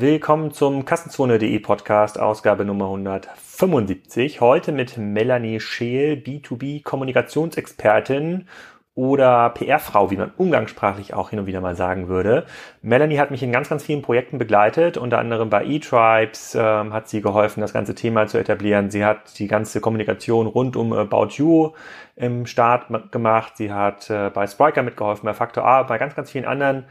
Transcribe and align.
Willkommen 0.00 0.52
zum 0.52 0.84
Kassenzone.de 0.84 1.58
Podcast, 1.58 2.20
Ausgabe 2.20 2.64
Nummer 2.64 2.84
175. 2.84 4.40
Heute 4.40 4.70
mit 4.70 4.96
Melanie 4.96 5.58
Scheel, 5.58 6.12
B2B 6.12 6.84
Kommunikationsexpertin 6.84 8.46
oder 8.94 9.50
PR-Frau, 9.50 10.12
wie 10.12 10.16
man 10.16 10.30
umgangssprachlich 10.36 11.14
auch 11.14 11.30
hin 11.30 11.40
und 11.40 11.46
wieder 11.46 11.60
mal 11.60 11.74
sagen 11.74 12.06
würde. 12.06 12.46
Melanie 12.80 13.18
hat 13.18 13.32
mich 13.32 13.42
in 13.42 13.50
ganz, 13.50 13.70
ganz 13.70 13.82
vielen 13.82 14.02
Projekten 14.02 14.38
begleitet, 14.38 14.98
unter 14.98 15.18
anderem 15.18 15.50
bei 15.50 15.64
eTribes 15.64 16.54
ähm, 16.54 16.92
hat 16.92 17.08
sie 17.08 17.20
geholfen, 17.20 17.60
das 17.60 17.72
ganze 17.72 17.96
Thema 17.96 18.28
zu 18.28 18.38
etablieren. 18.38 18.92
Sie 18.92 19.04
hat 19.04 19.36
die 19.40 19.48
ganze 19.48 19.80
Kommunikation 19.80 20.46
rund 20.46 20.76
um 20.76 20.92
About 20.92 21.30
You 21.30 21.72
im 22.14 22.46
Start 22.46 22.84
gemacht. 23.10 23.56
Sie 23.56 23.72
hat 23.72 24.08
äh, 24.10 24.30
bei 24.30 24.46
Spriker 24.46 24.84
mitgeholfen, 24.84 25.26
bei 25.26 25.34
Factor 25.34 25.64
A, 25.64 25.82
bei 25.82 25.98
ganz, 25.98 26.14
ganz 26.14 26.30
vielen 26.30 26.44
anderen 26.44 26.84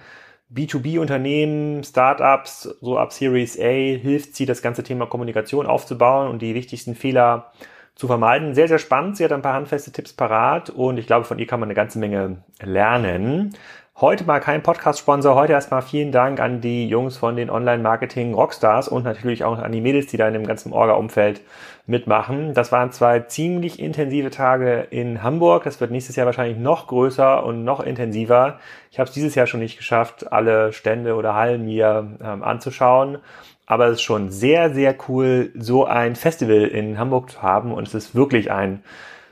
B2B-Unternehmen, 0.53 1.83
Startups, 1.83 2.63
so 2.81 2.97
ab 2.97 3.11
Series 3.11 3.59
A, 3.59 3.97
hilft 3.97 4.35
sie, 4.35 4.45
das 4.45 4.61
ganze 4.61 4.83
Thema 4.83 5.05
Kommunikation 5.05 5.65
aufzubauen 5.65 6.29
und 6.29 6.41
die 6.41 6.55
wichtigsten 6.55 6.95
Fehler 6.95 7.51
zu 7.95 8.07
vermeiden. 8.07 8.53
Sehr, 8.53 8.67
sehr 8.67 8.79
spannend. 8.79 9.17
Sie 9.17 9.25
hat 9.25 9.33
ein 9.33 9.41
paar 9.41 9.55
handfeste 9.55 9.91
Tipps 9.91 10.13
parat 10.13 10.69
und 10.69 10.97
ich 10.97 11.07
glaube, 11.07 11.25
von 11.25 11.39
ihr 11.39 11.47
kann 11.47 11.59
man 11.59 11.67
eine 11.67 11.75
ganze 11.75 11.99
Menge 11.99 12.43
lernen. 12.61 13.55
Heute 13.99 14.25
mal 14.25 14.39
kein 14.39 14.61
Podcast-Sponsor. 14.61 15.33
Heute 15.33 15.53
erstmal 15.53 15.81
vielen 15.81 16.11
Dank 16.11 16.39
an 16.39 16.61
die 16.61 16.87
Jungs 16.87 17.17
von 17.17 17.35
den 17.35 17.49
Online-Marketing-Rockstars 17.49 18.89
und 18.89 19.03
natürlich 19.03 19.43
auch 19.43 19.57
an 19.57 19.71
die 19.71 19.81
Mädels, 19.81 20.05
die 20.05 20.17
da 20.17 20.27
in 20.27 20.35
dem 20.35 20.45
ganzen 20.45 20.71
Orga-Umfeld 20.71 21.41
mitmachen. 21.87 22.53
Das 22.53 22.71
waren 22.71 22.91
zwei 22.91 23.21
ziemlich 23.21 23.79
intensive 23.79 24.29
Tage 24.29 24.85
in 24.91 25.23
Hamburg. 25.23 25.63
Das 25.63 25.81
wird 25.81 25.89
nächstes 25.89 26.15
Jahr 26.15 26.27
wahrscheinlich 26.27 26.59
noch 26.59 26.85
größer 26.85 27.43
und 27.43 27.63
noch 27.63 27.79
intensiver. 27.79 28.59
Ich 28.91 28.99
habe 28.99 29.07
es 29.07 29.15
dieses 29.15 29.33
Jahr 29.33 29.47
schon 29.47 29.61
nicht 29.61 29.77
geschafft, 29.77 30.31
alle 30.31 30.73
Stände 30.73 31.15
oder 31.15 31.33
Hallen 31.33 31.65
mir 31.65 32.19
ähm, 32.23 32.43
anzuschauen. 32.43 33.17
Aber 33.65 33.87
es 33.87 33.93
ist 33.93 34.03
schon 34.03 34.29
sehr, 34.29 34.75
sehr 34.75 34.95
cool, 35.09 35.49
so 35.57 35.85
ein 35.85 36.15
Festival 36.15 36.65
in 36.65 36.99
Hamburg 36.99 37.31
zu 37.31 37.41
haben. 37.41 37.73
Und 37.73 37.87
es 37.87 37.95
ist 37.95 38.13
wirklich 38.13 38.51
ein 38.51 38.83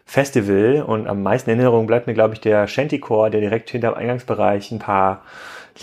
Festival. 0.05 0.83
Und 0.83 1.07
am 1.07 1.23
meisten 1.23 1.49
Erinnerung 1.49 1.87
bleibt 1.87 2.07
mir, 2.07 2.13
glaube 2.13 2.35
ich, 2.35 2.41
der 2.41 2.67
Shantycore, 2.67 3.29
der 3.31 3.41
direkt 3.41 3.69
hinter 3.69 3.91
dem 3.91 3.97
Eingangsbereich 3.97 4.71
ein 4.71 4.79
paar 4.79 5.23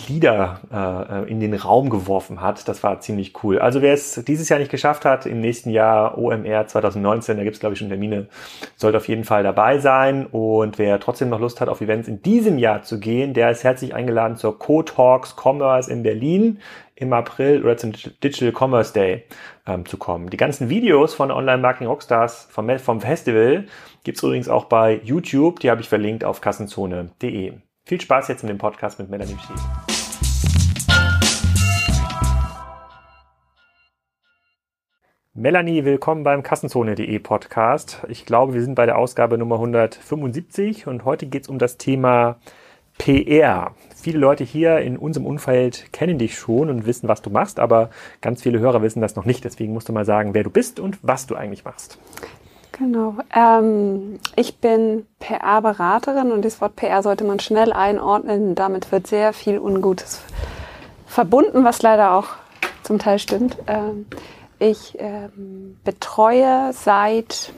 Lieder 0.09 0.61
äh, 0.73 1.31
in 1.31 1.41
den 1.41 1.53
Raum 1.53 1.91
geworfen 1.91 2.41
hat. 2.41 2.67
Das 2.67 2.83
war 2.83 3.01
ziemlich 3.01 3.45
cool. 3.45 3.59
Also 3.59 3.83
wer 3.83 3.93
es 3.93 4.25
dieses 4.27 4.49
Jahr 4.49 4.59
nicht 4.59 4.71
geschafft 4.71 5.05
hat, 5.05 5.27
im 5.27 5.41
nächsten 5.41 5.69
Jahr 5.69 6.17
OMR 6.17 6.67
2019, 6.67 7.37
da 7.37 7.45
gibt 7.45 7.55
es 7.55 7.61
glaube 7.61 7.75
ich 7.75 7.79
schon 7.79 7.91
Termine, 7.91 8.29
sollte 8.77 8.97
auf 8.97 9.09
jeden 9.09 9.25
Fall 9.25 9.43
dabei 9.43 9.79
sein. 9.79 10.27
Und 10.27 10.79
wer 10.79 10.99
trotzdem 10.99 11.29
noch 11.29 11.41
Lust 11.41 11.61
hat, 11.61 11.69
auf 11.69 11.83
Events 11.83 12.09
in 12.09 12.23
diesem 12.23 12.57
Jahr 12.57 12.83
zu 12.83 13.01
gehen, 13.01 13.35
der 13.35 13.51
ist 13.51 13.65
herzlich 13.65 13.95
eingeladen 13.95 14.37
zur 14.37 14.59
Co-Talks 14.59 15.37
Commerce 15.37 15.93
in 15.93 16.03
Berlin 16.03 16.61
im 16.95 17.13
April 17.13 17.63
oder 17.63 17.77
zum 17.77 17.93
Digital 17.93 18.53
Commerce 18.53 18.95
Day 18.95 19.25
ähm, 19.67 19.85
zu 19.85 19.99
kommen. 19.99 20.31
Die 20.31 20.37
ganzen 20.39 20.71
Videos 20.71 21.13
von 21.13 21.31
Online 21.31 21.59
Marketing 21.59 21.89
Rockstars 21.89 22.49
vom, 22.51 22.79
vom 22.79 23.01
Festival 23.03 23.67
gibt's 24.05 24.23
übrigens 24.23 24.49
auch 24.49 24.65
bei 24.67 25.01
YouTube. 25.05 25.61
Die 25.61 25.71
habe 25.71 25.83
ich 25.83 25.89
verlinkt 25.89 26.25
auf 26.25 26.41
kassenzone.de. 26.41 27.53
Viel 27.85 28.01
Spaß 28.01 28.29
jetzt 28.29 28.45
mit 28.45 28.51
dem 28.51 28.59
Podcast 28.59 29.01
mit 29.01 29.11
Melanie 29.11 29.37
Schiel. 29.45 29.57
Melanie, 35.35 35.85
willkommen 35.85 36.23
beim 36.23 36.45
Kassenzone.de 36.45 37.19
Podcast. 37.19 38.03
Ich 38.09 38.25
glaube, 38.25 38.55
wir 38.55 38.63
sind 38.63 38.77
bei 38.77 38.87
der 38.87 38.99
Ausgabe 38.99 39.37
Nummer 39.37 39.57
175 39.57 40.87
und 40.87 41.05
heute 41.05 41.27
geht 41.27 41.43
es 41.43 41.49
um 41.49 41.59
das 41.59 41.77
Thema 41.77 42.37
PR. 42.99 43.75
Viele 43.97 44.19
Leute 44.21 44.45
hier 44.45 44.79
in 44.79 44.97
unserem 44.97 45.27
Umfeld 45.27 45.93
kennen 45.93 46.19
dich 46.19 46.39
schon 46.39 46.71
und 46.71 46.87
wissen, 46.87 47.09
was 47.09 47.21
du 47.21 47.31
machst, 47.31 47.59
aber 47.59 47.91
ganz 48.21 48.43
viele 48.43 48.61
Hörer 48.61 48.83
wissen 48.83 49.01
das 49.01 49.17
noch 49.17 49.25
nicht. 49.25 49.43
Deswegen 49.45 49.73
musst 49.73 49.89
du 49.89 49.93
mal 49.93 50.05
sagen, 50.05 50.35
wer 50.35 50.45
du 50.45 50.51
bist 50.51 50.79
und 50.79 51.01
was 51.03 51.27
du 51.27 51.35
eigentlich 51.35 51.65
machst. 51.65 51.99
Genau. 52.73 53.17
Ähm, 53.35 54.19
ich 54.35 54.59
bin 54.59 55.07
PR-Beraterin 55.21 56.33
und 56.33 56.45
das 56.45 56.61
Wort 56.61 56.77
PR 56.77 57.03
sollte 57.03 57.25
man 57.25 57.39
schnell 57.39 57.73
einordnen. 57.73 58.55
Damit 58.55 58.91
wird 58.91 59.07
sehr 59.07 59.33
viel 59.33 59.59
Ungutes 59.59 60.23
verbunden, 61.07 61.65
was 61.65 61.83
leider 61.83 62.15
auch 62.15 62.29
zum 62.83 62.99
Teil 62.99 63.19
stimmt. 63.19 63.59
Ähm, 63.67 64.07
ich 64.59 64.97
ähm, 64.99 65.79
betreue 65.85 66.73
seit 66.73 67.53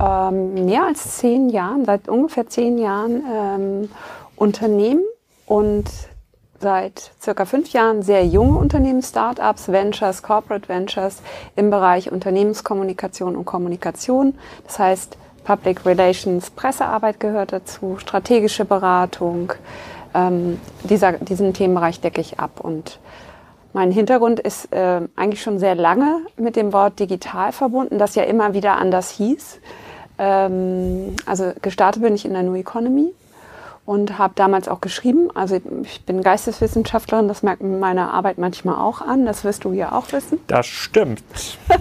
ähm, 0.00 0.66
mehr 0.66 0.84
als 0.84 1.16
zehn 1.16 1.48
Jahren, 1.48 1.84
seit 1.84 2.08
ungefähr 2.08 2.46
zehn 2.48 2.76
Jahren 2.78 3.24
ähm, 3.32 3.90
Unternehmen 4.36 5.04
und 5.46 5.86
seit 6.60 7.12
circa 7.20 7.44
fünf 7.44 7.72
Jahren 7.72 8.02
sehr 8.02 8.26
junge 8.26 8.58
Unternehmen, 8.58 9.02
Startups, 9.02 9.68
Ventures, 9.68 10.22
Corporate 10.22 10.68
Ventures 10.68 11.22
im 11.56 11.70
Bereich 11.70 12.10
Unternehmenskommunikation 12.10 13.36
und 13.36 13.44
Kommunikation. 13.44 14.34
Das 14.66 14.78
heißt, 14.78 15.16
Public 15.44 15.86
Relations, 15.86 16.50
Pressearbeit 16.50 17.20
gehört 17.20 17.52
dazu, 17.52 17.96
strategische 17.98 18.64
Beratung. 18.64 19.52
Ähm, 20.14 20.60
dieser, 20.84 21.12
diesen 21.12 21.54
Themenbereich 21.54 22.00
decke 22.00 22.20
ich 22.20 22.38
ab. 22.38 22.60
Und 22.60 22.98
mein 23.72 23.90
Hintergrund 23.90 24.40
ist 24.40 24.72
äh, 24.72 25.00
eigentlich 25.16 25.42
schon 25.42 25.58
sehr 25.58 25.74
lange 25.74 26.22
mit 26.36 26.56
dem 26.56 26.72
Wort 26.72 26.98
digital 26.98 27.52
verbunden, 27.52 27.98
das 27.98 28.14
ja 28.14 28.24
immer 28.24 28.52
wieder 28.52 28.76
anders 28.76 29.10
hieß. 29.10 29.60
Ähm, 30.18 31.14
also 31.24 31.52
gestartet 31.62 32.02
bin 32.02 32.14
ich 32.14 32.24
in 32.24 32.32
der 32.32 32.42
New 32.42 32.56
Economy 32.56 33.14
und 33.88 34.18
habe 34.18 34.34
damals 34.36 34.68
auch 34.68 34.82
geschrieben. 34.82 35.30
Also 35.34 35.58
ich 35.82 36.02
bin 36.02 36.22
Geisteswissenschaftlerin, 36.22 37.26
das 37.26 37.42
merkt 37.42 37.62
man 37.62 37.80
meiner 37.80 38.12
Arbeit 38.12 38.36
manchmal 38.36 38.74
auch 38.74 39.00
an, 39.00 39.24
das 39.24 39.44
wirst 39.44 39.64
du 39.64 39.72
ja 39.72 39.92
auch 39.92 40.12
wissen. 40.12 40.38
Das 40.46 40.66
stimmt. 40.66 41.22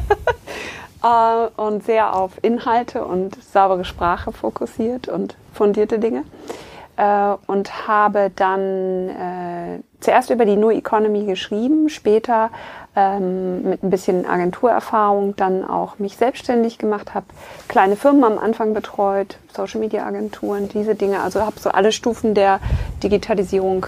Äh, 1.04 1.62
und 1.62 1.86
sehr 1.86 2.16
auf 2.16 2.32
Inhalte 2.42 3.06
und 3.06 3.38
saubere 3.44 3.86
Sprache 3.86 4.32
fokussiert 4.32 5.08
und 5.08 5.36
fundierte 5.54 6.00
Dinge. 6.00 6.24
Äh, 6.98 7.36
und 7.46 7.88
habe 7.88 8.32
dann 8.36 9.10
äh, 9.10 9.80
zuerst 10.00 10.32
über 10.32 10.46
die 10.46 10.56
New 10.56 10.72
Economy 10.72 11.26
geschrieben, 11.26 11.90
später 11.90 12.50
ähm, 12.96 13.62
mit 13.70 13.84
ein 13.84 13.92
bisschen 13.92 14.26
Agenturerfahrung 14.26 15.36
dann 15.36 15.64
auch 15.64 16.00
mich 16.00 16.18
selbstständig 16.18 16.80
gemacht, 16.80 17.14
habe 17.14 17.28
kleine 17.68 17.98
Firmen 17.98 18.24
am 18.24 18.40
Anfang 18.40 18.74
betreut, 18.74 19.38
Social 19.54 19.80
Media 19.80 20.08
Agenturen, 20.08 20.70
diese 20.70 20.96
Dinge. 20.96 21.22
Also 21.22 21.42
habe 21.42 21.60
so 21.60 21.70
alle 21.70 21.92
Stufen 21.92 22.34
der 22.34 22.60
Digitalisierung 23.04 23.86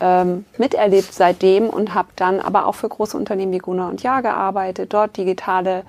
ähm, 0.00 0.44
miterlebt 0.58 1.14
seitdem 1.14 1.70
und 1.70 1.94
habe 1.94 2.08
dann 2.16 2.40
aber 2.40 2.66
auch 2.66 2.74
für 2.74 2.88
große 2.88 3.16
Unternehmen 3.16 3.52
wie 3.52 3.58
Guna 3.58 3.88
und 3.88 4.02
Ja 4.02 4.22
gearbeitet, 4.22 4.92
dort 4.92 5.16
digitale 5.16 5.84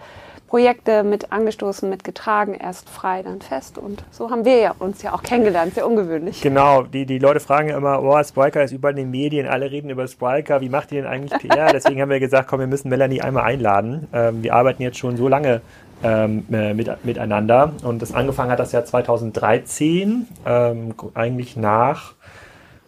Projekte 0.47 1.03
mit 1.03 1.31
angestoßen, 1.31 1.89
mitgetragen, 1.89 2.53
erst 2.53 2.89
frei, 2.89 3.23
dann 3.23 3.41
fest. 3.41 3.77
Und 3.77 4.03
so 4.11 4.29
haben 4.29 4.45
wir 4.45 4.57
ja 4.57 4.75
uns 4.77 5.01
ja 5.01 5.13
auch 5.13 5.23
kennengelernt, 5.23 5.73
sehr 5.73 5.87
ungewöhnlich. 5.87 6.41
Genau, 6.41 6.83
die, 6.83 7.05
die 7.05 7.19
Leute 7.19 7.39
fragen 7.39 7.69
ja 7.69 7.77
immer, 7.77 8.01
oh, 8.03 8.23
Spriker 8.23 8.63
ist 8.63 8.71
überall 8.71 8.93
in 8.93 9.05
den 9.05 9.11
Medien, 9.11 9.47
alle 9.47 9.71
reden 9.71 9.89
über 9.89 10.07
Spriker, 10.07 10.61
wie 10.61 10.69
macht 10.69 10.91
ihr 10.91 11.01
denn 11.01 11.11
eigentlich 11.11 11.39
PR? 11.41 11.67
Deswegen 11.73 12.01
haben 12.01 12.09
wir 12.09 12.19
gesagt, 12.19 12.47
komm, 12.47 12.59
wir 12.59 12.67
müssen 12.67 12.89
Melanie 12.89 13.21
einmal 13.21 13.43
einladen. 13.43 14.07
Ähm, 14.13 14.43
wir 14.43 14.53
arbeiten 14.53 14.83
jetzt 14.83 14.97
schon 14.97 15.17
so 15.17 15.27
lange 15.27 15.61
ähm, 16.03 16.45
äh, 16.51 16.73
mit, 16.73 16.89
miteinander 17.03 17.73
und 17.83 18.01
das 18.01 18.13
angefangen 18.13 18.51
hat 18.51 18.59
das 18.59 18.71
Jahr 18.71 18.85
2013, 18.85 20.27
ähm, 20.45 20.93
eigentlich 21.13 21.55
nach 21.55 22.13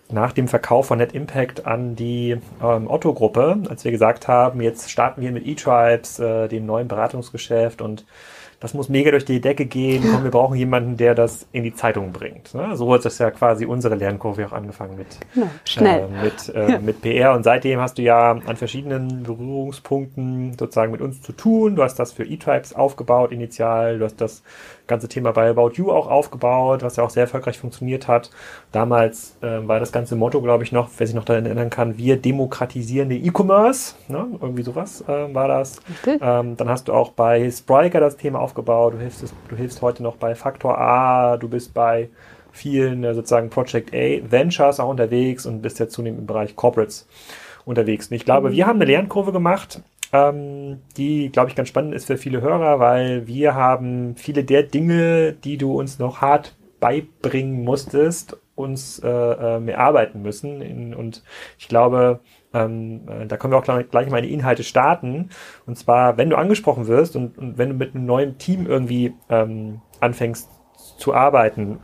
nach 0.09 0.31
dem 0.31 0.47
Verkauf 0.47 0.87
von 0.87 0.99
Net 0.99 1.13
Impact 1.13 1.65
an 1.65 1.95
die 1.95 2.37
ähm, 2.63 2.89
Otto-Gruppe, 2.89 3.57
als 3.69 3.83
wir 3.83 3.91
gesagt 3.91 4.27
haben, 4.27 4.61
jetzt 4.61 4.89
starten 4.89 5.21
wir 5.21 5.31
mit 5.31 5.45
eTribes, 5.45 6.19
äh, 6.19 6.47
dem 6.47 6.65
neuen 6.65 6.87
Beratungsgeschäft 6.87 7.81
und 7.81 8.05
das 8.59 8.73
muss 8.73 8.89
mega 8.89 9.11
durch 9.11 9.25
die 9.25 9.39
Decke 9.39 9.67
gehen. 9.67 10.03
Komm, 10.11 10.23
wir 10.23 10.31
brauchen 10.31 10.57
jemanden, 10.57 10.97
der 10.97 11.13
das 11.13 11.47
in 11.51 11.63
die 11.63 11.75
Zeitung 11.75 12.11
bringt. 12.11 12.55
Ne? 12.55 12.75
So 12.75 12.91
hat 12.91 13.05
das 13.05 13.19
ja 13.19 13.29
quasi 13.29 13.65
unsere 13.65 13.93
Lernkurve 13.93 14.47
auch 14.47 14.51
angefangen 14.51 14.97
mit, 14.97 15.07
ja, 15.35 15.43
schnell. 15.63 16.05
Äh, 16.05 16.23
mit, 16.23 16.55
äh, 16.55 16.71
ja. 16.71 16.79
mit 16.79 17.01
PR. 17.01 17.33
Und 17.33 17.43
seitdem 17.43 17.79
hast 17.79 17.99
du 17.99 18.01
ja 18.01 18.31
an 18.31 18.55
verschiedenen 18.55 19.21
Berührungspunkten 19.21 20.57
sozusagen 20.57 20.91
mit 20.91 21.01
uns 21.01 21.21
zu 21.21 21.33
tun. 21.33 21.75
Du 21.75 21.83
hast 21.83 21.95
das 21.99 22.13
für 22.13 22.23
eTribes 22.23 22.73
aufgebaut 22.73 23.31
initial. 23.31 23.99
Du 23.99 24.05
hast 24.05 24.19
das 24.19 24.41
ganze 24.87 25.07
Thema 25.07 25.31
bei 25.31 25.49
About 25.49 25.71
You 25.73 25.91
auch 25.91 26.07
aufgebaut, 26.07 26.83
was 26.83 26.95
ja 26.95 27.03
auch 27.03 27.09
sehr 27.09 27.23
erfolgreich 27.23 27.57
funktioniert 27.57 28.07
hat. 28.07 28.31
Damals 28.71 29.37
äh, 29.41 29.67
war 29.67 29.79
das 29.79 29.91
ganze 29.91 30.15
Motto, 30.15 30.41
glaube 30.41 30.63
ich, 30.63 30.71
noch, 30.71 30.89
wer 30.97 31.07
sich 31.07 31.15
noch 31.15 31.25
daran 31.25 31.45
erinnern 31.45 31.69
kann, 31.69 31.97
wir 31.97 32.17
demokratisieren 32.17 33.09
den 33.09 33.25
E-Commerce. 33.25 33.95
Ne? 34.07 34.27
Irgendwie 34.41 34.63
sowas 34.63 35.03
äh, 35.07 35.33
war 35.33 35.47
das. 35.47 35.79
Ähm, 36.05 36.57
dann 36.57 36.69
hast 36.69 36.87
du 36.87 36.93
auch 36.93 37.11
bei 37.11 37.49
Spriker 37.51 37.99
das 37.99 38.17
Thema 38.17 38.39
aufgebaut. 38.39 38.93
Du 38.93 38.99
hilfst, 38.99 39.33
du 39.49 39.55
hilfst 39.55 39.81
heute 39.81 40.03
noch 40.03 40.15
bei 40.15 40.35
Faktor 40.35 40.77
A. 40.77 41.37
Du 41.37 41.47
bist 41.47 41.73
bei 41.73 42.09
vielen 42.51 43.03
äh, 43.03 43.13
sozusagen 43.13 43.49
Project 43.49 43.93
A 43.93 44.31
Ventures 44.31 44.79
auch 44.79 44.89
unterwegs 44.89 45.45
und 45.45 45.61
bist 45.61 45.79
jetzt 45.79 45.93
zunehmend 45.93 46.21
im 46.21 46.25
Bereich 46.25 46.55
Corporates 46.55 47.07
unterwegs. 47.65 48.07
Und 48.07 48.15
ich 48.15 48.25
glaube, 48.25 48.49
mhm. 48.49 48.53
wir 48.53 48.67
haben 48.67 48.77
eine 48.77 48.85
Lernkurve 48.85 49.31
gemacht, 49.31 49.81
ähm, 50.13 50.81
die, 50.95 51.29
glaube 51.29 51.49
ich, 51.49 51.55
ganz 51.55 51.69
spannend 51.69 51.93
ist 51.93 52.05
für 52.05 52.17
viele 52.17 52.41
Hörer, 52.41 52.79
weil 52.79 53.27
wir 53.27 53.55
haben 53.55 54.15
viele 54.15 54.43
der 54.43 54.63
Dinge, 54.63 55.33
die 55.33 55.57
du 55.57 55.77
uns 55.77 55.99
noch 55.99 56.21
hart 56.21 56.55
beibringen 56.79 57.63
musstest, 57.63 58.37
uns 58.55 58.99
äh, 58.99 59.09
äh, 59.09 59.59
mehr 59.59 59.79
arbeiten 59.79 60.21
müssen. 60.21 60.61
In, 60.61 60.93
und 60.93 61.23
ich 61.57 61.67
glaube, 61.67 62.21
ähm, 62.53 63.01
äh, 63.07 63.25
da 63.25 63.37
können 63.37 63.53
wir 63.53 63.57
auch 63.57 63.63
gleich, 63.63 63.89
gleich 63.89 64.09
mal 64.09 64.21
die 64.21 64.33
Inhalte 64.33 64.63
starten. 64.63 65.29
Und 65.65 65.77
zwar, 65.77 66.17
wenn 66.17 66.29
du 66.29 66.37
angesprochen 66.37 66.87
wirst 66.87 67.15
und, 67.15 67.37
und 67.37 67.57
wenn 67.57 67.69
du 67.69 67.75
mit 67.75 67.93
einem 67.93 68.05
neuen 68.05 68.37
Team 68.37 68.65
irgendwie 68.65 69.13
ähm, 69.29 69.81
anfängst 69.99 70.49
zu 70.97 71.13
arbeiten, 71.13 71.79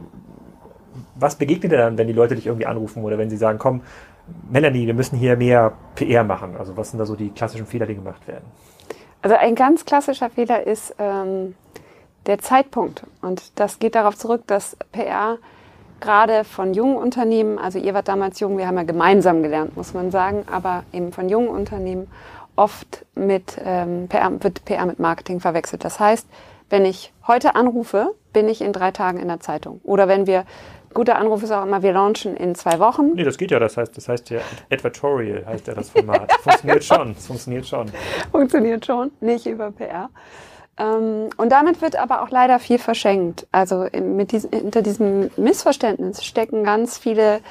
was 1.15 1.35
begegnet 1.35 1.71
dir 1.71 1.77
dann, 1.77 1.97
wenn 1.97 2.07
die 2.07 2.13
Leute 2.13 2.35
dich 2.35 2.47
irgendwie 2.47 2.65
anrufen 2.65 3.03
oder 3.03 3.17
wenn 3.17 3.29
sie 3.29 3.37
sagen, 3.37 3.59
komm, 3.59 3.81
Melanie, 4.49 4.87
wir 4.87 4.93
müssen 4.93 5.17
hier 5.17 5.35
mehr 5.35 5.73
PR 5.95 6.23
machen? 6.23 6.55
Also 6.57 6.77
was 6.77 6.91
sind 6.91 6.99
da 6.99 7.05
so 7.05 7.15
die 7.15 7.29
klassischen 7.29 7.65
Fehler, 7.65 7.85
die 7.85 7.95
gemacht 7.95 8.27
werden? 8.27 8.45
Also 9.21 9.35
ein 9.35 9.55
ganz 9.55 9.85
klassischer 9.85 10.29
Fehler 10.29 10.65
ist 10.65 10.95
ähm, 10.99 11.55
der 12.25 12.39
Zeitpunkt. 12.39 13.03
Und 13.21 13.59
das 13.59 13.79
geht 13.79 13.95
darauf 13.95 14.17
zurück, 14.17 14.43
dass 14.47 14.77
PR 14.91 15.37
gerade 15.99 16.43
von 16.43 16.73
jungen 16.73 16.97
Unternehmen, 16.97 17.57
also 17.57 17.79
ihr 17.79 17.93
wart 17.93 18.09
damals 18.09 18.39
jung, 18.39 18.57
wir 18.57 18.67
haben 18.67 18.77
ja 18.77 18.83
gemeinsam 18.83 19.41
gelernt, 19.41 19.77
muss 19.77 19.93
man 19.93 20.11
sagen, 20.11 20.43
aber 20.51 20.83
eben 20.91 21.13
von 21.13 21.29
jungen 21.29 21.47
Unternehmen 21.47 22.07
oft 22.55 23.05
mit 23.15 23.57
ähm, 23.63 24.07
PR, 24.09 24.31
wird 24.43 24.65
PR 24.65 24.85
mit 24.85 24.99
Marketing 24.99 25.39
verwechselt. 25.39 25.85
Das 25.85 25.99
heißt, 25.99 26.27
wenn 26.69 26.85
ich 26.85 27.13
heute 27.27 27.55
anrufe, 27.55 28.13
bin 28.33 28.49
ich 28.49 28.61
in 28.61 28.73
drei 28.73 28.91
Tagen 28.91 29.19
in 29.19 29.27
der 29.27 29.39
Zeitung. 29.39 29.79
Oder 29.83 30.07
wenn 30.07 30.27
wir 30.27 30.45
guter 30.93 31.17
Anruf 31.17 31.43
ist 31.43 31.51
auch 31.51 31.63
immer, 31.63 31.81
wir 31.81 31.93
launchen 31.93 32.35
in 32.37 32.55
zwei 32.55 32.79
Wochen. 32.79 33.13
Nee, 33.13 33.23
das 33.23 33.37
geht 33.37 33.51
ja, 33.51 33.59
das 33.59 33.77
heißt, 33.77 33.95
das 33.95 34.07
heißt 34.07 34.29
ja 34.29 34.39
Advertorial 34.71 35.45
heißt 35.45 35.67
ja 35.67 35.73
das 35.73 35.89
Format. 35.89 36.31
funktioniert 36.41 36.83
schon, 36.83 37.15
funktioniert 37.15 37.67
schon. 37.67 37.91
Funktioniert 38.31 38.85
schon, 38.85 39.11
nicht 39.19 39.45
über 39.45 39.71
PR. 39.71 40.09
Ähm, 40.77 41.29
und 41.37 41.51
damit 41.51 41.81
wird 41.81 41.95
aber 41.95 42.23
auch 42.23 42.29
leider 42.29 42.59
viel 42.59 42.79
verschenkt. 42.79 43.47
Also 43.51 43.87
mit 43.93 44.31
diesem, 44.31 44.51
hinter 44.51 44.81
diesem 44.81 45.29
Missverständnis 45.37 46.23
stecken 46.23 46.63
ganz 46.63 46.97
viele 46.97 47.41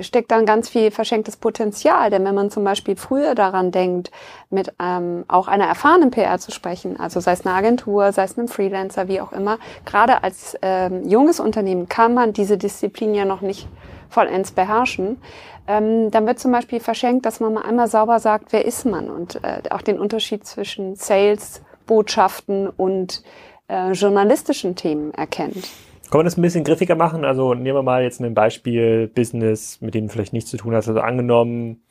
steckt 0.00 0.30
dann 0.30 0.46
ganz 0.46 0.68
viel 0.68 0.90
verschenktes 0.90 1.36
Potenzial. 1.36 2.10
Denn 2.10 2.24
wenn 2.24 2.34
man 2.34 2.50
zum 2.50 2.64
Beispiel 2.64 2.96
früher 2.96 3.34
daran 3.34 3.70
denkt, 3.70 4.10
mit 4.50 4.72
ähm, 4.80 5.24
auch 5.28 5.48
einer 5.48 5.66
erfahrenen 5.66 6.10
PR 6.10 6.38
zu 6.38 6.50
sprechen, 6.50 6.98
also 6.98 7.20
sei 7.20 7.32
es 7.32 7.46
eine 7.46 7.54
Agentur, 7.54 8.12
sei 8.12 8.24
es 8.24 8.36
ein 8.36 8.48
Freelancer, 8.48 9.08
wie 9.08 9.20
auch 9.20 9.32
immer, 9.32 9.58
gerade 9.84 10.22
als 10.22 10.56
ähm, 10.62 11.08
junges 11.08 11.40
Unternehmen 11.40 11.88
kann 11.88 12.14
man 12.14 12.32
diese 12.32 12.58
Disziplin 12.58 13.14
ja 13.14 13.24
noch 13.24 13.40
nicht 13.40 13.68
vollends 14.08 14.52
beherrschen. 14.52 15.20
Ähm, 15.66 16.10
dann 16.10 16.26
wird 16.26 16.38
zum 16.38 16.52
Beispiel 16.52 16.80
verschenkt, 16.80 17.24
dass 17.26 17.40
man 17.40 17.54
mal 17.54 17.62
einmal 17.62 17.88
sauber 17.88 18.20
sagt, 18.20 18.52
wer 18.52 18.64
ist 18.64 18.84
man 18.84 19.10
und 19.10 19.42
äh, 19.42 19.62
auch 19.70 19.82
den 19.82 19.98
Unterschied 19.98 20.46
zwischen 20.46 20.94
Sales 20.94 21.62
Botschaften 21.86 22.68
und 22.68 23.22
äh, 23.68 23.92
journalistischen 23.92 24.76
Themen 24.76 25.12
erkennt. 25.14 25.68
Kann 26.10 26.18
man 26.18 26.24
das 26.26 26.36
ein 26.36 26.42
bisschen 26.42 26.64
griffiger 26.64 26.94
machen? 26.94 27.24
Also 27.24 27.54
nehmen 27.54 27.76
wir 27.76 27.82
mal 27.82 28.02
jetzt 28.02 28.20
ein 28.20 28.34
Beispiel 28.34 29.08
Business, 29.08 29.80
mit 29.80 29.94
dem 29.94 30.06
du 30.06 30.12
vielleicht 30.12 30.32
nichts 30.32 30.50
zu 30.50 30.56
tun 30.56 30.74
hast. 30.74 30.88
Also 30.88 31.00
angenommen, 31.00 31.82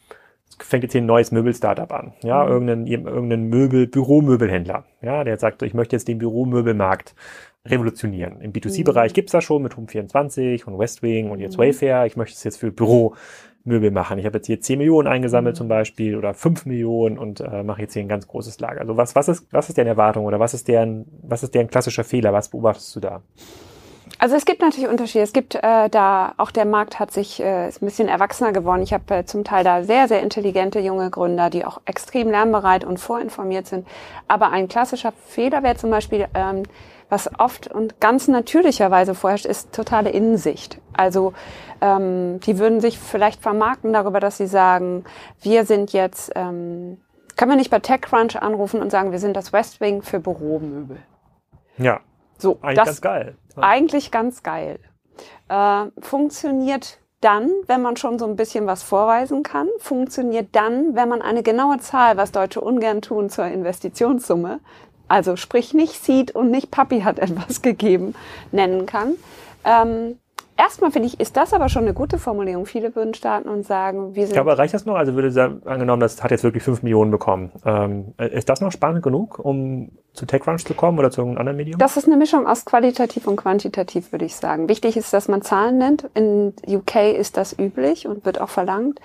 es 0.49 0.55
fängt 0.65 0.83
jetzt 0.83 0.93
hier 0.93 1.01
ein 1.01 1.07
neues 1.07 1.31
Möbel-Startup 1.31 1.91
an. 1.91 2.13
Ja, 2.23 2.43
mhm. 2.43 2.51
irgendein, 2.51 2.87
irgendein 2.87 3.43
Möbel, 3.45 3.87
Büromöbelhändler. 3.87 4.85
Ja, 5.01 5.23
der 5.23 5.37
sagt, 5.37 5.61
ich 5.63 5.73
möchte 5.73 5.95
jetzt 5.95 6.07
den 6.07 6.19
Büromöbelmarkt 6.19 7.15
revolutionieren. 7.65 8.41
Im 8.41 8.51
B2C-Bereich 8.51 9.11
mhm. 9.11 9.15
gibt's 9.15 9.31
das 9.31 9.43
schon 9.43 9.63
mit 9.63 9.73
Home24 9.73 10.65
und 10.65 10.77
Westwing 10.77 11.31
und 11.31 11.39
jetzt 11.39 11.57
mhm. 11.57 11.63
Wayfair. 11.63 12.05
Ich 12.05 12.17
möchte 12.17 12.35
es 12.35 12.43
jetzt 12.43 12.57
für 12.57 12.71
Büro 12.71 13.15
Möbel 13.65 13.91
machen. 13.91 14.19
Ich 14.19 14.25
habe 14.25 14.37
jetzt 14.37 14.47
hier 14.47 14.59
10 14.59 14.77
Millionen 14.77 15.07
eingesammelt 15.07 15.55
mhm. 15.55 15.57
zum 15.57 15.67
Beispiel 15.69 16.17
oder 16.17 16.33
5 16.33 16.65
Millionen 16.65 17.17
und 17.17 17.39
äh, 17.39 17.63
mache 17.63 17.81
jetzt 17.81 17.93
hier 17.93 18.01
ein 18.01 18.09
ganz 18.09 18.27
großes 18.27 18.59
Lager. 18.59 18.81
Also 18.81 18.97
was, 18.97 19.15
was, 19.15 19.29
ist, 19.29 19.47
was 19.51 19.69
ist 19.69 19.77
deren 19.77 19.87
Erwartung 19.87 20.25
oder 20.25 20.39
was 20.39 20.53
ist 20.53 20.67
deren, 20.67 21.05
was 21.21 21.43
ist 21.43 21.55
deren 21.55 21.67
klassischer 21.67 22.03
Fehler? 22.03 22.33
Was 22.33 22.49
beobachtest 22.49 22.95
du 22.95 22.99
da? 22.99 23.21
Also 24.23 24.37
es 24.37 24.45
gibt 24.45 24.61
natürlich 24.61 24.89
Unterschiede. 24.89 25.21
Es 25.21 25.33
gibt 25.33 25.55
äh, 25.55 25.89
da, 25.89 26.33
auch 26.37 26.51
der 26.51 26.63
Markt 26.63 26.97
hat 26.97 27.11
sich, 27.11 27.41
äh, 27.41 27.67
ist 27.67 27.81
ein 27.81 27.85
bisschen 27.87 28.07
erwachsener 28.07 28.53
geworden. 28.53 28.81
Ich 28.81 28.93
habe 28.93 29.13
äh, 29.13 29.25
zum 29.25 29.43
Teil 29.43 29.65
da 29.65 29.83
sehr, 29.83 30.07
sehr 30.07 30.21
intelligente 30.21 30.79
junge 30.79 31.09
Gründer, 31.09 31.49
die 31.49 31.65
auch 31.65 31.81
extrem 31.83 32.31
lernbereit 32.31 32.85
und 32.85 33.01
vorinformiert 33.01 33.67
sind. 33.67 33.85
Aber 34.29 34.53
ein 34.53 34.69
klassischer 34.69 35.11
Fehler 35.25 35.61
wäre 35.61 35.75
zum 35.75 35.89
Beispiel, 35.89 36.27
ähm, 36.35 36.63
was 37.09 37.37
oft 37.37 37.67
und 37.67 37.99
ganz 37.99 38.29
natürlicherweise 38.29 39.13
vorherrscht, 39.13 39.45
ist 39.45 39.73
totale 39.73 40.11
Innensicht. 40.11 40.79
Also 40.93 41.33
ähm, 41.81 42.39
die 42.45 42.59
würden 42.59 42.79
sich 42.79 42.99
vielleicht 42.99 43.41
vermarkten 43.41 43.91
darüber, 43.91 44.21
dass 44.21 44.37
sie 44.37 44.47
sagen, 44.47 45.03
wir 45.41 45.65
sind 45.65 45.91
jetzt, 45.91 46.31
ähm, 46.35 46.97
kann 47.35 47.49
man 47.49 47.57
nicht 47.57 47.71
bei 47.71 47.79
TechCrunch 47.79 48.41
anrufen 48.41 48.81
und 48.81 48.89
sagen, 48.89 49.11
wir 49.11 49.19
sind 49.19 49.35
das 49.35 49.51
Westwing 49.51 50.01
für 50.01 50.21
Büromöbel. 50.21 50.99
Ja. 51.77 51.99
So, 52.37 52.57
eigentlich 52.61 52.77
das, 52.77 52.85
ganz 52.85 53.01
geil. 53.01 53.35
Eigentlich 53.55 54.11
ganz 54.11 54.43
geil. 54.43 54.79
Äh, 55.49 55.85
funktioniert 55.99 56.99
dann, 57.21 57.49
wenn 57.67 57.81
man 57.81 57.95
schon 57.95 58.19
so 58.19 58.25
ein 58.25 58.35
bisschen 58.35 58.67
was 58.67 58.83
vorweisen 58.83 59.43
kann, 59.43 59.69
funktioniert 59.79 60.49
dann, 60.51 60.95
wenn 60.95 61.07
man 61.07 61.21
eine 61.21 61.43
genaue 61.43 61.77
Zahl, 61.77 62.17
was 62.17 62.31
Deutsche 62.31 62.59
ungern 62.59 63.01
tun 63.01 63.29
zur 63.29 63.45
Investitionssumme, 63.45 64.59
also 65.07 65.35
sprich 65.35 65.73
nicht 65.73 66.03
Seed 66.03 66.35
und 66.35 66.51
nicht 66.51 66.71
Papi 66.71 67.01
hat 67.01 67.19
etwas 67.19 67.61
gegeben, 67.61 68.15
nennen 68.51 68.85
kann. 68.85 69.15
Ähm, 69.63 70.19
Erstmal 70.55 70.91
finde 70.91 71.07
ich, 71.07 71.19
ist 71.19 71.35
das 71.35 71.53
aber 71.53 71.67
schon 71.67 71.83
eine 71.83 71.93
gute 71.93 72.19
Formulierung. 72.19 72.65
Viele 72.65 72.95
würden 72.95 73.13
starten 73.13 73.49
und 73.49 73.65
sagen, 73.65 74.15
wir 74.15 74.27
sind. 74.27 74.35
Ja, 74.35 74.41
aber 74.41 74.57
reicht 74.57 74.73
das 74.73 74.85
noch? 74.85 74.95
Also 74.95 75.15
würde 75.15 75.31
sagen, 75.31 75.61
angenommen, 75.65 75.99
das 75.99 76.23
hat 76.23 76.31
jetzt 76.31 76.43
wirklich 76.43 76.63
fünf 76.63 76.83
Millionen 76.83 77.09
bekommen. 77.09 77.51
Ähm, 77.65 78.13
ist 78.17 78.49
das 78.49 78.61
noch 78.61 78.71
spannend 78.71 79.01
genug, 79.01 79.39
um 79.39 79.89
zu 80.13 80.25
TechCrunch 80.27 80.65
zu 80.65 80.75
kommen 80.75 80.99
oder 80.99 81.09
zu 81.09 81.21
irgendeinem 81.21 81.39
anderen 81.39 81.57
Medium? 81.57 81.79
Das 81.79 81.97
ist 81.97 82.05
eine 82.05 82.17
Mischung 82.17 82.45
aus 82.45 82.65
qualitativ 82.65 83.25
und 83.27 83.35
quantitativ, 83.35 84.11
würde 84.11 84.25
ich 84.25 84.35
sagen. 84.35 84.69
Wichtig 84.69 84.95
ist, 84.95 85.11
dass 85.11 85.27
man 85.27 85.41
Zahlen 85.41 85.79
nennt. 85.79 86.09
In 86.13 86.53
UK 86.67 87.17
ist 87.17 87.37
das 87.37 87.57
üblich 87.57 88.07
und 88.07 88.25
wird 88.25 88.39
auch 88.39 88.49
verlangt. 88.49 88.99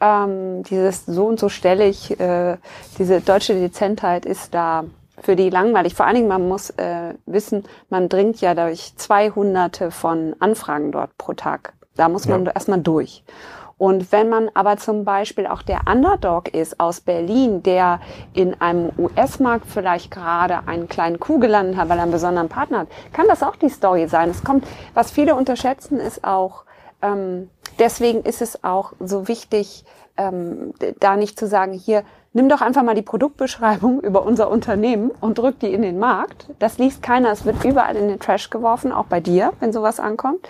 Ähm, 0.00 0.62
dieses 0.64 1.04
so 1.06 1.26
und 1.26 1.38
so 1.38 1.48
stelle 1.48 1.86
ich, 1.86 2.18
äh, 2.18 2.56
diese 2.98 3.20
deutsche 3.20 3.54
Dezentheit 3.54 4.24
ist 4.24 4.54
da 4.54 4.84
für 5.20 5.36
die 5.36 5.50
langweilig. 5.50 5.94
Vor 5.94 6.06
allen 6.06 6.16
Dingen, 6.16 6.28
man 6.28 6.48
muss 6.48 6.70
äh, 6.70 7.14
wissen, 7.26 7.64
man 7.88 8.08
dringt 8.08 8.40
ja 8.40 8.54
durch 8.54 8.94
zwei 8.96 9.30
Hunderte 9.30 9.90
von 9.90 10.34
Anfragen 10.40 10.92
dort 10.92 11.16
pro 11.18 11.34
Tag. 11.34 11.74
Da 11.96 12.08
muss 12.08 12.26
man 12.26 12.44
ja. 12.46 12.52
erstmal 12.52 12.80
durch. 12.80 13.24
Und 13.76 14.12
wenn 14.12 14.28
man 14.28 14.50
aber 14.54 14.76
zum 14.76 15.04
Beispiel 15.04 15.46
auch 15.46 15.62
der 15.62 15.82
Underdog 15.90 16.48
ist 16.54 16.78
aus 16.78 17.00
Berlin, 17.00 17.62
der 17.62 18.00
in 18.32 18.60
einem 18.60 18.92
US-Markt 18.96 19.66
vielleicht 19.66 20.10
gerade 20.10 20.66
einen 20.68 20.88
kleinen 20.88 21.18
Kuh 21.18 21.38
gelandet 21.38 21.76
hat, 21.76 21.88
weil 21.88 21.98
er 21.98 22.04
einen 22.04 22.12
besonderen 22.12 22.48
Partner 22.48 22.80
hat, 22.80 22.88
kann 23.12 23.26
das 23.26 23.42
auch 23.42 23.56
die 23.56 23.68
Story 23.68 24.06
sein. 24.06 24.30
Es 24.30 24.44
kommt, 24.44 24.66
was 24.94 25.10
viele 25.10 25.34
unterschätzen, 25.34 25.98
ist 25.98 26.24
auch, 26.24 26.64
ähm, 27.02 27.50
deswegen 27.78 28.22
ist 28.22 28.42
es 28.42 28.62
auch 28.62 28.92
so 29.00 29.26
wichtig, 29.26 29.84
ähm, 30.16 30.72
da 31.00 31.16
nicht 31.16 31.38
zu 31.38 31.48
sagen, 31.48 31.72
hier, 31.72 32.04
nimm 32.34 32.50
doch 32.50 32.60
einfach 32.60 32.82
mal 32.82 32.94
die 32.94 33.02
Produktbeschreibung 33.02 34.00
über 34.00 34.26
unser 34.26 34.50
Unternehmen 34.50 35.10
und 35.20 35.38
drück 35.38 35.58
die 35.60 35.72
in 35.72 35.80
den 35.80 35.98
Markt. 35.98 36.50
Das 36.58 36.76
liest 36.76 37.02
keiner, 37.02 37.30
es 37.30 37.46
wird 37.46 37.64
überall 37.64 37.96
in 37.96 38.08
den 38.08 38.20
Trash 38.20 38.50
geworfen, 38.50 38.92
auch 38.92 39.06
bei 39.06 39.20
dir, 39.20 39.54
wenn 39.60 39.72
sowas 39.72 39.98
ankommt. 39.98 40.46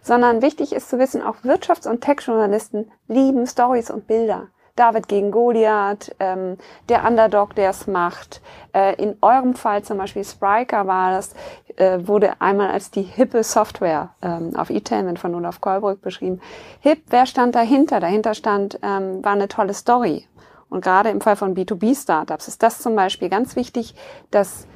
Sondern 0.00 0.42
wichtig 0.42 0.72
ist 0.72 0.88
zu 0.88 0.98
wissen, 0.98 1.22
auch 1.22 1.36
Wirtschafts- 1.44 1.88
und 1.88 2.00
Tech-Journalisten 2.00 2.90
lieben 3.08 3.46
Stories 3.46 3.90
und 3.90 4.06
Bilder. 4.06 4.48
David 4.76 5.06
gegen 5.06 5.30
Goliath, 5.30 6.14
ähm, 6.18 6.58
der 6.88 7.04
Underdog, 7.04 7.54
der 7.54 7.70
es 7.70 7.86
macht. 7.86 8.42
Äh, 8.72 9.00
in 9.00 9.16
eurem 9.22 9.54
Fall 9.54 9.84
zum 9.84 9.98
Beispiel 9.98 10.24
Spriker 10.24 10.88
war 10.88 11.12
das, 11.12 11.34
äh, 11.76 12.00
wurde 12.02 12.40
einmal 12.40 12.70
als 12.70 12.90
die 12.90 13.02
hippe 13.02 13.44
Software 13.44 14.10
ähm, 14.20 14.56
auf 14.56 14.70
E-Tainment 14.70 15.20
von 15.20 15.34
Olaf 15.36 15.60
Kolbrück 15.60 16.02
beschrieben. 16.02 16.40
Hip, 16.80 17.04
wer 17.08 17.26
stand 17.26 17.54
dahinter? 17.54 18.00
Dahinter 18.00 18.34
stand, 18.34 18.80
ähm, 18.82 19.24
war 19.24 19.32
eine 19.32 19.46
tolle 19.46 19.74
Story. 19.74 20.26
Und 20.74 20.80
gerade 20.80 21.10
im 21.10 21.20
Fall 21.20 21.36
von 21.36 21.54
B2B-Startups 21.54 22.48
ist 22.48 22.60
das 22.64 22.80
zum 22.80 22.96
Beispiel 22.96 23.28
ganz 23.28 23.54
wichtig, 23.54 23.94
dass 24.32 24.66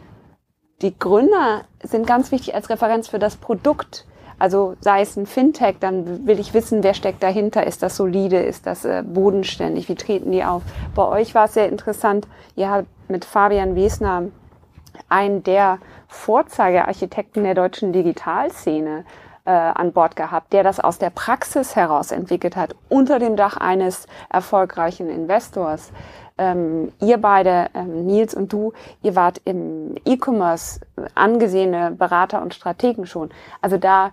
die 0.81 0.97
Gründer 0.97 1.63
sind 1.83 2.07
ganz 2.07 2.31
wichtig 2.31 2.55
als 2.55 2.71
Referenz 2.71 3.09
für 3.09 3.19
das 3.19 3.35
Produkt. 3.35 4.07
Also 4.39 4.77
sei 4.79 5.01
es 5.01 5.17
ein 5.17 5.27
Fintech, 5.27 5.79
dann 5.81 6.25
will 6.25 6.39
ich 6.39 6.55
wissen, 6.55 6.85
wer 6.85 6.95
steckt 6.95 7.21
dahinter. 7.25 7.67
Ist 7.67 7.83
das 7.83 7.97
solide? 7.97 8.39
Ist 8.39 8.65
das 8.67 8.85
äh, 8.85 9.03
bodenständig? 9.05 9.89
Wie 9.89 9.97
treten 9.97 10.31
die 10.31 10.45
auf? 10.45 10.63
Bei 10.95 11.05
euch 11.05 11.35
war 11.35 11.47
es 11.47 11.55
sehr 11.55 11.69
interessant. 11.69 12.29
Ihr 12.55 12.71
habt 12.71 12.87
mit 13.09 13.25
Fabian 13.25 13.75
Wesner 13.75 14.29
einen 15.09 15.43
der 15.43 15.81
Vorzeigearchitekten 16.07 17.43
der 17.43 17.55
deutschen 17.55 17.93
Digitalszene 17.93 19.05
äh, 19.49 19.51
an 19.51 19.93
Bord 19.93 20.15
gehabt, 20.15 20.53
der 20.53 20.63
das 20.63 20.79
aus 20.79 20.99
der 20.99 21.09
Praxis 21.09 21.75
heraus 21.75 22.11
entwickelt 22.11 22.55
hat, 22.55 22.77
unter 22.91 23.19
dem 23.19 23.35
Dach 23.35 23.57
eines 23.57 24.07
erfolgreichen 24.29 25.09
Investors. 25.09 25.91
Ähm, 26.37 26.93
ihr 27.01 27.17
beide, 27.17 27.71
ähm, 27.73 28.05
Nils 28.05 28.35
und 28.35 28.53
du, 28.53 28.75
ihr 29.03 29.17
wart 29.17 29.41
im 29.47 29.95
E-Commerce 30.05 30.81
angesehene 31.15 31.93
Berater 31.93 32.43
und 32.43 32.53
Strategen 32.53 33.07
schon. 33.07 33.31
Also 33.63 33.79
da, 33.79 34.11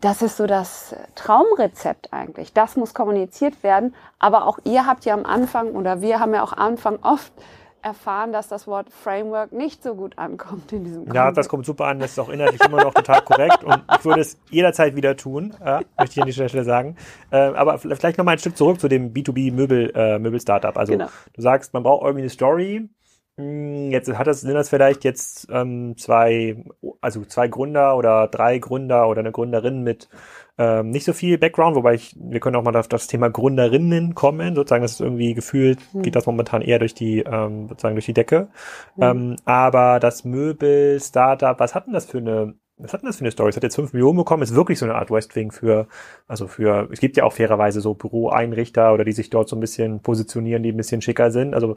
das 0.00 0.20
ist 0.20 0.36
so 0.36 0.48
das 0.48 0.96
Traumrezept 1.14 2.12
eigentlich. 2.12 2.52
Das 2.52 2.76
muss 2.76 2.92
kommuniziert 2.92 3.62
werden. 3.62 3.94
Aber 4.18 4.48
auch 4.48 4.58
ihr 4.64 4.84
habt 4.84 5.04
ja 5.04 5.14
am 5.14 5.24
Anfang 5.24 5.76
oder 5.76 6.00
wir 6.00 6.18
haben 6.18 6.34
ja 6.34 6.42
auch 6.42 6.54
am 6.54 6.72
Anfang 6.72 6.98
oft 7.02 7.32
erfahren, 7.82 8.32
dass 8.32 8.48
das 8.48 8.66
Wort 8.66 8.90
Framework 8.90 9.52
nicht 9.52 9.82
so 9.82 9.94
gut 9.94 10.18
ankommt 10.18 10.72
in 10.72 10.84
diesem 10.84 11.12
Ja, 11.12 11.32
das 11.32 11.48
kommt 11.48 11.66
super 11.66 11.86
an. 11.86 11.98
Das 11.98 12.12
ist 12.12 12.18
auch 12.18 12.28
inhaltlich 12.28 12.60
immer 12.62 12.82
noch 12.82 12.94
total 12.94 13.22
korrekt 13.22 13.64
und 13.64 13.82
ich 13.98 14.04
würde 14.04 14.20
es 14.20 14.38
jederzeit 14.50 14.96
wieder 14.96 15.16
tun, 15.16 15.54
äh, 15.64 15.80
möchte 15.98 16.14
ich 16.14 16.20
an 16.20 16.26
dieser 16.26 16.48
Stelle 16.48 16.64
sagen. 16.64 16.96
Äh, 17.30 17.38
aber 17.38 17.78
vielleicht 17.78 18.18
noch 18.18 18.24
mal 18.24 18.32
ein 18.32 18.38
Stück 18.38 18.56
zurück 18.56 18.80
zu 18.80 18.88
dem 18.88 19.12
B2B-Möbel, 19.12 19.92
äh, 19.94 20.18
Möbel-Startup. 20.18 20.76
Also 20.76 20.92
genau. 20.92 21.08
du 21.32 21.42
sagst, 21.42 21.72
man 21.72 21.82
braucht 21.82 22.02
irgendwie 22.02 22.22
eine 22.22 22.30
Story. 22.30 22.88
Hm, 23.40 23.90
jetzt 23.90 24.12
hat 24.12 24.26
das, 24.26 24.42
sind 24.42 24.54
das 24.54 24.68
vielleicht 24.68 25.04
jetzt 25.04 25.48
ähm, 25.50 25.96
zwei, 25.96 26.62
also 27.00 27.24
zwei 27.24 27.48
Gründer 27.48 27.96
oder 27.96 28.28
drei 28.28 28.58
Gründer 28.58 29.08
oder 29.08 29.20
eine 29.20 29.32
Gründerin 29.32 29.82
mit 29.82 30.08
ähm, 30.58 30.90
nicht 30.90 31.04
so 31.04 31.14
viel 31.14 31.38
Background, 31.38 31.74
wobei 31.74 31.94
ich, 31.94 32.14
wir 32.20 32.38
können 32.40 32.56
auch 32.56 32.62
mal 32.62 32.76
auf 32.76 32.88
das 32.88 33.06
Thema 33.06 33.30
Gründerinnen 33.30 34.14
kommen, 34.14 34.54
sozusagen, 34.54 34.82
das 34.82 34.92
ist 34.92 35.00
irgendwie 35.00 35.32
gefühlt, 35.32 35.80
hm. 35.92 36.02
geht 36.02 36.16
das 36.16 36.26
momentan 36.26 36.60
eher 36.60 36.78
durch 36.78 36.92
die, 36.92 37.20
ähm, 37.20 37.68
sozusagen 37.68 37.94
durch 37.94 38.06
die 38.06 38.12
Decke. 38.12 38.48
Hm. 38.96 39.02
Ähm, 39.02 39.36
aber 39.46 40.00
das 40.00 40.24
Möbel, 40.24 41.00
Startup, 41.00 41.58
was 41.58 41.74
hat 41.74 41.86
denn 41.86 41.94
das 41.94 42.04
für 42.04 42.18
eine, 42.18 42.54
was 42.76 42.92
hat 42.92 43.00
denn 43.00 43.06
das 43.06 43.16
für 43.16 43.24
eine 43.24 43.30
Story? 43.30 43.48
Es 43.48 43.56
hat 43.56 43.62
jetzt 43.62 43.76
fünf 43.76 43.94
Millionen 43.94 44.18
bekommen, 44.18 44.42
ist 44.42 44.54
wirklich 44.54 44.78
so 44.78 44.84
eine 44.84 44.96
Art 44.96 45.10
Westwing 45.10 45.50
für, 45.50 45.86
also 46.28 46.46
für, 46.46 46.88
es 46.92 47.00
gibt 47.00 47.16
ja 47.16 47.24
auch 47.24 47.32
fairerweise 47.32 47.80
so 47.80 47.94
Büroeinrichter 47.94 48.92
oder 48.92 49.04
die 49.04 49.12
sich 49.12 49.30
dort 49.30 49.48
so 49.48 49.56
ein 49.56 49.60
bisschen 49.60 50.00
positionieren, 50.00 50.62
die 50.62 50.72
ein 50.72 50.76
bisschen 50.76 51.00
schicker 51.00 51.30
sind. 51.30 51.54
Also 51.54 51.76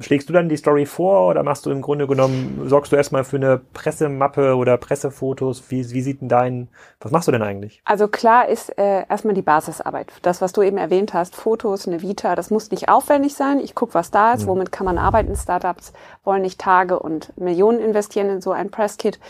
schlägst 0.00 0.28
du 0.28 0.32
dann 0.32 0.48
die 0.48 0.56
Story 0.56 0.86
vor 0.86 1.28
oder 1.28 1.42
machst 1.42 1.66
du 1.66 1.70
im 1.70 1.82
Grunde 1.82 2.06
genommen, 2.06 2.62
sorgst 2.66 2.92
du 2.92 2.96
erstmal 2.96 3.24
für 3.24 3.36
eine 3.36 3.58
Pressemappe 3.58 4.56
oder 4.56 4.76
Pressefotos? 4.78 5.64
Wie, 5.68 5.90
wie 5.90 6.00
sieht 6.00 6.20
denn 6.20 6.28
dein, 6.28 6.68
was 7.00 7.12
machst 7.12 7.28
du 7.28 7.32
denn 7.32 7.42
eigentlich? 7.42 7.82
Also 7.84 8.08
klar 8.08 8.48
ist 8.48 8.76
äh, 8.78 9.06
erstmal 9.08 9.34
die 9.34 9.42
Basisarbeit. 9.42 10.12
Das, 10.22 10.40
was 10.40 10.52
du 10.52 10.62
eben 10.62 10.78
erwähnt 10.78 11.12
hast, 11.12 11.36
Fotos, 11.36 11.86
eine 11.86 12.00
Vita, 12.00 12.34
das 12.34 12.50
muss 12.50 12.70
nicht 12.70 12.88
aufwendig 12.88 13.34
sein. 13.34 13.60
Ich 13.60 13.74
gucke, 13.74 13.94
was 13.94 14.10
da 14.10 14.32
ist, 14.32 14.44
mhm. 14.44 14.48
womit 14.48 14.72
kann 14.72 14.86
man 14.86 14.98
arbeiten. 14.98 15.36
Startups 15.36 15.92
wollen 16.24 16.42
nicht 16.42 16.60
Tage 16.60 16.98
und 16.98 17.36
Millionen 17.38 17.80
investieren 17.80 18.30
in 18.30 18.40
so 18.40 18.52
ein 18.52 18.70
Presskit. 18.70 19.20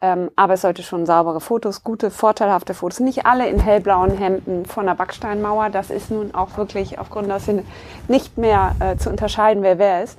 Ähm, 0.00 0.30
aber 0.36 0.54
es 0.54 0.60
sollte 0.60 0.84
schon 0.84 1.06
saubere 1.06 1.40
Fotos, 1.40 1.82
gute, 1.82 2.10
vorteilhafte 2.10 2.72
Fotos. 2.72 3.00
Nicht 3.00 3.26
alle 3.26 3.48
in 3.48 3.58
hellblauen 3.58 4.16
Hemden 4.16 4.64
von 4.64 4.86
der 4.86 4.94
Backsteinmauer. 4.94 5.70
Das 5.70 5.90
ist 5.90 6.10
nun 6.10 6.34
auch 6.34 6.56
wirklich 6.56 6.98
aufgrund 7.00 7.28
der 7.28 7.40
Sinne 7.40 7.64
nicht 8.06 8.38
mehr 8.38 8.76
äh, 8.78 8.96
zu 8.96 9.10
unterscheiden, 9.10 9.62
wer 9.62 9.78
wer 9.78 10.04
ist. 10.04 10.16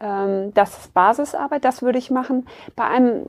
Ähm, 0.00 0.54
das 0.54 0.78
ist 0.78 0.94
Basisarbeit, 0.94 1.64
das 1.64 1.82
würde 1.82 1.98
ich 1.98 2.10
machen. 2.10 2.46
Bei 2.74 2.84
einem, 2.84 3.26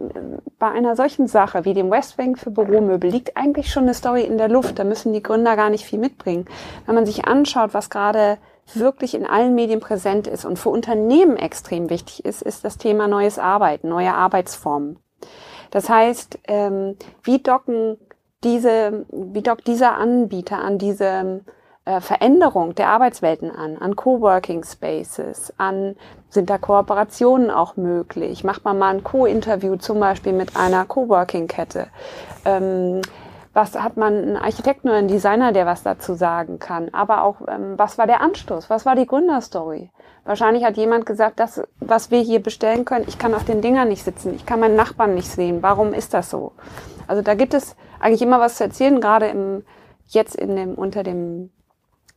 bei 0.58 0.70
einer 0.70 0.96
solchen 0.96 1.28
Sache 1.28 1.66
wie 1.66 1.74
dem 1.74 1.92
Westwing 1.92 2.38
für 2.38 2.52
Büromöbel 2.52 3.10
liegt 3.10 3.36
eigentlich 3.36 3.72
schon 3.72 3.84
eine 3.84 3.94
Story 3.94 4.22
in 4.24 4.38
der 4.38 4.50
Luft. 4.50 4.80
Da 4.80 4.86
müssen 4.86 5.12
die 5.12 5.24
Gründer 5.24 5.58
gar 5.58 5.70
nicht 5.70 5.86
viel 5.86 6.00
mitbringen. 6.00 6.46
Wenn 6.86 6.96
man 6.96 7.06
sich 7.06 7.26
anschaut, 7.26 7.74
was 7.74 7.90
gerade 7.90 8.38
wirklich 8.74 9.16
in 9.16 9.26
allen 9.26 9.56
Medien 9.56 9.80
präsent 9.80 10.28
ist 10.28 10.46
und 10.46 10.60
für 10.60 10.70
Unternehmen 10.70 11.38
extrem 11.38 11.90
wichtig 11.90 12.24
ist, 12.24 12.42
ist 12.42 12.64
das 12.64 12.78
Thema 12.78 13.08
neues 13.08 13.40
Arbeiten, 13.40 13.90
neue 13.90 14.14
Arbeitsformen. 14.14 15.00
Das 15.72 15.90
heißt, 15.90 16.40
ähm, 16.48 16.96
wie 17.24 17.40
docken 17.40 17.98
diese, 18.44 19.06
wie 19.12 19.42
dockt 19.42 19.68
dieser 19.68 19.96
Anbieter 19.96 20.60
an 20.60 20.78
diese 20.78 21.42
äh, 21.86 22.02
Veränderung 22.02 22.76
der 22.76 22.90
Arbeitswelten 22.90 23.52
an, 23.52 23.78
an 23.78 23.96
Coworking 23.96 24.64
Spaces, 24.64 25.54
an 25.58 25.96
sind 26.30 26.50
da 26.50 26.58
Kooperationen 26.58 27.50
auch 27.50 27.76
möglich? 27.76 28.44
Macht 28.44 28.64
man 28.64 28.78
mal 28.78 28.94
ein 28.94 29.04
Co-Interview 29.04 29.76
zum 29.76 30.00
Beispiel 30.00 30.34
mit 30.34 30.56
einer 30.56 30.86
Coworking-Kette? 30.86 31.88
Ähm, 32.46 33.02
was 33.54 33.76
hat 33.76 33.98
man 33.98 34.14
einen 34.14 34.38
Architekten 34.38 34.90
oder 34.90 34.98
einen 34.98 35.08
Designer, 35.08 35.52
der 35.52 35.66
was 35.66 35.84
dazu 35.84 36.14
sagen 36.14 36.60
kann? 36.60 36.90
Aber 36.94 37.24
auch, 37.24 37.42
ähm, 37.48 37.74
was 37.78 37.98
war 37.98 38.08
der 38.08 38.22
Anstoß? 38.22 38.70
Was 38.70 38.86
war 38.86 38.96
die 38.96 39.08
Gründerstory? 39.08 39.90
Wahrscheinlich 40.24 40.64
hat 40.64 40.78
jemand 40.78 41.06
gesagt, 41.06 41.40
das, 41.40 41.62
was 41.80 42.12
wir 42.12 42.20
hier 42.20 42.42
bestellen 42.42 42.86
können, 42.86 43.06
ich 43.08 43.18
kann 43.18 43.34
auf 43.34 43.46
den 43.46 43.62
Dingern 43.62 43.88
nicht 43.88 44.04
sitzen, 44.04 44.36
ich 44.36 44.46
kann 44.46 44.60
meinen 44.60 44.76
Nachbarn 44.76 45.16
nicht 45.16 45.28
sehen. 45.28 45.64
Warum 45.64 45.94
ist 45.94 46.14
das 46.14 46.30
so? 46.30 46.52
Also 47.08 47.24
da 47.24 47.34
gibt 47.34 47.54
es 47.56 47.76
eigentlich 48.00 48.22
immer 48.22 48.40
was 48.40 48.56
zu 48.56 48.64
erzählen, 48.64 49.02
gerade 49.02 49.28
im, 49.28 49.64
jetzt 50.08 50.36
in 50.36 50.56
dem, 50.56 50.76
unter 50.76 51.02
dem 51.02 51.50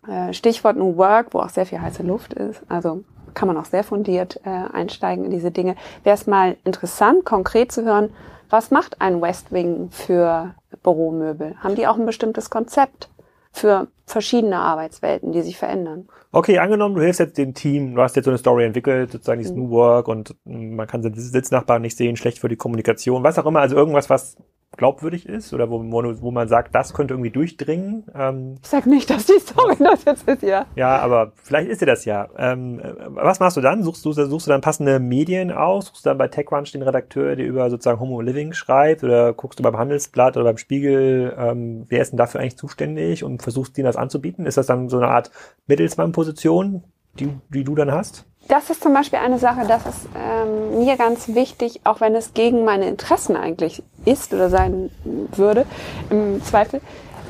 äh, 0.07 0.35
Stichwort 0.35 0.77
New 0.77 0.97
Work, 0.97 1.29
wo 1.33 1.39
auch 1.39 1.49
sehr 1.49 1.65
viel 1.65 1.81
heiße 1.81 2.03
Luft 2.03 2.35
ist. 2.35 2.63
Also 2.69 3.05
kann 3.33 3.49
man 3.49 3.57
auch 3.57 3.65
sehr 3.65 3.85
fundiert 3.85 4.41
äh, 4.45 4.51
einsteigen 4.51 5.25
in 5.25 5.31
diese 5.31 5.51
Dinge. 5.51 5.77
Wäre 6.05 6.15
es 6.15 6.27
mal 6.27 6.57
interessant, 6.65 7.25
konkret 7.25 7.73
zu 7.73 7.85
hören, 7.85 8.13
was 8.51 8.71
macht 8.71 9.01
ein 9.01 9.23
West 9.23 9.53
Wing 9.53 9.89
für 9.91 10.55
Büromöbel? 10.83 11.57
Haben 11.61 11.75
die 11.75 11.87
auch 11.87 11.97
ein 11.97 12.07
bestimmtes 12.07 12.51
Konzept? 12.51 13.09
für 13.53 13.89
verschiedene 14.07 14.57
Arbeitswelten, 14.57 15.33
die 15.33 15.43
sich 15.43 15.59
verändern. 15.59 16.09
Okay, 16.33 16.59
angenommen, 16.59 16.95
du 16.95 17.03
hilfst 17.03 17.21
jetzt 17.21 17.37
dem 17.37 17.53
Team, 17.55 17.95
du 17.95 18.03
hast 18.03 18.17
jetzt 18.17 18.25
so 18.25 18.31
eine 18.31 18.39
Story 18.39 18.65
entwickelt, 18.65 19.13
sozusagen 19.13 19.41
dieses 19.41 19.55
mhm. 19.55 19.65
New 19.65 19.71
Work 19.71 20.09
und 20.09 20.35
man 20.45 20.87
kann 20.87 21.03
den 21.03 21.15
Sitznachbarn 21.15 21.83
nicht 21.83 21.97
sehen, 21.97 22.17
schlecht 22.17 22.39
für 22.39 22.49
die 22.49 22.57
Kommunikation, 22.57 23.23
was 23.23 23.39
auch 23.39 23.47
immer, 23.47 23.61
also 23.61 23.77
irgendwas, 23.77 24.09
was 24.09 24.37
glaubwürdig 24.77 25.27
ist 25.29 25.53
oder 25.53 25.71
wo, 25.71 25.81
wo, 25.83 26.31
man 26.31 26.49
sagt, 26.49 26.75
das 26.75 26.95
könnte 26.95 27.15
irgendwie 27.15 27.31
durchdringen. 27.31 28.05
Ähm, 28.15 28.59
ich 28.63 28.69
sag 28.69 28.87
nicht, 28.87 29.11
dass 29.11 29.27
die 29.27 29.39
Story 29.39 29.77
das 29.79 30.05
jetzt 30.05 30.29
ist, 30.29 30.43
ja. 30.43 30.67
Ja, 30.77 30.99
aber 30.99 31.33
vielleicht 31.43 31.69
ist 31.69 31.83
dir 31.83 31.87
das 31.87 32.05
ja. 32.05 32.29
Ähm, 32.37 32.81
was 33.09 33.41
machst 33.41 33.57
du 33.57 33.61
dann? 33.61 33.83
Suchst 33.83 34.05
du, 34.05 34.13
suchst 34.13 34.47
du 34.47 34.51
dann 34.51 34.61
passende 34.61 34.99
Medien 34.99 35.53
aus? 35.53 35.87
Suchst 35.87 36.07
du 36.07 36.11
dann 36.11 36.19
bei 36.19 36.29
TechCrunch 36.29 36.73
den 36.73 36.83
Redakteur, 36.83 37.37
der 37.37 37.47
über 37.47 37.69
sozusagen 37.71 38.01
Homo 38.01 38.21
Living 38.21 38.53
schreibt? 38.55 39.05
Oder 39.05 39.35
guckst 39.35 39.59
du 39.59 39.63
beim 39.63 39.77
Handelsblatt 39.77 40.37
oder 40.37 40.45
beim 40.45 40.59
Spiegel, 40.59 41.35
ähm, 41.39 41.85
wer 41.89 42.01
ist 42.01 42.13
denn 42.13 42.19
dafür 42.19 42.41
eigentlich 42.41 42.57
zuständig 42.57 43.25
und 43.25 43.43
versuchst 43.43 43.77
dir 43.77 43.85
das 43.85 43.97
anzubieten? 43.97 44.47
Ist 44.47 44.57
das 44.57 44.67
dann 44.67 44.89
so 44.89 44.97
eine 44.97 45.09
Art 45.09 45.31
Mittelsmann-Position, 45.67 46.83
die, 47.19 47.29
die 47.51 47.65
du 47.65 47.75
dann 47.75 47.93
hast? 47.93 48.27
Das 48.49 48.71
ist 48.71 48.83
zum 48.83 48.93
Beispiel 48.93 49.19
eine 49.19 49.39
Sache, 49.39 49.67
das 49.67 49.87
ist 49.87 50.09
ähm, 50.17 50.79
mir 50.79 50.97
ganz 50.97 51.29
wichtig, 51.29 51.81
auch 51.85 52.01
wenn 52.01 52.15
es 52.15 52.35
gegen 52.35 52.65
meine 52.65 52.87
Interessen 52.87 53.37
eigentlich 53.37 53.83
ist 54.05 54.35
oder 54.35 54.51
sein 54.51 54.91
würde, 55.05 55.65
im 56.11 56.43
Zweifel, 56.43 56.81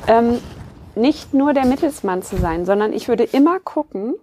ähm, 0.07 0.39
nicht 0.95 1.33
nur 1.33 1.53
der 1.53 1.65
Mittelsmann 1.65 2.23
zu 2.23 2.37
sein, 2.37 2.65
sondern 2.65 2.93
ich 2.93 3.07
würde 3.07 3.23
immer 3.23 3.59
gucken, 3.59 4.15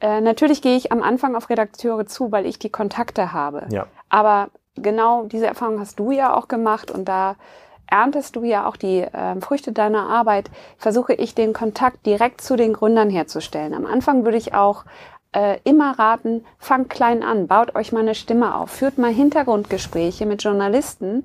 äh, 0.00 0.20
natürlich 0.20 0.60
gehe 0.60 0.76
ich 0.76 0.92
am 0.92 1.02
Anfang 1.02 1.36
auf 1.36 1.50
Redakteure 1.50 2.06
zu, 2.06 2.32
weil 2.32 2.46
ich 2.46 2.58
die 2.58 2.70
Kontakte 2.70 3.32
habe. 3.32 3.66
Ja. 3.70 3.86
Aber 4.08 4.48
genau 4.76 5.24
diese 5.24 5.46
Erfahrung 5.46 5.80
hast 5.80 5.98
du 5.98 6.10
ja 6.10 6.34
auch 6.34 6.48
gemacht 6.48 6.90
und 6.90 7.06
da 7.06 7.36
erntest 7.86 8.36
du 8.36 8.44
ja 8.44 8.66
auch 8.66 8.76
die 8.76 9.00
äh, 9.00 9.40
Früchte 9.40 9.72
deiner 9.72 10.08
Arbeit, 10.08 10.50
versuche 10.78 11.14
ich 11.14 11.34
den 11.34 11.52
Kontakt 11.52 12.06
direkt 12.06 12.40
zu 12.40 12.56
den 12.56 12.72
Gründern 12.72 13.10
herzustellen. 13.10 13.74
Am 13.74 13.86
Anfang 13.86 14.24
würde 14.24 14.38
ich 14.38 14.54
auch 14.54 14.84
äh, 15.34 15.58
immer 15.64 15.98
raten, 15.98 16.44
fangt 16.58 16.90
klein 16.90 17.22
an, 17.22 17.46
baut 17.46 17.74
euch 17.74 17.92
mal 17.92 18.00
eine 18.00 18.14
Stimme 18.14 18.54
auf, 18.54 18.70
führt 18.70 18.98
mal 18.98 19.12
Hintergrundgespräche 19.12 20.26
mit 20.26 20.42
Journalisten, 20.42 21.24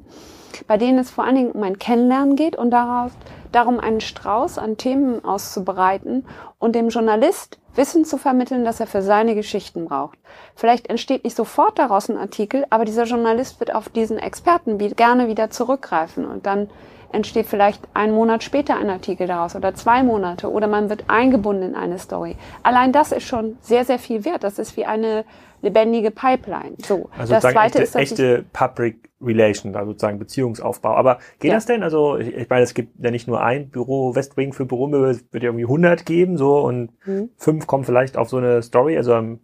bei 0.67 0.77
denen 0.77 0.99
es 0.99 1.11
vor 1.11 1.23
allen 1.23 1.35
Dingen 1.35 1.51
um 1.51 1.63
ein 1.63 1.79
Kennenlernen 1.79 2.35
geht 2.35 2.55
und 2.55 2.71
daraus, 2.71 3.11
darum 3.51 3.79
einen 3.79 4.01
Strauß 4.01 4.57
an 4.57 4.77
Themen 4.77 5.23
auszubereiten 5.23 6.25
und 6.59 6.75
dem 6.75 6.89
Journalist 6.89 7.59
Wissen 7.75 8.03
zu 8.03 8.17
vermitteln, 8.17 8.65
das 8.65 8.79
er 8.79 8.87
für 8.87 9.01
seine 9.01 9.35
Geschichten 9.35 9.85
braucht. 9.85 10.17
Vielleicht 10.55 10.89
entsteht 10.89 11.23
nicht 11.23 11.35
sofort 11.35 11.79
daraus 11.79 12.09
ein 12.09 12.17
Artikel, 12.17 12.65
aber 12.69 12.83
dieser 12.83 13.05
Journalist 13.05 13.59
wird 13.59 13.73
auf 13.73 13.89
diesen 13.89 14.17
Experten 14.17 14.77
gerne 14.95 15.27
wieder 15.27 15.49
zurückgreifen 15.49 16.25
und 16.25 16.45
dann 16.45 16.69
entsteht 17.11 17.47
vielleicht 17.47 17.81
einen 17.93 18.13
Monat 18.13 18.43
später 18.43 18.75
ein 18.75 18.89
Artikel 18.89 19.27
daraus 19.27 19.55
oder 19.55 19.73
zwei 19.73 20.03
Monate 20.03 20.51
oder 20.51 20.67
man 20.67 20.89
wird 20.89 21.05
eingebunden 21.07 21.63
in 21.63 21.75
eine 21.75 21.99
Story. 21.99 22.35
Allein 22.63 22.91
das 22.91 23.11
ist 23.11 23.23
schon 23.23 23.57
sehr, 23.61 23.85
sehr 23.85 23.99
viel 23.99 24.25
wert. 24.25 24.43
Das 24.43 24.59
ist 24.59 24.77
wie 24.77 24.85
eine 24.85 25.25
lebendige 25.61 26.11
Pipeline. 26.11 26.75
So. 26.85 27.09
Also 27.17 27.33
das 27.33 27.43
zweite 27.43 27.79
echte, 27.79 27.83
ist, 27.83 27.95
echte 27.95 28.45
Public 28.53 29.09
Relation, 29.21 29.75
also 29.75 29.91
sozusagen 29.91 30.19
Beziehungsaufbau. 30.19 30.95
Aber 30.95 31.19
geht 31.39 31.49
ja. 31.49 31.55
das 31.55 31.65
denn? 31.65 31.83
Also 31.83 32.17
ich, 32.17 32.33
ich, 32.35 32.49
meine, 32.49 32.63
es 32.63 32.73
gibt 32.73 33.03
ja 33.03 33.11
nicht 33.11 33.27
nur 33.27 33.41
ein 33.41 33.69
Büro 33.69 34.15
Westwing 34.15 34.53
für 34.53 34.65
Büromöbel, 34.65 35.09
es 35.09 35.25
wird 35.31 35.43
ja 35.43 35.49
irgendwie 35.49 35.65
100 35.65 36.05
geben, 36.05 36.37
so 36.37 36.59
und 36.59 36.91
mhm. 37.05 37.29
fünf 37.37 37.67
kommen 37.67 37.83
vielleicht 37.83 38.17
auf 38.17 38.29
so 38.29 38.37
eine 38.37 38.61
Story. 38.61 38.97
Also 38.97 39.13
ähm, 39.13 39.39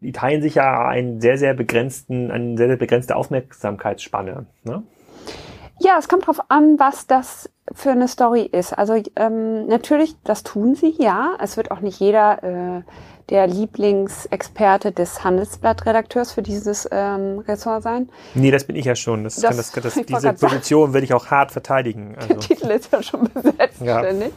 die 0.00 0.12
teilen 0.12 0.42
sich 0.42 0.56
ja 0.56 0.86
einen 0.86 1.20
sehr, 1.20 1.38
sehr 1.38 1.54
begrenzten, 1.54 2.30
eine 2.30 2.56
sehr, 2.56 2.68
sehr 2.68 2.76
begrenzte 2.76 3.16
Aufmerksamkeitsspanne. 3.16 4.46
Ne? 4.64 4.82
Ja, 5.80 5.96
es 5.98 6.08
kommt 6.08 6.26
drauf 6.26 6.40
an, 6.48 6.78
was 6.78 7.06
das 7.06 7.50
für 7.72 7.90
eine 7.90 8.08
Story 8.08 8.42
ist. 8.42 8.72
Also 8.72 9.00
ähm, 9.16 9.66
natürlich, 9.66 10.16
das 10.24 10.42
tun 10.42 10.74
sie, 10.74 10.94
ja. 10.98 11.36
Es 11.40 11.56
wird 11.56 11.70
auch 11.70 11.80
nicht 11.80 12.00
jeder 12.00 12.42
äh, 12.42 12.82
der 13.30 13.46
Lieblingsexperte 13.46 14.92
des 14.92 15.22
Handelsblattredakteurs 15.22 16.32
für 16.32 16.42
dieses 16.42 16.88
ähm, 16.90 17.40
Ressort 17.40 17.82
sein. 17.82 18.08
Nee, 18.34 18.50
das 18.50 18.64
bin 18.64 18.76
ich 18.76 18.86
ja 18.86 18.96
schon. 18.96 19.24
Das, 19.24 19.36
das, 19.36 19.56
das, 19.56 19.72
das 19.72 19.94
diese 20.06 20.32
Position 20.32 20.94
will 20.94 21.04
ich 21.04 21.12
auch 21.12 21.26
hart 21.26 21.52
verteidigen. 21.52 22.14
Also. 22.16 22.28
Der 22.28 22.38
Titel 22.38 22.70
ist 22.70 22.90
ja 22.92 23.02
schon 23.02 23.28
besetzt, 23.32 23.80
ja. 23.80 23.98
ständig. 24.00 24.32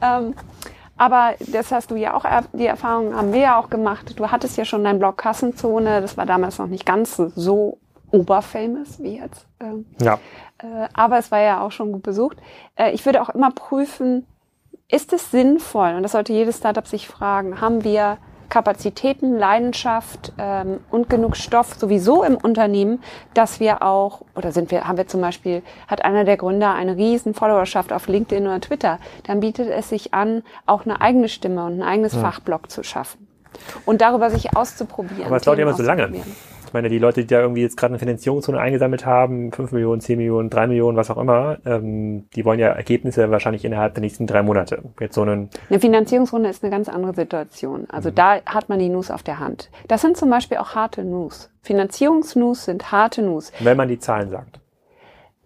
Ähm, 0.00 0.34
aber 0.96 1.34
das 1.38 1.72
hast 1.72 1.90
du 1.90 1.96
ja 1.96 2.14
auch, 2.14 2.24
die 2.52 2.66
Erfahrung 2.66 3.14
haben 3.14 3.32
wir 3.32 3.40
ja 3.40 3.58
auch 3.58 3.70
gemacht. 3.70 4.18
Du 4.18 4.30
hattest 4.30 4.56
ja 4.58 4.64
schon 4.64 4.84
deinen 4.84 4.98
Blog 4.98 5.16
Kassenzone. 5.16 6.02
Das 6.02 6.16
war 6.16 6.26
damals 6.26 6.58
noch 6.58 6.66
nicht 6.66 6.84
ganz 6.84 7.16
so 7.16 7.78
oberfamous 8.10 9.00
wie 9.00 9.18
jetzt. 9.18 9.46
Ähm, 9.60 9.86
ja. 10.00 10.18
Äh, 10.62 10.88
aber 10.92 11.18
es 11.18 11.30
war 11.30 11.40
ja 11.40 11.60
auch 11.60 11.72
schon 11.72 11.92
gut 11.92 12.02
besucht. 12.02 12.38
Äh, 12.76 12.92
ich 12.92 13.04
würde 13.04 13.22
auch 13.22 13.30
immer 13.30 13.50
prüfen, 13.50 14.26
ist 14.88 15.12
es 15.12 15.30
sinnvoll, 15.30 15.94
und 15.94 16.02
das 16.02 16.12
sollte 16.12 16.32
jedes 16.32 16.58
Startup 16.58 16.86
sich 16.86 17.06
fragen, 17.06 17.60
haben 17.60 17.84
wir 17.84 18.18
Kapazitäten, 18.48 19.38
Leidenschaft 19.38 20.32
ähm, 20.36 20.80
und 20.90 21.08
genug 21.08 21.36
Stoff 21.36 21.74
sowieso 21.74 22.24
im 22.24 22.34
Unternehmen, 22.34 23.00
dass 23.32 23.60
wir 23.60 23.82
auch, 23.82 24.22
oder 24.34 24.50
sind 24.50 24.72
wir, 24.72 24.88
haben 24.88 24.98
wir 24.98 25.06
zum 25.06 25.20
Beispiel, 25.20 25.62
hat 25.86 26.04
einer 26.04 26.24
der 26.24 26.36
Gründer 26.36 26.74
eine 26.74 26.96
riesen 26.96 27.32
Followerschaft 27.32 27.92
auf 27.92 28.08
LinkedIn 28.08 28.46
oder 28.46 28.60
Twitter, 28.60 28.98
dann 29.26 29.40
bietet 29.40 29.68
es 29.68 29.88
sich 29.88 30.12
an, 30.12 30.42
auch 30.66 30.84
eine 30.84 31.00
eigene 31.00 31.28
Stimme 31.28 31.64
und 31.64 31.80
ein 31.80 31.82
eigenes 31.82 32.14
ja. 32.14 32.20
Fachblog 32.20 32.70
zu 32.70 32.82
schaffen. 32.82 33.28
Und 33.86 34.00
darüber 34.00 34.30
sich 34.30 34.56
auszuprobieren. 34.56 35.26
Aber 35.26 35.36
es 35.36 35.42
dauert 35.42 35.58
ja 35.58 35.64
immer 35.64 35.74
so 35.74 35.82
lange. 35.82 36.12
Ich 36.70 36.74
meine, 36.74 36.88
die 36.88 37.00
Leute, 37.00 37.22
die 37.22 37.26
da 37.26 37.40
irgendwie 37.40 37.62
jetzt 37.62 37.76
gerade 37.76 37.94
eine 37.94 37.98
Finanzierungsrunde 37.98 38.60
eingesammelt 38.60 39.04
haben, 39.04 39.50
5 39.50 39.72
Millionen, 39.72 40.00
10 40.00 40.16
Millionen, 40.18 40.50
3 40.50 40.68
Millionen, 40.68 40.96
was 40.96 41.10
auch 41.10 41.16
immer, 41.16 41.58
ähm, 41.66 42.28
die 42.36 42.44
wollen 42.44 42.60
ja 42.60 42.68
Ergebnisse 42.68 43.28
wahrscheinlich 43.28 43.64
innerhalb 43.64 43.94
der 43.94 44.02
nächsten 44.02 44.28
drei 44.28 44.44
Monate. 44.44 44.80
Jetzt 45.00 45.16
so 45.16 45.22
einen 45.22 45.50
eine 45.68 45.80
Finanzierungsrunde 45.80 46.48
ist 46.48 46.62
eine 46.62 46.70
ganz 46.70 46.88
andere 46.88 47.12
Situation. 47.12 47.88
Also 47.90 48.10
mhm. 48.10 48.14
da 48.14 48.40
hat 48.46 48.68
man 48.68 48.78
die 48.78 48.88
News 48.88 49.10
auf 49.10 49.24
der 49.24 49.40
Hand. 49.40 49.68
Das 49.88 50.02
sind 50.02 50.16
zum 50.16 50.30
Beispiel 50.30 50.58
auch 50.58 50.76
harte 50.76 51.02
News. 51.02 51.50
Finanzierungsnews 51.62 52.66
sind 52.66 52.92
harte 52.92 53.22
News. 53.22 53.50
Wenn 53.58 53.76
man 53.76 53.88
die 53.88 53.98
Zahlen 53.98 54.30
sagt 54.30 54.60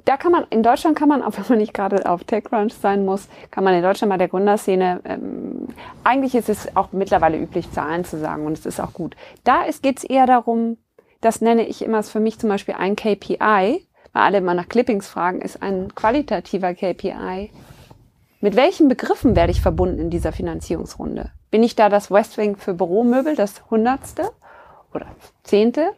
da 0.04 0.16
kann 0.16 0.33
man, 0.33 0.45
in 0.50 0.62
Deutschland 0.62 0.99
kann 0.99 1.09
man, 1.09 1.23
auch 1.23 1.33
wenn 1.37 1.45
man 1.49 1.59
nicht 1.59 1.73
gerade 1.73 2.09
auf 2.09 2.25
TechCrunch 2.25 2.75
sein 2.75 3.04
muss, 3.04 3.28
kann 3.50 3.64
man 3.64 3.75
in 3.75 3.83
Deutschland 3.83 4.11
bei 4.11 4.19
der 4.19 4.28
Gründerszene, 4.28 5.00
ähm, 5.04 5.69
eigentlich 6.02 6.35
ist 6.35 6.49
es 6.49 6.76
auch 6.76 6.93
mittlerweile 6.93 7.38
üblich, 7.38 7.71
Zahlen 7.73 8.04
zu 8.04 8.19
sagen 8.19 8.45
und 8.47 8.59
es 8.59 8.66
ist 8.66 8.81
auch 8.81 8.93
gut. 8.93 9.16
Da 9.45 9.64
geht 9.83 9.99
es 9.99 10.04
eher 10.04 10.26
darum, 10.26 10.76
das 11.25 11.40
nenne 11.40 11.66
ich 11.66 11.83
immer 11.83 12.02
für 12.02 12.21
mich 12.21 12.38
zum 12.38 12.50
Beispiel 12.50 12.75
ein 12.75 12.97
KPI, 12.97 13.38
weil 13.38 14.23
alle 14.23 14.38
immer 14.38 14.54
nach 14.54 14.69
Clippings 14.69 15.09
fragen, 15.09 15.40
ist 15.40 15.62
ein 15.62 15.95
qualitativer 15.95 16.75
KPI. 16.75 17.50
Mit 18.40 18.57
welchen 18.57 18.88
Begriffen 18.88 19.35
werde 19.35 19.52
ich 19.52 19.62
verbunden 19.62 19.99
in 19.99 20.11
dieser 20.11 20.33
Finanzierungsrunde? 20.33 21.31
Bin 21.50 21.62
ich 21.62 21.76
da 21.76 21.88
das 21.88 22.11
Westwing 22.11 22.57
für 22.57 22.75
Büromöbel, 22.75 23.37
das 23.37 23.62
Hundertste 23.71 24.33
oder 24.93 25.07
Zehnte? 25.43 25.93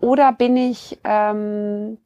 Oder 0.00 0.32
bin 0.32 0.56
ich 0.56 0.98
ähm, 1.04 1.98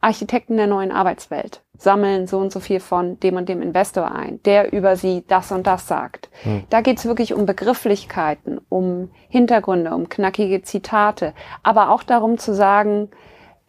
Architekten 0.00 0.56
der 0.56 0.68
neuen 0.68 0.92
Arbeitswelt? 0.92 1.62
Sammeln 1.82 2.26
so 2.26 2.38
und 2.38 2.52
so 2.52 2.60
viel 2.60 2.80
von 2.80 3.18
dem 3.20 3.36
und 3.36 3.48
dem 3.48 3.62
Investor 3.62 4.12
ein, 4.12 4.42
der 4.44 4.72
über 4.72 4.96
sie 4.96 5.24
das 5.26 5.52
und 5.52 5.66
das 5.66 5.86
sagt. 5.86 6.30
Hm. 6.42 6.64
Da 6.70 6.80
geht's 6.80 7.04
wirklich 7.04 7.34
um 7.34 7.46
Begrifflichkeiten, 7.46 8.60
um 8.68 9.10
Hintergründe, 9.28 9.94
um 9.94 10.08
knackige 10.08 10.62
Zitate, 10.62 11.34
aber 11.62 11.90
auch 11.90 12.02
darum 12.02 12.38
zu 12.38 12.54
sagen, 12.54 13.10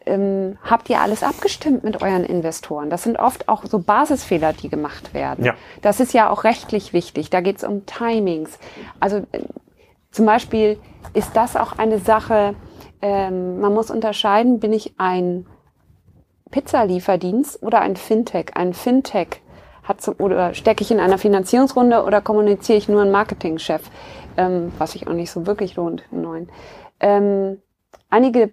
ähm, 0.06 0.58
habt 0.62 0.90
ihr 0.90 1.00
alles 1.00 1.22
abgestimmt 1.22 1.82
mit 1.82 2.02
euren 2.02 2.24
Investoren? 2.24 2.90
Das 2.90 3.02
sind 3.02 3.18
oft 3.18 3.48
auch 3.48 3.64
so 3.64 3.78
Basisfehler, 3.78 4.52
die 4.52 4.68
gemacht 4.68 5.14
werden. 5.14 5.44
Ja. 5.44 5.54
Das 5.82 6.00
ist 6.00 6.12
ja 6.12 6.28
auch 6.28 6.44
rechtlich 6.44 6.92
wichtig. 6.92 7.30
Da 7.30 7.40
geht's 7.40 7.64
um 7.64 7.86
Timings. 7.86 8.58
Also 9.00 9.18
äh, 9.32 9.40
zum 10.10 10.26
Beispiel 10.26 10.78
ist 11.14 11.36
das 11.36 11.56
auch 11.56 11.78
eine 11.78 11.98
Sache, 11.98 12.54
ähm, 13.02 13.60
man 13.60 13.74
muss 13.74 13.90
unterscheiden, 13.90 14.60
bin 14.60 14.72
ich 14.72 14.94
ein 14.98 15.46
Pizzalieferdienst 16.54 17.64
oder 17.64 17.80
ein 17.80 17.96
Fintech? 17.96 18.52
Ein 18.54 18.74
Fintech 18.74 19.40
hat 19.82 20.00
zum, 20.00 20.14
oder 20.20 20.54
stecke 20.54 20.82
ich 20.82 20.92
in 20.92 21.00
einer 21.00 21.18
Finanzierungsrunde 21.18 22.04
oder 22.04 22.20
kommuniziere 22.20 22.78
ich 22.78 22.88
nur 22.88 23.02
einen 23.02 23.10
Marketingchef, 23.10 23.82
ähm, 24.36 24.70
was 24.78 24.92
sich 24.92 25.08
auch 25.08 25.12
nicht 25.14 25.32
so 25.32 25.48
wirklich 25.48 25.74
lohnt 25.74 26.04
im 26.12 26.22
neuen. 26.22 26.48
Ähm, 27.00 27.60
einige 28.08 28.52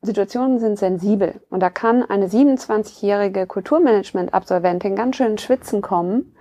Situationen 0.00 0.58
sind 0.58 0.78
sensibel 0.78 1.42
und 1.50 1.60
da 1.60 1.68
kann 1.68 2.02
eine 2.02 2.28
27-jährige 2.28 3.46
Kulturmanagement-Absolventin 3.46 4.96
ganz 4.96 5.16
schön 5.16 5.36
Schwitzen 5.36 5.82
kommen, 5.82 6.34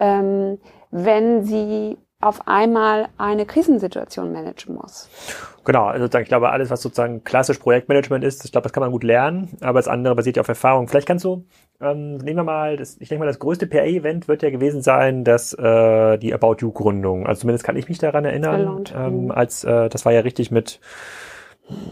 ähm, 0.00 0.58
wenn 0.90 1.44
sie 1.44 1.98
auf 2.22 2.46
einmal 2.46 3.08
eine 3.18 3.46
Krisensituation 3.46 4.32
managen 4.32 4.76
muss. 4.76 5.08
Genau, 5.64 5.86
also 5.86 6.06
ich 6.18 6.28
glaube, 6.28 6.50
alles, 6.50 6.70
was 6.70 6.82
sozusagen 6.82 7.24
klassisch 7.24 7.58
Projektmanagement 7.58 8.24
ist, 8.24 8.44
ich 8.44 8.52
glaube, 8.52 8.64
das 8.64 8.72
kann 8.72 8.80
man 8.80 8.90
gut 8.90 9.04
lernen, 9.04 9.50
aber 9.60 9.78
das 9.78 9.88
andere 9.88 10.14
basiert 10.14 10.36
ja 10.36 10.42
auf 10.42 10.48
Erfahrung. 10.48 10.88
Vielleicht 10.88 11.06
kannst 11.06 11.24
du, 11.24 11.44
ähm, 11.80 12.16
nehmen 12.16 12.38
wir 12.38 12.44
mal, 12.44 12.76
das, 12.76 12.96
ich 13.00 13.08
denke 13.08 13.20
mal, 13.20 13.26
das 13.26 13.38
größte 13.38 13.66
PR-Event 13.66 14.28
wird 14.28 14.42
ja 14.42 14.50
gewesen 14.50 14.82
sein, 14.82 15.24
dass 15.24 15.52
äh, 15.52 16.18
die 16.18 16.32
About 16.34 16.56
You-Gründung. 16.60 17.26
Also 17.26 17.42
zumindest 17.42 17.64
kann 17.64 17.76
ich 17.76 17.88
mich 17.88 17.98
daran 17.98 18.24
erinnern, 18.24 18.84
ähm, 18.96 19.30
als 19.30 19.64
äh, 19.64 19.88
das 19.88 20.04
war 20.04 20.12
ja 20.12 20.20
richtig 20.20 20.50
mit 20.50 20.80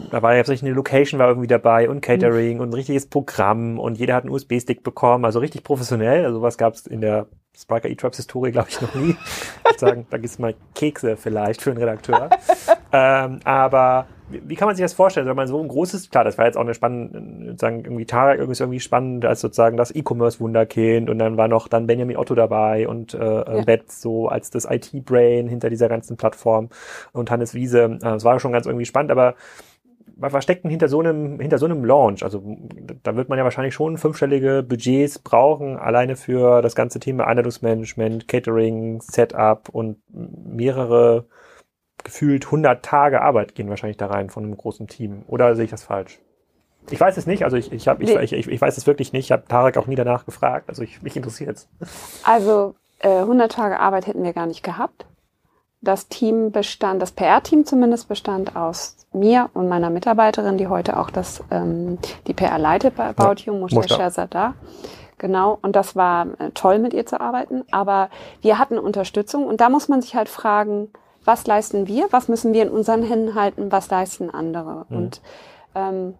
da 0.09 0.21
war 0.21 0.33
ja 0.33 0.39
tatsächlich 0.39 0.69
eine 0.69 0.75
Location 0.75 1.19
war 1.19 1.29
irgendwie 1.29 1.47
dabei 1.47 1.89
und 1.89 2.01
Catering 2.01 2.55
mhm. 2.55 2.61
und 2.61 2.69
ein 2.69 2.73
richtiges 2.73 3.07
Programm 3.07 3.79
und 3.79 3.97
jeder 3.97 4.15
hat 4.15 4.23
einen 4.23 4.33
USB-Stick 4.33 4.83
bekommen, 4.83 5.25
also 5.25 5.39
richtig 5.39 5.63
professionell. 5.63 6.25
Also 6.25 6.41
was 6.41 6.57
gab 6.57 6.73
es 6.73 6.85
in 6.85 7.01
der 7.01 7.27
Spriker 7.57 7.89
E-Tribes 7.89 8.17
Historie, 8.17 8.51
glaube 8.51 8.69
ich, 8.69 8.81
noch 8.81 8.93
nie. 8.95 9.15
Ich 9.69 9.79
sagen, 9.79 10.05
da 10.09 10.17
gibt's 10.17 10.39
mal 10.39 10.55
Kekse 10.73 11.17
vielleicht 11.17 11.61
für 11.61 11.71
einen 11.71 11.79
Redakteur. 11.79 12.29
ähm, 12.91 13.39
aber 13.43 14.07
wie, 14.31 14.55
kann 14.55 14.67
man 14.67 14.75
sich 14.75 14.83
das 14.83 14.93
vorstellen? 14.93 15.27
Wenn 15.27 15.35
man 15.35 15.47
so 15.47 15.61
ein 15.61 15.67
großes, 15.67 16.09
klar, 16.09 16.23
das 16.23 16.37
war 16.37 16.45
jetzt 16.45 16.57
auch 16.57 16.61
eine 16.61 16.73
spannende, 16.73 17.51
sozusagen 17.51 17.83
irgendwie 17.83 18.05
Tarek 18.05 18.39
irgendwie 18.39 18.59
irgendwie 18.59 18.79
spannend 18.79 19.25
als 19.25 19.41
sozusagen 19.41 19.77
das 19.77 19.93
E-Commerce-Wunderkind 19.93 21.09
und 21.09 21.19
dann 21.19 21.37
war 21.37 21.47
noch 21.47 21.67
dann 21.67 21.87
Benjamin 21.87 22.17
Otto 22.17 22.35
dabei 22.35 22.87
und 22.87 23.13
äh, 23.13 23.19
ja. 23.19 23.63
Bett 23.63 23.91
so 23.91 24.27
als 24.27 24.49
das 24.49 24.65
IT-Brain 24.69 25.47
hinter 25.47 25.69
dieser 25.69 25.89
ganzen 25.89 26.17
Plattform 26.17 26.69
und 27.13 27.29
Hannes 27.31 27.53
Wiese. 27.53 27.83
Äh, 27.83 27.99
das 27.99 28.23
war 28.23 28.39
schon 28.39 28.51
ganz 28.51 28.65
irgendwie 28.65 28.85
spannend, 28.85 29.11
aber 29.11 29.35
was 30.15 30.43
steckt 30.43 30.63
denn 30.63 30.71
hinter 30.71 30.87
so 30.87 30.99
einem, 30.99 31.39
hinter 31.39 31.57
so 31.57 31.65
einem 31.65 31.83
Launch? 31.83 32.23
Also 32.23 32.43
da 33.03 33.15
wird 33.15 33.29
man 33.29 33.37
ja 33.37 33.43
wahrscheinlich 33.43 33.73
schon 33.73 33.97
fünfstellige 33.97 34.63
Budgets 34.63 35.19
brauchen, 35.19 35.77
alleine 35.77 36.15
für 36.15 36.61
das 36.61 36.75
ganze 36.75 36.99
Thema 36.99 37.25
Einladungsmanagement, 37.27 38.27
Catering, 38.27 39.01
Setup 39.01 39.69
und 39.69 39.97
mehrere 40.09 41.25
gefühlt 42.03 42.45
100 42.45 42.83
Tage 42.83 43.21
Arbeit 43.21 43.55
gehen 43.55 43.69
wahrscheinlich 43.69 43.97
da 43.97 44.07
rein 44.07 44.29
von 44.29 44.43
einem 44.43 44.57
großen 44.57 44.87
Team. 44.87 45.23
Oder 45.27 45.55
sehe 45.55 45.65
ich 45.65 45.71
das 45.71 45.83
falsch? 45.83 46.19
Ich 46.89 46.99
weiß 46.99 47.15
es 47.17 47.27
nicht, 47.27 47.43
also 47.43 47.57
ich, 47.57 47.71
ich, 47.71 47.87
hab, 47.87 48.01
ich, 48.01 48.09
ich, 48.09 48.33
ich, 48.33 48.47
ich 48.47 48.61
weiß 48.61 48.77
es 48.77 48.87
wirklich 48.87 49.13
nicht. 49.13 49.25
Ich 49.25 49.31
habe 49.31 49.43
Tarek 49.47 49.77
auch 49.77 49.87
nie 49.87 49.95
danach 49.95 50.25
gefragt, 50.25 50.69
also 50.69 50.81
ich, 50.81 51.01
mich 51.01 51.15
interessiert 51.15 51.57
es. 51.57 51.69
Also 52.23 52.75
äh, 52.99 53.19
100 53.19 53.51
Tage 53.51 53.79
Arbeit 53.79 54.07
hätten 54.07 54.23
wir 54.23 54.33
gar 54.33 54.47
nicht 54.47 54.63
gehabt. 54.63 55.05
Das 55.81 56.07
Team 56.07 56.51
bestand, 56.51 57.01
das 57.01 57.11
PR-Team 57.11 57.65
zumindest 57.65 58.07
bestand 58.07 58.55
aus 58.55 58.97
mir 59.13 59.49
und 59.53 59.67
meiner 59.67 59.89
Mitarbeiterin, 59.89 60.57
die 60.57 60.67
heute 60.67 60.97
auch 60.97 61.09
das, 61.09 61.43
ähm, 61.49 61.97
die 62.27 62.33
PR 62.33 62.59
leitet 62.59 62.95
bei 62.95 63.05
About 63.05 63.41
ja, 63.41 63.51
You, 63.51 63.53
Musha 63.53 64.27
da. 64.27 64.53
Genau, 65.17 65.59
und 65.61 65.75
das 65.75 65.95
war 65.95 66.27
äh, 66.39 66.51
toll, 66.53 66.79
mit 66.79 66.93
ihr 66.93 67.05
zu 67.05 67.19
arbeiten. 67.19 67.63
Aber 67.71 68.09
wir 68.41 68.57
hatten 68.57 68.79
Unterstützung 68.79 69.45
und 69.45 69.61
da 69.61 69.69
muss 69.69 69.87
man 69.87 70.01
sich 70.01 70.15
halt 70.15 70.29
fragen, 70.29 70.89
was 71.23 71.45
leisten 71.47 71.87
wir, 71.87 72.07
was 72.11 72.27
müssen 72.27 72.53
wir 72.53 72.63
in 72.63 72.69
unseren 72.69 73.03
Händen 73.03 73.35
halten, 73.35 73.71
was 73.71 73.89
leisten 73.89 74.29
andere. 74.29 74.85
Mhm. 74.89 74.97
Und 74.97 75.21
ähm, 75.75 76.15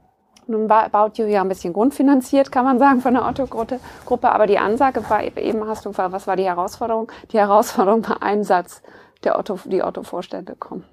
nun 0.47 0.69
war 0.69 0.85
About 0.85 1.21
You 1.21 1.27
ja 1.27 1.41
ein 1.41 1.49
bisschen 1.49 1.73
grundfinanziert, 1.73 2.51
kann 2.51 2.65
man 2.65 2.79
sagen, 2.79 3.01
von 3.01 3.13
der 3.13 3.25
Otto-Gruppe. 3.25 4.31
Aber 4.31 4.47
die 4.47 4.57
Ansage 4.57 5.07
war 5.09 5.23
eben, 5.23 5.67
hast 5.67 5.85
du, 5.85 5.91
was 5.95 6.27
war 6.27 6.35
die 6.35 6.45
Herausforderung? 6.45 7.11
Die 7.31 7.39
Herausforderung 7.39 8.07
war 8.07 8.21
ein 8.21 8.43
Satz, 8.43 8.81
der 9.23 9.39
Otto, 9.39 9.59
die 9.65 9.83
Otto-Vorstände 9.83 10.55
kommen. 10.55 10.83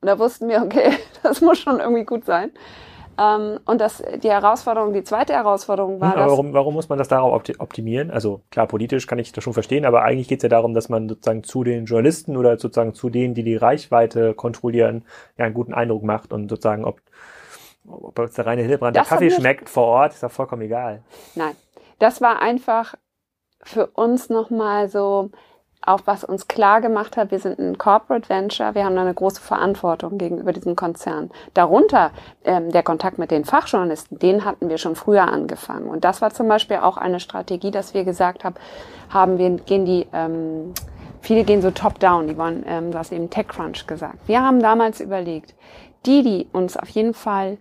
Und 0.00 0.08
da 0.08 0.18
wussten 0.18 0.48
wir, 0.48 0.62
okay, 0.62 0.98
das 1.22 1.40
muss 1.40 1.58
schon 1.58 1.80
irgendwie 1.80 2.04
gut 2.04 2.24
sein. 2.24 2.52
Ähm, 3.18 3.60
und 3.64 3.80
das, 3.80 4.02
die 4.22 4.30
Herausforderung, 4.30 4.92
die 4.92 5.04
zweite 5.04 5.32
Herausforderung 5.32 6.00
war. 6.00 6.12
Hm, 6.12 6.20
aber 6.20 6.30
warum, 6.30 6.52
warum 6.52 6.74
muss 6.74 6.88
man 6.88 6.98
das 6.98 7.08
darauf 7.08 7.42
optimieren? 7.58 8.10
Also 8.10 8.42
klar, 8.50 8.66
politisch 8.66 9.06
kann 9.06 9.18
ich 9.18 9.32
das 9.32 9.42
schon 9.42 9.52
verstehen, 9.52 9.84
aber 9.84 10.02
eigentlich 10.02 10.28
geht 10.28 10.40
es 10.40 10.42
ja 10.42 10.48
darum, 10.48 10.74
dass 10.74 10.88
man 10.88 11.08
sozusagen 11.08 11.42
zu 11.42 11.64
den 11.64 11.86
Journalisten 11.86 12.36
oder 12.36 12.58
sozusagen 12.58 12.94
zu 12.94 13.10
denen, 13.10 13.34
die 13.34 13.42
die 13.42 13.56
Reichweite 13.56 14.34
kontrollieren, 14.34 15.04
ja 15.38 15.46
einen 15.46 15.54
guten 15.54 15.74
Eindruck 15.74 16.02
macht 16.02 16.32
und 16.32 16.48
sozusagen, 16.48 16.84
ob, 16.84 17.00
ob 17.88 18.18
uns 18.18 18.34
der 18.34 18.46
reine 18.46 18.62
Hildebrand 18.62 18.96
der 18.96 19.04
Kaffee 19.04 19.30
schmeckt 19.30 19.68
vor 19.68 19.86
Ort, 19.86 20.12
ist 20.12 20.22
doch 20.22 20.30
vollkommen 20.30 20.62
egal. 20.62 21.02
Nein, 21.34 21.56
das 21.98 22.20
war 22.20 22.40
einfach 22.40 22.94
für 23.62 23.86
uns 23.88 24.28
nochmal 24.28 24.88
so, 24.88 25.30
auch 25.86 26.00
was 26.04 26.24
uns 26.24 26.48
klar 26.48 26.80
gemacht 26.80 27.16
hat, 27.16 27.30
wir 27.30 27.38
sind 27.38 27.58
ein 27.58 27.78
Corporate 27.78 28.28
Venture, 28.28 28.74
wir 28.74 28.84
haben 28.84 28.98
eine 28.98 29.14
große 29.14 29.40
Verantwortung 29.40 30.18
gegenüber 30.18 30.52
diesem 30.52 30.76
Konzern. 30.76 31.30
Darunter 31.54 32.10
ähm, 32.44 32.70
der 32.72 32.82
Kontakt 32.82 33.18
mit 33.18 33.30
den 33.30 33.44
Fachjournalisten, 33.44 34.18
den 34.18 34.44
hatten 34.44 34.68
wir 34.68 34.78
schon 34.78 34.96
früher 34.96 35.22
angefangen. 35.22 35.88
Und 35.88 36.04
das 36.04 36.20
war 36.22 36.30
zum 36.30 36.48
Beispiel 36.48 36.78
auch 36.78 36.96
eine 36.96 37.20
Strategie, 37.20 37.70
dass 37.70 37.94
wir 37.94 38.04
gesagt 38.04 38.44
haben, 38.44 38.56
haben 39.10 39.38
wir, 39.38 39.50
gehen 39.50 39.84
die, 39.84 40.06
ähm, 40.12 40.74
viele 41.20 41.44
gehen 41.44 41.62
so 41.62 41.70
top-down, 41.70 42.26
die 42.28 42.36
wollen, 42.36 42.64
ähm, 42.66 42.90
du 42.90 42.98
hast 42.98 43.12
eben 43.12 43.30
TechCrunch 43.30 43.86
gesagt. 43.86 44.18
Wir 44.26 44.42
haben 44.42 44.60
damals 44.60 45.00
überlegt, 45.00 45.54
die, 46.04 46.22
die 46.22 46.48
uns 46.52 46.76
auf 46.76 46.88
jeden 46.88 47.14
Fall 47.14 47.58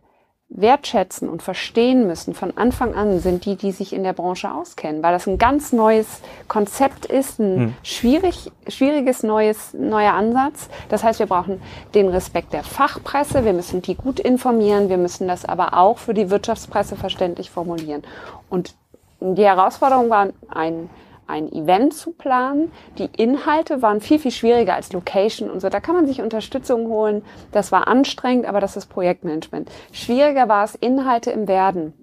wertschätzen 0.50 1.28
und 1.28 1.42
verstehen 1.42 2.06
müssen 2.08 2.34
von 2.36 2.56
Anfang 2.56 2.94
an, 2.94 3.20
sind 3.20 3.46
die, 3.46 3.56
die 3.56 3.72
sich 3.72 3.94
in 3.94 4.04
der 4.04 4.14
Branche 4.14 4.52
auskennen, 4.52 5.02
weil 5.02 5.12
das 5.12 5.28
ein 5.28 5.38
ganz 5.38 5.74
neues 5.74 6.22
Konzept 6.48 7.06
ist, 7.06 7.40
ein 7.40 7.58
hm. 7.58 7.74
schwierig, 7.84 8.52
schwieriges 8.68 9.24
neues, 9.24 9.74
neuer 9.74 10.14
Ansatz. 10.14 10.70
Das 10.90 11.04
heißt, 11.04 11.20
wir 11.20 11.26
brauchen 11.26 11.62
den 11.96 12.10
Respekt 12.10 12.54
der 12.54 12.64
Fachpresse, 12.64 13.44
wir 13.44 13.54
müssen 13.54 13.82
die 13.82 13.96
gut 13.96 14.20
informieren, 14.20 14.90
wir 14.90 14.98
müssen 14.98 15.28
das 15.28 15.46
aber 15.46 15.74
auch 15.74 15.98
für 15.98 16.14
die 16.14 16.30
Wirtschaftspresse 16.30 16.96
verständlich 16.96 17.50
formulieren. 17.50 18.04
Und 18.50 18.76
die 19.20 19.46
Herausforderung 19.46 20.10
war 20.10 20.30
ein, 20.50 20.90
ein 21.28 21.52
Event 21.52 21.94
zu 21.94 22.12
planen. 22.12 22.72
Die 22.98 23.10
Inhalte 23.18 23.82
waren 23.82 24.02
viel, 24.02 24.20
viel 24.20 24.32
schwieriger 24.32 24.76
als 24.76 24.94
Location 24.94 25.50
und 25.50 25.60
so. 25.60 25.70
Da 25.70 25.80
kann 25.80 25.96
man 25.96 26.08
sich 26.08 26.22
Unterstützung 26.22 26.88
holen. 26.88 27.24
Das 27.52 27.72
war 27.72 27.88
anstrengend, 27.88 28.46
aber 28.46 28.60
das 28.60 28.78
ist 28.78 28.88
Projektmanagement. 28.88 29.70
Schwieriger 29.92 30.48
war 30.48 30.64
es, 30.64 30.76
Inhalte 30.76 31.32
im 31.32 31.48
Werden 31.48 31.94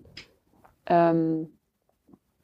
ähm, 0.86 1.50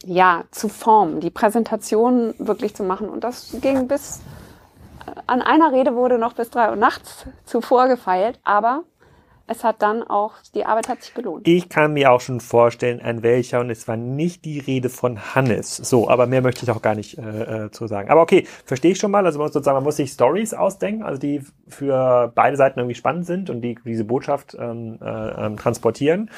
ja, 0.05 0.45
zu 0.51 0.69
formen, 0.69 1.21
die 1.21 1.31
Präsentation 1.31 2.35
wirklich 2.39 2.75
zu 2.75 2.85
machen. 2.85 3.09
Und 3.09 3.25
das 3.25 3.57
ging 3.61 3.89
bis, 3.89 4.21
äh, 5.07 5.21
an 5.27 5.43
einer 5.43 5.73
Rede 5.73 5.95
wurde 5.95 6.19
noch 6.19 6.35
bis 6.35 6.51
drei 6.51 6.71
Uhr 6.71 6.77
nachts 6.77 7.27
zuvor 7.45 7.89
gefeilt, 7.89 8.39
aber 8.45 8.85
es 9.49 9.65
hat 9.65 9.83
dann 9.83 10.03
auch, 10.03 10.35
die 10.55 10.67
Arbeit 10.67 10.89
hat 10.89 11.03
sich 11.03 11.15
gelohnt. 11.15 11.49
Ich 11.49 11.69
kann 11.69 11.95
mir 11.95 12.13
auch 12.13 12.21
schon 12.21 12.41
vorstellen, 12.41 13.01
an 13.01 13.23
welcher, 13.23 13.61
und 13.61 13.71
es 13.71 13.89
war 13.89 13.97
nicht 13.97 14.45
die 14.45 14.59
Rede 14.59 14.91
von 14.91 15.35
Hannes. 15.35 15.77
So, 15.77 16.09
aber 16.09 16.27
mehr 16.27 16.43
möchte 16.43 16.65
ich 16.65 16.71
auch 16.71 16.83
gar 16.83 16.95
nicht 16.95 17.19
äh, 17.19 17.65
äh 17.65 17.71
zu 17.71 17.87
sagen. 17.87 18.11
Aber 18.11 18.21
okay, 18.21 18.47
verstehe 18.67 18.93
ich 18.93 18.99
schon 18.99 19.11
mal. 19.11 19.25
Also 19.25 19.39
man 19.39 19.47
muss 19.47 19.55
sozusagen, 19.55 19.77
man 19.77 19.85
muss 19.85 19.97
sich 19.97 20.13
Stories 20.13 20.53
ausdenken, 20.53 21.03
also 21.03 21.19
die 21.19 21.43
für 21.67 22.31
beide 22.35 22.57
Seiten 22.57 22.79
irgendwie 22.79 22.95
spannend 22.95 23.27
sind 23.27 23.49
und 23.49 23.63
die 23.63 23.79
diese 23.85 24.05
Botschaft 24.05 24.57
ähm, 24.59 24.99
äh, 25.03 25.47
ähm, 25.47 25.57
transportieren. 25.57 26.31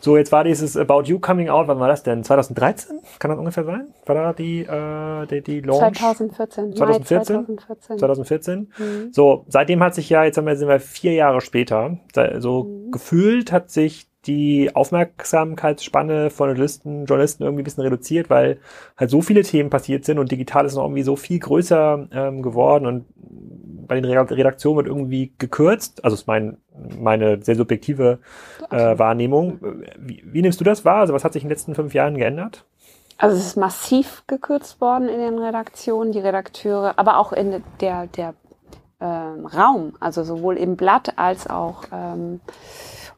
So, 0.00 0.16
jetzt 0.16 0.32
war 0.32 0.44
dieses 0.44 0.76
About 0.76 1.02
You 1.04 1.18
Coming 1.20 1.48
Out, 1.48 1.68
wann 1.68 1.78
war 1.78 1.88
das 1.88 2.02
denn? 2.02 2.24
2013? 2.24 3.00
Kann 3.18 3.30
das 3.30 3.38
ungefähr 3.38 3.64
sein? 3.64 3.88
War 4.06 4.14
da 4.14 4.32
die, 4.32 4.60
äh, 4.60 5.26
die, 5.26 5.42
die 5.42 5.60
Launch? 5.60 5.98
2014. 5.98 6.74
2014? 6.74 7.24
2014. 7.24 7.98
2014. 7.98 8.72
Mhm. 8.78 9.12
So, 9.12 9.44
seitdem 9.48 9.82
hat 9.82 9.94
sich 9.94 10.08
ja, 10.10 10.24
jetzt 10.24 10.38
haben 10.38 10.46
wir, 10.46 10.56
sind 10.56 10.68
wir 10.68 10.80
vier 10.80 11.14
Jahre 11.14 11.40
später, 11.40 11.98
so 12.38 12.47
mhm. 12.64 12.90
gefühlt 12.90 13.52
hat 13.52 13.70
sich 13.70 14.08
die 14.26 14.74
Aufmerksamkeitsspanne 14.74 16.30
von 16.30 16.48
Journalisten, 16.48 17.06
Journalisten 17.06 17.44
irgendwie 17.44 17.62
ein 17.62 17.64
bisschen 17.64 17.84
reduziert, 17.84 18.28
weil 18.30 18.58
halt 18.96 19.10
so 19.10 19.22
viele 19.22 19.42
Themen 19.42 19.70
passiert 19.70 20.04
sind 20.04 20.18
und 20.18 20.30
digital 20.30 20.66
ist 20.66 20.74
noch 20.74 20.84
irgendwie 20.84 21.02
so 21.02 21.16
viel 21.16 21.38
größer 21.38 22.08
ähm, 22.12 22.42
geworden 22.42 22.86
und 22.86 23.06
bei 23.88 23.98
den 23.98 24.04
Redaktionen 24.04 24.76
wird 24.76 24.86
irgendwie 24.86 25.32
gekürzt. 25.38 26.04
Also 26.04 26.14
ist 26.14 26.26
mein, 26.26 26.58
meine 27.00 27.42
sehr 27.42 27.56
subjektive 27.56 28.18
äh, 28.70 28.98
Wahrnehmung. 28.98 29.60
Wie, 29.98 30.22
wie 30.26 30.42
nimmst 30.42 30.60
du 30.60 30.64
das 30.64 30.84
wahr? 30.84 31.00
Also 31.00 31.14
was 31.14 31.24
hat 31.24 31.32
sich 31.32 31.42
in 31.42 31.48
den 31.48 31.54
letzten 31.54 31.74
fünf 31.74 31.94
Jahren 31.94 32.18
geändert? 32.18 32.66
Also 33.16 33.36
es 33.36 33.46
ist 33.46 33.56
massiv 33.56 34.22
gekürzt 34.26 34.80
worden 34.80 35.08
in 35.08 35.18
den 35.18 35.38
Redaktionen, 35.38 36.12
die 36.12 36.20
Redakteure, 36.20 36.94
aber 36.98 37.18
auch 37.18 37.32
in 37.32 37.62
der, 37.80 38.06
der 38.08 38.34
ähm, 39.00 39.46
Raum, 39.46 39.92
also 40.00 40.24
sowohl 40.24 40.56
im 40.56 40.76
Blatt 40.76 41.14
als 41.16 41.48
auch 41.48 41.84
ähm, 41.92 42.40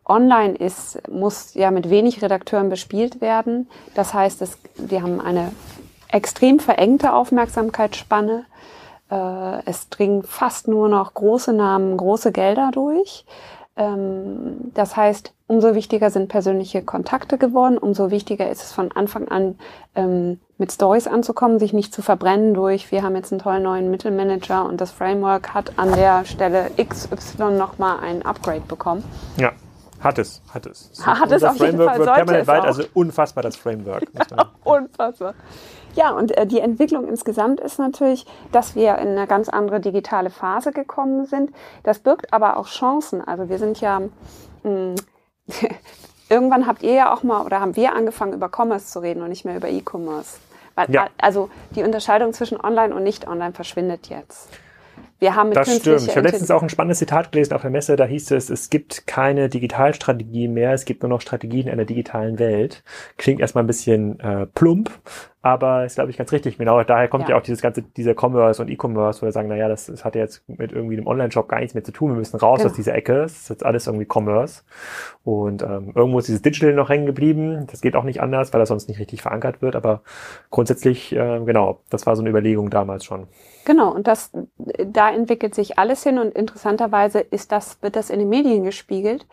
online 0.05 0.55
ist, 0.55 1.01
muss 1.09 1.55
ja 1.55 1.71
mit 1.71 1.89
wenig 1.89 2.23
Redakteuren 2.23 2.69
bespielt 2.69 3.21
werden. 3.21 3.69
Das 3.95 4.13
heißt, 4.13 4.43
es, 4.43 4.59
wir 4.77 5.03
haben 5.03 5.21
eine 5.21 5.53
extrem 6.09 6.59
verengte 6.59 7.13
Aufmerksamkeitsspanne. 7.13 8.45
Äh, 9.11 9.65
es 9.65 9.89
dringen 9.89 10.23
fast 10.23 10.69
nur 10.69 10.89
noch 10.89 11.15
große 11.15 11.53
Namen, 11.53 11.97
große 11.97 12.33
Gelder 12.33 12.71
durch. 12.73 13.25
Ähm, 13.77 14.73
das 14.75 14.97
heißt, 14.97 15.33
umso 15.47 15.75
wichtiger 15.75 16.11
sind 16.11 16.29
persönliche 16.29 16.83
Kontakte 16.83 17.39
geworden, 17.39 17.79
umso 17.79 18.11
wichtiger 18.11 18.51
ist 18.51 18.63
es 18.63 18.73
von 18.73 18.93
Anfang 18.93 19.29
an 19.29 19.59
ähm, 19.95 20.41
mit 20.61 20.71
Stories 20.71 21.09
anzukommen, 21.09 21.59
sich 21.59 21.73
nicht 21.73 21.93
zu 21.93 22.03
verbrennen 22.03 22.55
durch, 22.55 22.93
wir 22.93 23.03
haben 23.03 23.17
jetzt 23.17 23.33
einen 23.33 23.41
tollen 23.41 23.63
neuen 23.63 23.91
Mittelmanager 23.91 24.67
und 24.67 24.81
das 24.81 24.91
Framework 24.91 25.55
hat 25.55 25.73
an 25.79 25.93
der 25.93 26.25
Stelle 26.27 26.71
XY 26.77 27.53
nochmal 27.53 27.99
ein 28.01 28.23
Upgrade 28.23 28.61
bekommen. 28.61 29.03
Ja. 29.37 29.53
Hat 30.01 30.19
es, 30.19 30.41
hat 30.55 30.65
es. 30.65 30.91
Hat 31.05 31.31
es 31.31 31.45
auf 31.45 31.59
Framework 31.59 31.73
jeden 31.73 31.85
Fall, 31.85 31.99
wird 31.99 32.15
permanent 32.15 32.47
weit, 32.47 32.65
also 32.65 32.85
unfassbar 32.95 33.43
das 33.43 33.57
Framework. 33.57 34.05
unfassbar. 34.65 35.35
Ja, 35.95 36.13
und 36.13 36.37
äh, 36.39 36.47
die 36.47 36.61
Entwicklung 36.61 37.07
insgesamt 37.07 37.61
ist 37.61 37.79
natürlich, 37.79 38.25
dass 38.51 38.75
wir 38.75 38.97
in 38.97 39.09
eine 39.09 39.27
ganz 39.27 39.51
andere 39.51 39.79
digitale 39.81 40.31
Phase 40.31 40.73
gekommen 40.73 41.27
sind. 41.27 41.51
Das 41.83 41.99
birgt 41.99 42.33
aber 42.33 42.57
auch 42.57 42.67
Chancen. 42.67 43.27
Also 43.27 43.51
wir 43.51 43.59
sind 43.59 43.81
ja, 43.83 44.01
mh, 44.63 44.95
irgendwann 46.31 46.67
habt 46.67 46.83
ihr 46.83 46.95
ja 46.95 47.13
auch 47.13 47.23
mal 47.23 47.45
oder 47.45 47.61
haben 47.61 47.77
wir 47.77 47.95
angefangen 47.95 48.33
über 48.33 48.49
Commerce 48.49 48.87
zu 48.87 49.01
reden 49.01 49.23
und 49.23 49.29
nicht 49.29 49.45
mehr 49.45 49.57
über 49.57 49.69
E-Commerce. 49.69 50.39
Ja. 50.89 51.09
Also 51.19 51.51
die 51.75 51.83
Unterscheidung 51.83 52.33
zwischen 52.33 52.61
Online 52.61 52.95
und 52.95 53.03
Nicht-Online 53.03 53.53
verschwindet 53.53 54.09
jetzt. 54.09 54.49
Wir 55.21 55.37
haben 55.37 55.51
mit 55.51 55.59
das 55.59 55.77
stimmt. 55.77 56.01
Ich 56.01 56.17
habe 56.17 56.27
letztens 56.27 56.51
auch 56.51 56.63
ein 56.63 56.71
spannendes 56.71 56.99
Zitat 56.99 57.31
gelesen 57.31 57.53
auf 57.53 57.61
der 57.61 57.71
Messe, 57.71 57.95
da 57.97 58.07
hieß 58.07 58.31
es, 58.31 58.49
es 58.49 58.71
gibt 58.71 59.07
keine 59.07 59.51
Digitalstrategie 59.51 60.49
mehr, 60.49 60.73
es 60.73 60.87
gibt 60.87 61.03
nur 61.03 61.11
noch 61.11 61.21
Strategien 61.21 61.67
in 61.67 61.73
einer 61.75 61.85
digitalen 61.85 62.39
Welt. 62.39 62.83
Klingt 63.19 63.41
erstmal 63.41 63.65
ein 63.65 63.67
bisschen 63.67 64.19
äh, 64.21 64.47
plump, 64.47 64.91
aber 65.43 65.87
ist, 65.87 65.95
glaube 65.95 66.11
ich, 66.11 66.19
ganz 66.19 66.33
richtig. 66.33 66.59
Genau, 66.59 66.83
daher 66.83 67.09
kommt 67.09 67.25
ja, 67.25 67.31
ja 67.31 67.39
auch 67.39 67.43
dieses 67.43 67.63
ganze, 67.63 67.81
dieser 67.83 68.15
Commerce 68.15 68.61
und 68.61 68.69
E-Commerce, 68.69 69.23
wo 69.23 69.27
wir 69.27 69.33
sagen, 69.33 69.49
naja, 69.49 69.69
das, 69.69 69.87
das 69.87 70.05
hat 70.05 70.15
jetzt 70.15 70.47
mit 70.49 70.73
irgendwie 70.73 70.99
einem 70.99 71.07
Online-Shop 71.07 71.49
gar 71.49 71.61
nichts 71.61 71.73
mehr 71.73 71.83
zu 71.83 71.93
tun. 71.93 72.11
Wir 72.11 72.17
müssen 72.17 72.37
raus 72.37 72.59
genau. 72.59 72.71
aus 72.71 72.77
dieser 72.77 72.95
Ecke. 72.95 73.23
Das 73.23 73.33
ist 73.33 73.49
jetzt 73.49 73.65
alles 73.65 73.87
irgendwie 73.87 74.07
Commerce. 74.07 74.63
Und 75.25 75.63
ähm, 75.63 75.93
irgendwo 75.95 76.19
ist 76.19 76.29
dieses 76.29 76.43
Digital 76.43 76.75
noch 76.75 76.91
hängen 76.91 77.07
geblieben. 77.07 77.67
Das 77.71 77.81
geht 77.81 77.97
auch 77.97 78.05
nicht 78.05 78.21
anders, 78.21 78.53
weil 78.53 78.61
das 78.61 78.69
sonst 78.69 78.89
nicht 78.89 79.01
richtig 79.01 79.23
verankert 79.23 79.63
wird. 79.63 79.77
Aber 79.77 80.03
grundsätzlich, 80.51 81.13
äh, 81.13 81.41
genau, 81.45 81.81
das 81.89 82.07
war 82.07 82.17
so 82.17 82.23
eine 82.23 82.29
Überlegung 82.29 82.69
damals 82.69 83.07
schon. 83.07 83.27
Genau, 83.65 83.95
und 83.95 84.07
das, 84.07 84.33
da 84.59 85.11
entwickelt 85.11 85.55
sich 85.55 85.79
alles 85.79 86.03
hin 86.03 86.19
und 86.19 86.35
interessanterweise 86.35 87.21
ist 87.21 87.53
das, 87.53 87.79
wird 87.83 87.97
das 87.97 88.11
in 88.11 88.19
den 88.19 88.29
Medien 88.29 88.65
gespiegelt, 88.65 89.27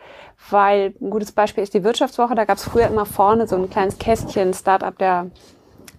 weil 0.50 0.94
ein 1.00 1.10
gutes 1.10 1.32
Beispiel 1.32 1.62
ist 1.62 1.74
die 1.74 1.82
Wirtschaftswoche, 1.82 2.34
da 2.34 2.44
gab 2.44 2.58
es 2.58 2.64
früher 2.64 2.86
immer 2.86 3.06
vorne 3.06 3.46
so 3.46 3.56
ein 3.56 3.70
kleines 3.70 3.98
Kästchen 3.98 4.52
Startup 4.52 4.96
der 4.96 5.30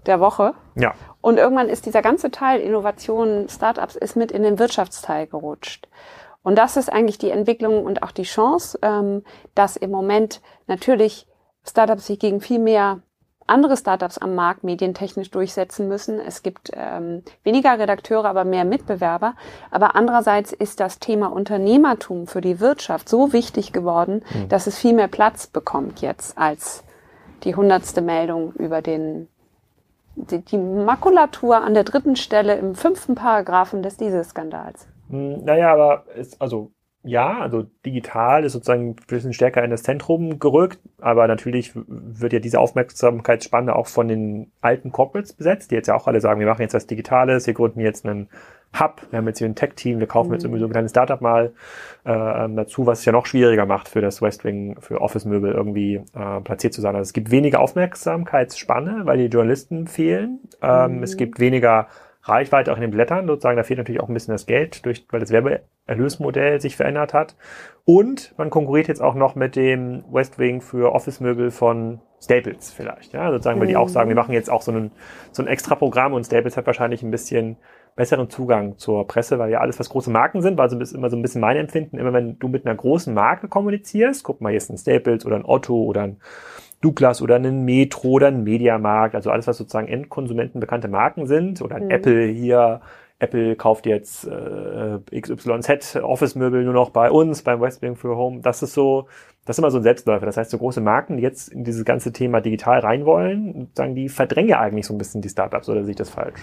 der 0.06 0.20
Woche. 0.20 0.54
Ja. 0.76 0.94
Und 1.22 1.38
irgendwann 1.38 1.70
ist 1.70 1.86
dieser 1.86 2.02
ganze 2.02 2.32
Teil 2.32 2.60
Innovation, 2.62 3.48
Startups 3.50 3.96
ist 3.96 4.16
mit 4.16 4.32
in 4.32 4.44
den 4.44 4.60
Wirtschaftsteil 4.60 5.28
gerutscht. 5.28 5.88
Und 6.42 6.58
das 6.58 6.78
ist 6.78 6.92
eigentlich 6.92 7.18
die 7.18 7.32
Entwicklung 7.32 7.84
und 7.86 8.02
auch 8.02 8.12
die 8.12 8.24
Chance, 8.24 8.80
ähm, 8.82 9.24
dass 9.56 9.76
im 9.76 9.92
Moment 9.92 10.42
natürlich 10.68 11.28
Startups 11.66 12.08
sich 12.08 12.20
gegen 12.20 12.40
viel 12.42 12.60
mehr 12.60 13.02
andere 13.50 13.76
Startups 13.76 14.18
am 14.18 14.36
Markt 14.36 14.64
medientechnisch 14.64 15.32
durchsetzen 15.32 15.88
müssen. 15.88 16.20
Es 16.20 16.44
gibt 16.44 16.72
ähm, 16.74 17.24
weniger 17.44 17.78
Redakteure, 17.78 18.26
aber 18.26 18.46
mehr 18.46 18.64
Mitbewerber. 18.64 19.34
Aber 19.72 19.96
andererseits 19.96 20.54
ist 20.54 20.80
das 20.80 21.00
Thema 21.00 21.28
Unternehmertum 21.32 22.28
für 22.28 22.42
die 22.42 22.60
Wirtschaft 22.60 23.10
so 23.10 23.34
wichtig 23.34 23.74
geworden, 23.74 24.24
mhm. 24.34 24.50
dass 24.50 24.68
es 24.68 24.78
viel 24.78 24.94
mehr 24.94 25.08
Platz 25.08 25.48
bekommt 25.48 26.02
jetzt 26.02 26.38
als 26.38 26.84
die 27.44 27.56
hundertste 27.56 28.02
Meldung 28.02 28.54
über 28.54 28.82
den 28.82 29.28
die, 30.15 30.39
die 30.39 30.58
Makulatur 30.58 31.58
an 31.58 31.74
der 31.74 31.84
dritten 31.84 32.15
Stelle 32.15 32.58
im 32.58 32.76
fünften 32.76 33.15
Paragraphen 33.15 33.84
des 33.84 33.98
Dieselskandals. 33.98 34.88
Hm, 35.10 35.43
naja, 35.43 35.74
aber 35.74 36.06
ist, 36.15 36.41
also 36.41 36.72
ja, 37.04 37.40
also 37.40 37.66
digital 37.86 38.44
ist 38.44 38.54
sozusagen 38.54 38.90
ein 38.90 38.96
bisschen 39.08 39.32
stärker 39.32 39.64
in 39.64 39.72
das 39.72 39.84
Zentrum 39.84 40.38
gerückt, 40.38 40.80
aber 41.00 41.28
natürlich 41.28 41.72
wird 41.76 42.34
ja 42.34 42.40
diese 42.40 42.60
Aufmerksamkeitsspanne 42.60 43.74
auch 43.74 43.88
von 43.88 44.10
den 44.10 44.52
alten 44.60 44.92
Corporates 44.92 45.34
besetzt, 45.34 45.72
die 45.72 45.76
jetzt 45.76 45.88
ja 45.88 45.96
auch 45.96 46.08
alle 46.08 46.20
sagen, 46.20 46.42
wir 46.42 46.48
machen 46.48 46.62
jetzt 46.62 46.74
was 46.74 46.88
Digitales, 46.88 47.48
wir 47.48 47.54
gründen 47.54 47.80
jetzt 47.80 48.06
einen 48.06 48.28
Hub, 48.78 49.02
wir 49.10 49.18
haben 49.18 49.28
jetzt 49.28 49.40
hier 49.40 49.48
ein 49.48 49.56
Tech-Team, 49.56 50.00
wir 50.00 50.08
kaufen 50.08 50.34
jetzt 50.34 50.44
irgendwie 50.44 50.60
so 50.60 50.66
ein 50.66 50.72
kleines 50.72 50.92
Startup 50.92 51.22
mal 51.22 51.54
äh, 52.06 52.12
ähm, 52.12 52.56
dazu, 52.56 52.86
was 52.86 53.00
es 53.00 53.06
ja 53.06 53.14
noch 53.14 53.26
schwieriger 53.26 53.66
macht 53.66 53.88
für 53.88 54.02
das 54.02 54.22
Westwing, 54.22 54.80
für 54.80 55.02
Office-Möbel 55.02 55.54
irgendwie 55.54 56.02
äh, 56.14 56.42
platziert 56.42 56.74
zu 56.74 56.82
sein. 56.82 56.96
Also 56.96 57.08
es 57.08 57.14
gibt 57.14 57.32
weniger 57.32 57.62
Aufmerksamkeitsspanne, 57.62 59.02
weil 59.06 59.18
die 59.18 59.26
Journalisten 59.26 59.88
fehlen. 59.88 60.40
Ähm, 60.62 60.98
mhm. 60.98 61.04
Es 61.04 61.18
gibt 61.18 61.40
weniger 61.40 61.88
Reichweite 62.24 62.72
auch 62.72 62.76
in 62.76 62.82
den 62.82 62.92
Blättern, 62.92 63.28
sozusagen, 63.28 63.58
da 63.58 63.64
fehlt 63.64 63.78
natürlich 63.78 64.02
auch 64.02 64.10
ein 64.10 64.14
bisschen 64.14 64.34
das 64.34 64.46
Geld, 64.46 64.86
durch, 64.86 65.06
weil 65.10 65.20
das 65.20 65.32
Werbeerlösmodell 65.32 66.60
sich 66.60 66.76
verändert 66.76 67.14
hat. 67.14 67.36
Und 67.86 68.34
man 68.38 68.50
konkurriert 68.50 68.88
jetzt 68.88 69.02
auch 69.02 69.16
noch 69.16 69.36
mit 69.36 69.56
dem 69.56 70.04
Westwing 70.12 70.62
für 70.62 70.94
Office-Möbel 70.94 71.52
von 71.52 72.02
Staples 72.22 72.74
vielleicht, 72.74 73.14
ja, 73.14 73.32
sozusagen, 73.32 73.62
weil 73.62 73.68
die 73.68 73.78
auch 73.78 73.88
sagen, 73.88 74.10
wir 74.10 74.16
machen 74.16 74.34
jetzt 74.34 74.50
auch 74.50 74.62
so 74.62 74.74
ein, 74.74 74.92
so 75.32 75.42
ein 75.42 75.48
extra 75.48 75.76
Programm 75.76 76.14
und 76.14 76.26
Staples 76.26 76.58
hat 76.58 76.66
wahrscheinlich 76.66 77.02
ein 77.02 77.12
bisschen 77.12 77.56
besseren 77.96 78.30
Zugang 78.30 78.78
zur 78.78 79.08
Presse, 79.08 79.40
weil 79.40 79.50
ja 79.52 79.60
alles, 79.60 79.80
was 79.80 79.90
große 79.90 80.12
Marken 80.12 80.42
sind, 80.42 80.58
war 80.58 80.70
so 80.70 80.78
immer 80.78 81.10
so 81.10 81.16
ein 81.16 81.22
bisschen 81.22 81.42
mein 81.42 81.56
Empfinden, 81.58 81.98
immer 81.98 82.12
wenn 82.12 82.38
du 82.38 82.50
mit 82.50 82.66
einer 82.66 82.76
großen 82.76 83.14
Marke 83.14 83.48
kommunizierst, 83.48 84.24
guck 84.24 84.42
mal, 84.42 84.50
hier 84.50 84.58
ist 84.58 84.70
ein 84.70 84.78
Staples 84.78 85.26
oder 85.26 85.38
ein 85.38 85.46
Otto 85.46 85.76
oder 85.84 86.04
ein 86.04 86.18
Douglas 86.82 87.22
oder 87.22 87.36
ein 87.36 87.65
Metro 87.65 88.10
oder 88.10 88.28
ein 88.28 88.44
Mediamarkt, 88.44 89.15
also 89.15 89.32
alles, 89.32 89.48
was 89.48 89.58
sozusagen 89.58 89.88
Endkonsumenten 89.88 90.60
bekannte 90.60 90.88
Marken 90.88 91.28
sind 91.28 91.62
oder 91.62 91.76
ein 91.76 91.86
mhm. 91.86 91.92
Apple 91.92 92.26
hier, 92.26 92.82
Apple 93.20 93.58
kauft 93.58 93.86
jetzt 93.86 94.26
äh, 94.26 95.20
XYZ 95.20 95.98
Office-Möbel 95.98 96.63
nur 96.63 96.74
noch 96.74 96.89
bei 96.89 97.12
uns, 97.12 97.42
beim 97.44 97.60
Westwing 97.60 97.98
für 97.98 98.15
Home. 98.15 98.39
Das 98.39 98.63
ist 98.63 98.74
so, 98.74 99.08
das 99.46 99.58
ist 99.58 99.60
immer 99.60 99.72
so 99.72 99.80
ein 99.80 99.84
Selbstläufer. 99.84 100.26
Das 100.26 100.38
heißt, 100.38 100.52
so 100.52 100.58
große 100.58 100.80
Marken, 100.80 101.18
die 101.18 101.24
jetzt 101.24 101.50
in 101.50 101.65
dieses 101.65 101.84
ganze 101.84 102.13
Thema 102.13 102.39
digital 102.39 102.80
rein 102.80 103.06
wollen, 103.06 103.70
sagen, 103.76 103.94
die 103.94 104.08
verdrängen 104.08 104.50
ja 104.50 104.60
eigentlich 104.62 104.86
so 104.86 104.94
ein 104.94 104.98
bisschen 104.98 105.22
die 105.22 105.28
Startups 105.28 105.68
oder 105.68 105.84
sehe 105.84 105.92
ich 105.92 105.98
das 105.98 106.10
falsch? 106.10 106.39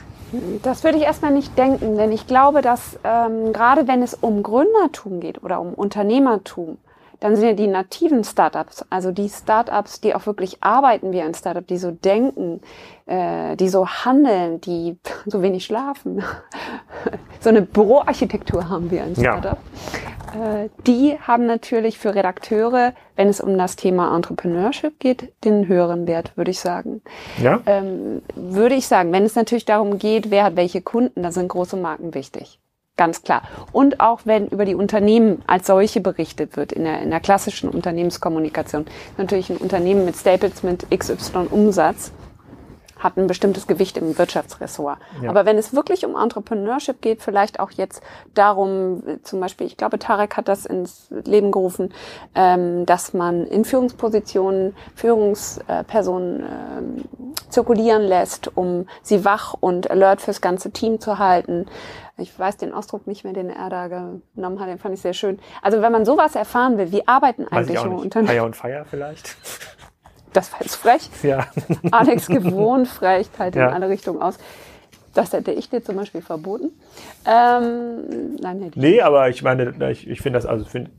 Das 0.63 0.85
würde 0.85 0.99
ich 0.99 1.05
erstmal 1.05 1.33
nicht 1.33 1.57
denken, 1.57 1.97
denn 1.97 2.13
ich 2.13 2.27
glaube, 2.27 2.61
dass 2.61 2.99
ähm, 3.05 3.55
gerade 3.55 3.89
wenn 3.89 4.03
es 4.03 4.13
um 4.13 4.43
Gründertum 4.43 5.21
geht 5.21 5.43
oder 5.43 5.61
um 5.63 5.73
Unternehmertum, 5.73 6.77
dann 7.21 7.37
sind 7.37 7.47
ja 7.47 7.53
die 7.55 7.67
nativen 7.67 8.25
Startups, 8.25 8.85
also 8.91 9.13
die 9.13 9.29
Startups, 9.29 10.01
die 10.01 10.15
auch 10.15 10.27
wirklich 10.27 10.63
arbeiten 10.63 11.13
wie 11.13 11.21
ein 11.21 11.35
Startup, 11.35 11.67
die 11.67 11.79
so 11.79 11.91
denken, 11.91 12.61
äh, 13.07 13.57
die 13.57 13.69
so 13.69 13.87
handeln, 13.87 14.61
die 14.61 14.99
so 15.27 15.43
wenig 15.43 15.65
schlafen, 15.65 16.23
so 17.41 17.49
eine 17.49 17.63
Büroarchitektur 17.63 18.69
haben 18.69 18.91
wie 18.91 19.01
ein 19.01 19.15
Startup. 19.15 19.59
Ja. 20.35 20.63
Äh, 20.65 20.69
die 20.87 21.19
haben 21.21 21.47
natürlich 21.47 21.99
für 21.99 22.15
Redakteure, 22.15 22.93
wenn 23.15 23.29
es 23.29 23.41
um 23.41 23.57
das 23.57 23.77
Thema 23.77 24.15
Entrepreneurship 24.15 24.99
geht, 24.99 25.33
den 25.45 25.69
höheren 25.69 26.07
Wert, 26.07 26.37
würde 26.37 26.51
ich 26.51 26.61
sagen. 26.61 27.03
Ja. 27.43 27.61
Ähm, 27.67 28.23
würde 28.35 28.75
ich 28.75 28.87
sagen, 28.87 29.13
wenn 29.13 29.25
es 29.25 29.35
natürlich 29.35 29.65
darum 29.65 29.99
geht, 29.99 30.31
wer 30.31 30.45
hat 30.45 30.57
welche 30.57 30.83
Kunden, 30.83 31.23
da 31.23 31.33
sind 31.33 31.49
große 31.49 31.77
Marken 31.77 32.15
wichtig. 32.15 32.59
Ganz 32.97 33.23
klar. 33.23 33.43
Und 33.73 34.01
auch 34.01 34.21
wenn 34.25 34.47
über 34.47 34.65
die 34.65 34.75
Unternehmen 34.75 35.43
als 35.47 35.67
solche 35.67 36.01
berichtet 36.01 36.57
wird, 36.57 36.73
in 36.73 36.85
der, 36.85 37.03
in 37.03 37.11
der 37.11 37.21
klassischen 37.21 37.69
Unternehmenskommunikation. 37.69 38.87
Natürlich 39.19 39.51
ein 39.51 39.59
Unternehmen 39.59 40.07
mit 40.07 40.17
Staples 40.17 40.63
mit 40.63 40.87
XY 40.91 41.49
Umsatz 41.51 42.13
hat 42.99 43.19
ein 43.19 43.27
bestimmtes 43.27 43.67
Gewicht 43.67 43.99
im 43.99 44.17
Wirtschaftsressort. 44.17 44.99
Ja. 45.23 45.29
Aber 45.29 45.45
wenn 45.45 45.59
es 45.59 45.75
wirklich 45.75 46.07
um 46.07 46.17
Entrepreneurship 46.17 47.03
geht, 47.03 47.23
vielleicht 47.23 47.61
auch 47.61 47.71
jetzt 47.73 48.03
darum, 48.33 49.03
zum 49.23 49.41
Beispiel, 49.41 49.67
ich 49.67 49.77
glaube, 49.77 49.99
Tarek 49.99 50.37
hat 50.39 50.49
das 50.49 50.65
ins 50.65 51.09
Leben 51.11 51.53
gerufen, 51.53 51.93
ähm, 52.35 52.87
dass 52.87 53.13
man 53.13 53.47
in 53.47 53.67
Führungspositionen 53.67 54.75
Führungspersonen 54.95 56.41
ähm, 56.41 57.05
zirkulieren 57.51 58.03
lässt, 58.03 58.57
um 58.57 58.87
sie 59.03 59.27
wach 59.27 59.55
und 59.61 59.91
alert 59.91 60.23
fürs 60.23 60.41
ganze 60.41 60.71
Team 60.71 60.99
zu 60.99 61.19
halten 61.19 61.67
ich 62.19 62.39
weiß 62.39 62.57
den 62.57 62.73
Ausdruck 62.73 63.07
nicht 63.07 63.25
mehr, 63.25 63.33
den 63.33 63.51
er 63.51 63.69
da 63.69 63.89
genommen 63.89 64.61
hat, 64.61 64.69
den 64.69 64.79
fand 64.79 64.95
ich 64.95 65.01
sehr 65.01 65.13
schön. 65.13 65.39
Also 65.61 65.83
wenn 65.83 65.93
man 65.93 66.05
sowas 66.05 66.35
erfahren 66.35 66.79
will, 66.79 66.91
wie 66.93 67.07
arbeiten 67.07 67.47
eigentlich 67.49 67.79
Unternehmen? 67.79 68.29
Fire 68.29 68.45
und 68.45 68.57
Fire 68.57 68.85
vielleicht? 68.89 69.37
Das 70.33 70.53
war 70.53 70.61
jetzt 70.61 70.77
frech. 70.77 71.09
Ja. 71.23 71.47
Alex 71.91 72.27
gewohnt 72.27 72.89
frech, 72.89 73.29
halt 73.39 73.57
ja. 73.57 73.69
in 73.69 73.75
alle 73.75 73.89
Richtungen 73.89 74.21
aus. 74.21 74.39
Das 75.17 75.33
hätte 75.33 75.51
ich 75.51 75.71
dir 75.71 75.83
zum 75.83 75.97
Beispiel 75.97 76.21
verboten. 76.21 76.73
Ähm, 77.27 78.37
nein, 78.39 78.61
hätte 78.61 78.79
ich 78.79 78.83
Nee, 78.83 79.01
aber 79.01 79.31
ich 79.31 79.43
meine, 79.43 79.73
ich, 79.91 80.07
ich 80.09 80.21
finde 80.21 80.39
das, 80.39 80.45
also 80.47 80.65
find, 80.67 80.91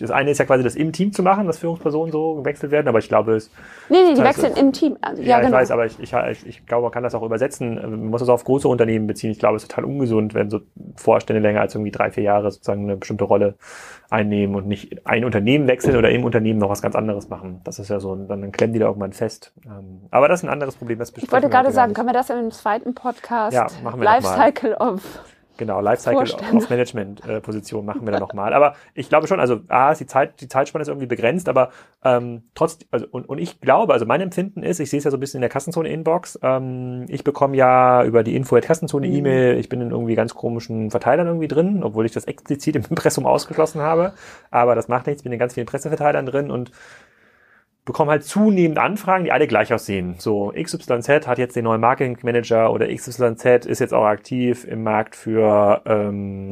das 0.00 0.10
eine 0.10 0.30
ist 0.30 0.38
ja 0.38 0.46
quasi 0.46 0.64
das 0.64 0.76
im 0.76 0.92
Team 0.92 1.12
zu 1.12 1.22
machen, 1.22 1.46
dass 1.46 1.58
Führungspersonen 1.58 2.10
so 2.10 2.36
gewechselt 2.36 2.72
werden, 2.72 2.88
aber 2.88 3.00
ich 3.00 3.08
glaube 3.08 3.34
es. 3.34 3.50
Nee, 3.90 3.98
nee, 4.08 4.14
die 4.14 4.22
wechseln 4.22 4.54
im 4.56 4.72
Team. 4.72 4.96
Also, 5.02 5.22
ja, 5.22 5.28
ja, 5.28 5.36
genau. 5.40 5.48
ich 5.48 5.54
weiß, 5.54 5.70
aber 5.72 5.84
ich, 5.84 6.00
ich, 6.00 6.46
ich, 6.46 6.66
glaube, 6.66 6.84
man 6.84 6.92
kann 6.92 7.02
das 7.02 7.14
auch 7.14 7.22
übersetzen. 7.22 7.74
Man 7.74 8.06
muss 8.06 8.20
das 8.20 8.30
auf 8.30 8.44
große 8.44 8.66
Unternehmen 8.66 9.06
beziehen. 9.06 9.30
Ich 9.30 9.38
glaube, 9.38 9.56
es 9.56 9.64
ist 9.64 9.70
total 9.70 9.84
ungesund, 9.84 10.32
wenn 10.32 10.48
so 10.48 10.60
Vorstände 10.96 11.42
länger 11.42 11.60
als 11.60 11.74
irgendwie 11.74 11.90
drei, 11.90 12.10
vier 12.10 12.22
Jahre 12.22 12.50
sozusagen 12.50 12.84
eine 12.84 12.96
bestimmte 12.96 13.24
Rolle 13.24 13.56
einnehmen 14.10 14.56
und 14.56 14.66
nicht 14.66 15.06
ein 15.06 15.24
Unternehmen 15.24 15.68
wechseln 15.68 15.96
oder 15.96 16.10
im 16.10 16.24
Unternehmen 16.24 16.58
noch 16.58 16.68
was 16.68 16.82
ganz 16.82 16.96
anderes 16.96 17.28
machen. 17.28 17.60
Das 17.64 17.78
ist 17.78 17.90
ja 17.90 18.00
so, 18.00 18.16
dann 18.16 18.50
klemmen 18.52 18.72
die 18.72 18.80
da 18.80 18.86
irgendwann 18.86 19.12
fest. 19.12 19.52
Ähm, 19.64 20.00
aber 20.10 20.28
das 20.28 20.40
ist 20.40 20.44
ein 20.44 20.52
anderes 20.52 20.74
Problem. 20.76 20.98
Das 20.98 21.12
ich 21.16 21.30
wollte 21.30 21.48
gerade 21.48 21.70
sagen, 21.70 21.94
können 21.94 22.08
wir 22.08 22.12
das 22.12 22.28
in 22.30 22.36
einem 22.36 22.50
zweiten 22.50 22.94
Podcast 22.94 23.49
ja, 23.52 23.66
machen 23.82 24.00
wir 24.00 24.04
Lifecycle 24.04 24.74
of 24.74 25.02
Genau, 25.60 25.82
Lifecycle 25.82 26.22
auf 26.22 26.70
Management-Position 26.70 27.82
äh, 27.82 27.86
machen 27.86 28.06
wir 28.06 28.12
dann 28.12 28.20
nochmal. 28.20 28.54
Aber 28.54 28.76
ich 28.94 29.10
glaube 29.10 29.26
schon, 29.26 29.40
also 29.40 29.60
A, 29.68 29.92
ist 29.92 29.98
die 29.98 30.06
Zeit, 30.06 30.40
die 30.40 30.48
Zeitspanne 30.48 30.80
ist 30.80 30.88
irgendwie 30.88 31.06
begrenzt, 31.06 31.50
aber 31.50 31.68
ähm, 32.02 32.44
trotzdem, 32.54 32.88
also 32.90 33.06
und, 33.10 33.28
und 33.28 33.36
ich 33.36 33.60
glaube, 33.60 33.92
also 33.92 34.06
mein 34.06 34.22
Empfinden 34.22 34.62
ist, 34.62 34.80
ich 34.80 34.88
sehe 34.88 34.96
es 34.96 35.04
ja 35.04 35.10
so 35.10 35.18
ein 35.18 35.20
bisschen 35.20 35.36
in 35.36 35.42
der 35.42 35.50
Kassenzone-Inbox, 35.50 36.38
ähm, 36.42 37.04
ich 37.08 37.24
bekomme 37.24 37.58
ja 37.58 38.02
über 38.04 38.22
die 38.22 38.36
Info 38.36 38.56
at 38.56 38.64
Kassenzone 38.64 39.06
mhm. 39.06 39.58
Ich 39.58 39.68
bin 39.68 39.82
in 39.82 39.90
irgendwie 39.90 40.14
ganz 40.14 40.34
komischen 40.34 40.90
Verteilern 40.90 41.26
irgendwie 41.26 41.48
drin, 41.48 41.82
obwohl 41.82 42.06
ich 42.06 42.12
das 42.12 42.24
explizit 42.24 42.76
im 42.76 42.84
Impressum 42.88 43.26
ausgeschlossen 43.26 43.82
habe. 43.82 44.14
Aber 44.50 44.74
das 44.74 44.88
macht 44.88 45.08
nichts, 45.08 45.20
ich 45.20 45.24
bin 45.24 45.32
in 45.32 45.38
ganz 45.38 45.52
vielen 45.52 45.66
Presseverteilern 45.66 46.24
drin 46.24 46.50
und 46.50 46.70
bekommen 47.84 48.10
halt 48.10 48.24
zunehmend 48.24 48.78
Anfragen, 48.78 49.24
die 49.24 49.32
alle 49.32 49.46
gleich 49.46 49.72
aussehen. 49.72 50.16
So, 50.18 50.52
XYZ 50.54 51.26
hat 51.26 51.38
jetzt 51.38 51.56
den 51.56 51.64
neuen 51.64 51.80
Marketing 51.80 52.18
Manager 52.22 52.72
oder 52.72 52.88
XYZ 52.88 53.66
ist 53.66 53.80
jetzt 53.80 53.94
auch 53.94 54.04
aktiv 54.04 54.64
im 54.64 54.82
Markt 54.82 55.16
für 55.16 55.82
ähm, 55.86 56.50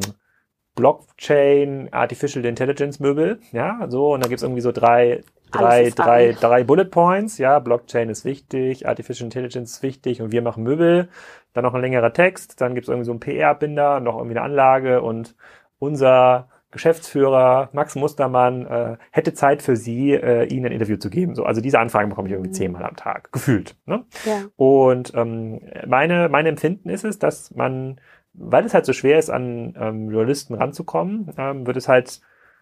Blockchain, 0.75 1.89
Artificial 1.91 2.45
Intelligence 2.45 2.99
Möbel. 2.99 3.39
Ja, 3.51 3.85
so, 3.89 4.13
und 4.13 4.23
da 4.23 4.29
gibt's 4.29 4.43
irgendwie 4.43 4.61
so 4.61 4.71
drei, 4.71 5.21
drei, 5.51 5.89
drei, 5.89 6.31
drei 6.31 6.63
Bullet 6.63 6.85
Points. 6.85 7.37
Ja, 7.37 7.59
Blockchain 7.59 8.09
ist 8.09 8.25
wichtig, 8.25 8.87
Artificial 8.87 9.25
Intelligence 9.25 9.71
ist 9.73 9.83
wichtig 9.83 10.21
und 10.21 10.31
wir 10.31 10.41
machen 10.41 10.63
Möbel. 10.63 11.09
Dann 11.53 11.63
noch 11.63 11.73
ein 11.73 11.81
längerer 11.81 12.13
Text, 12.13 12.61
dann 12.61 12.75
gibt's 12.75 12.89
irgendwie 12.89 13.05
so 13.05 13.11
einen 13.11 13.19
PR-Binder, 13.19 13.99
noch 13.99 14.17
irgendwie 14.17 14.37
eine 14.37 14.45
Anlage 14.45 15.01
und 15.01 15.35
unser 15.79 16.47
Geschäftsführer 16.71 17.69
Max 17.73 17.95
Mustermann 17.95 18.65
äh, 18.67 18.97
hätte 19.11 19.33
Zeit 19.33 19.63
für 19.63 19.75
Sie, 19.75 20.11
äh, 20.11 20.45
Ihnen 20.45 20.67
ein 20.67 20.71
Interview 20.71 20.97
zu 20.97 21.09
geben. 21.09 21.33
So, 21.33 21.43
also 21.43 21.61
diese 21.61 21.79
Anfragen 21.79 22.09
bekomme 22.09 22.27
ich 22.27 22.33
irgendwie 22.33 22.49
mhm. 22.49 22.55
zehnmal 22.55 22.83
am 22.83 22.95
Tag, 22.95 23.31
gefühlt. 23.31 23.75
Ne? 23.85 24.05
Ja. 24.25 24.43
Und 24.55 25.13
ähm, 25.15 25.61
meine, 25.87 26.29
mein 26.29 26.45
Empfinden 26.45 26.89
ist 26.89 27.05
es, 27.05 27.17
dass 27.17 27.55
man, 27.55 27.99
weil 28.33 28.65
es 28.65 28.73
halt 28.73 28.85
so 28.85 28.93
schwer 28.93 29.17
ist, 29.17 29.31
an 29.31 29.73
ähm, 29.79 30.11
Journalisten 30.11 30.53
ranzukommen, 30.53 31.33
ähm, 31.37 31.65
wird 31.65 31.77
es 31.77 31.87
halt, 31.87 32.21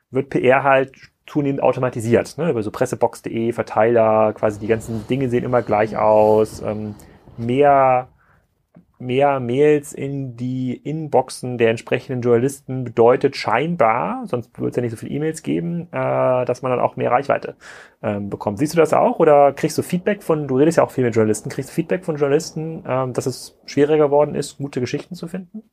wird 0.10 0.30
PR 0.30 0.63
halt 0.63 0.93
zunehmend 1.26 1.62
automatisiert, 1.62 2.38
ne? 2.38 2.50
über 2.50 2.63
so 2.63 2.72
pressebox.de, 2.72 3.52
Verteiler, 3.52 4.32
quasi 4.32 4.60
die 4.60 4.67
ganzen 4.67 5.06
Dinge 5.08 5.30
sehen 5.30 5.43
immer 5.43 5.62
gleich 5.62 5.98
aus, 5.98 6.62
ähm, 6.62 6.96
mehr 7.36 8.08
mehr 8.99 9.39
Mails 9.39 9.93
in 9.93 10.36
die 10.36 10.75
Inboxen 10.75 11.57
der 11.57 11.69
entsprechenden 11.69 12.21
Journalisten 12.21 12.83
bedeutet 12.83 13.36
scheinbar, 13.36 14.25
sonst 14.25 14.57
würde 14.57 14.69
es 14.69 14.75
ja 14.75 14.81
nicht 14.81 14.91
so 14.91 14.97
viele 14.97 15.12
E-Mails 15.12 15.43
geben, 15.43 15.88
äh, 15.91 16.45
dass 16.45 16.62
man 16.62 16.71
dann 16.71 16.79
auch 16.79 16.95
mehr 16.95 17.12
Reichweite 17.12 17.55
ähm, 18.01 18.29
bekommt. 18.29 18.60
Siehst 18.60 18.73
du 18.73 18.77
das 18.77 18.93
auch 18.93 19.19
oder 19.19 19.53
kriegst 19.53 19.77
du 19.77 19.81
Feedback 19.81 20.23
von, 20.23 20.47
du 20.47 20.57
redest 20.57 20.77
ja 20.77 20.83
auch 20.83 20.91
viel 20.91 21.03
mit 21.03 21.15
Journalisten, 21.15 21.49
kriegst 21.49 21.69
du 21.69 21.73
Feedback 21.73 22.05
von 22.05 22.15
Journalisten, 22.15 22.83
ähm, 22.88 23.13
dass 23.13 23.25
es 23.25 23.57
schwieriger 23.65 24.05
geworden 24.05 24.36
ist, 24.36 24.57
gute 24.57 24.79
Geschichten 24.79 25.15
zu 25.15 25.27
finden? 25.27 25.63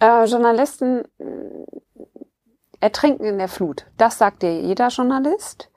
Äh, 0.00 0.24
Journalisten 0.24 1.04
äh, 1.18 2.04
ertrinken 2.80 3.24
in 3.24 3.38
der 3.38 3.48
Flut. 3.48 3.86
Das 3.96 4.18
sagt 4.18 4.42
dir 4.42 4.60
jeder 4.60 4.88
Journalist. 4.88 5.70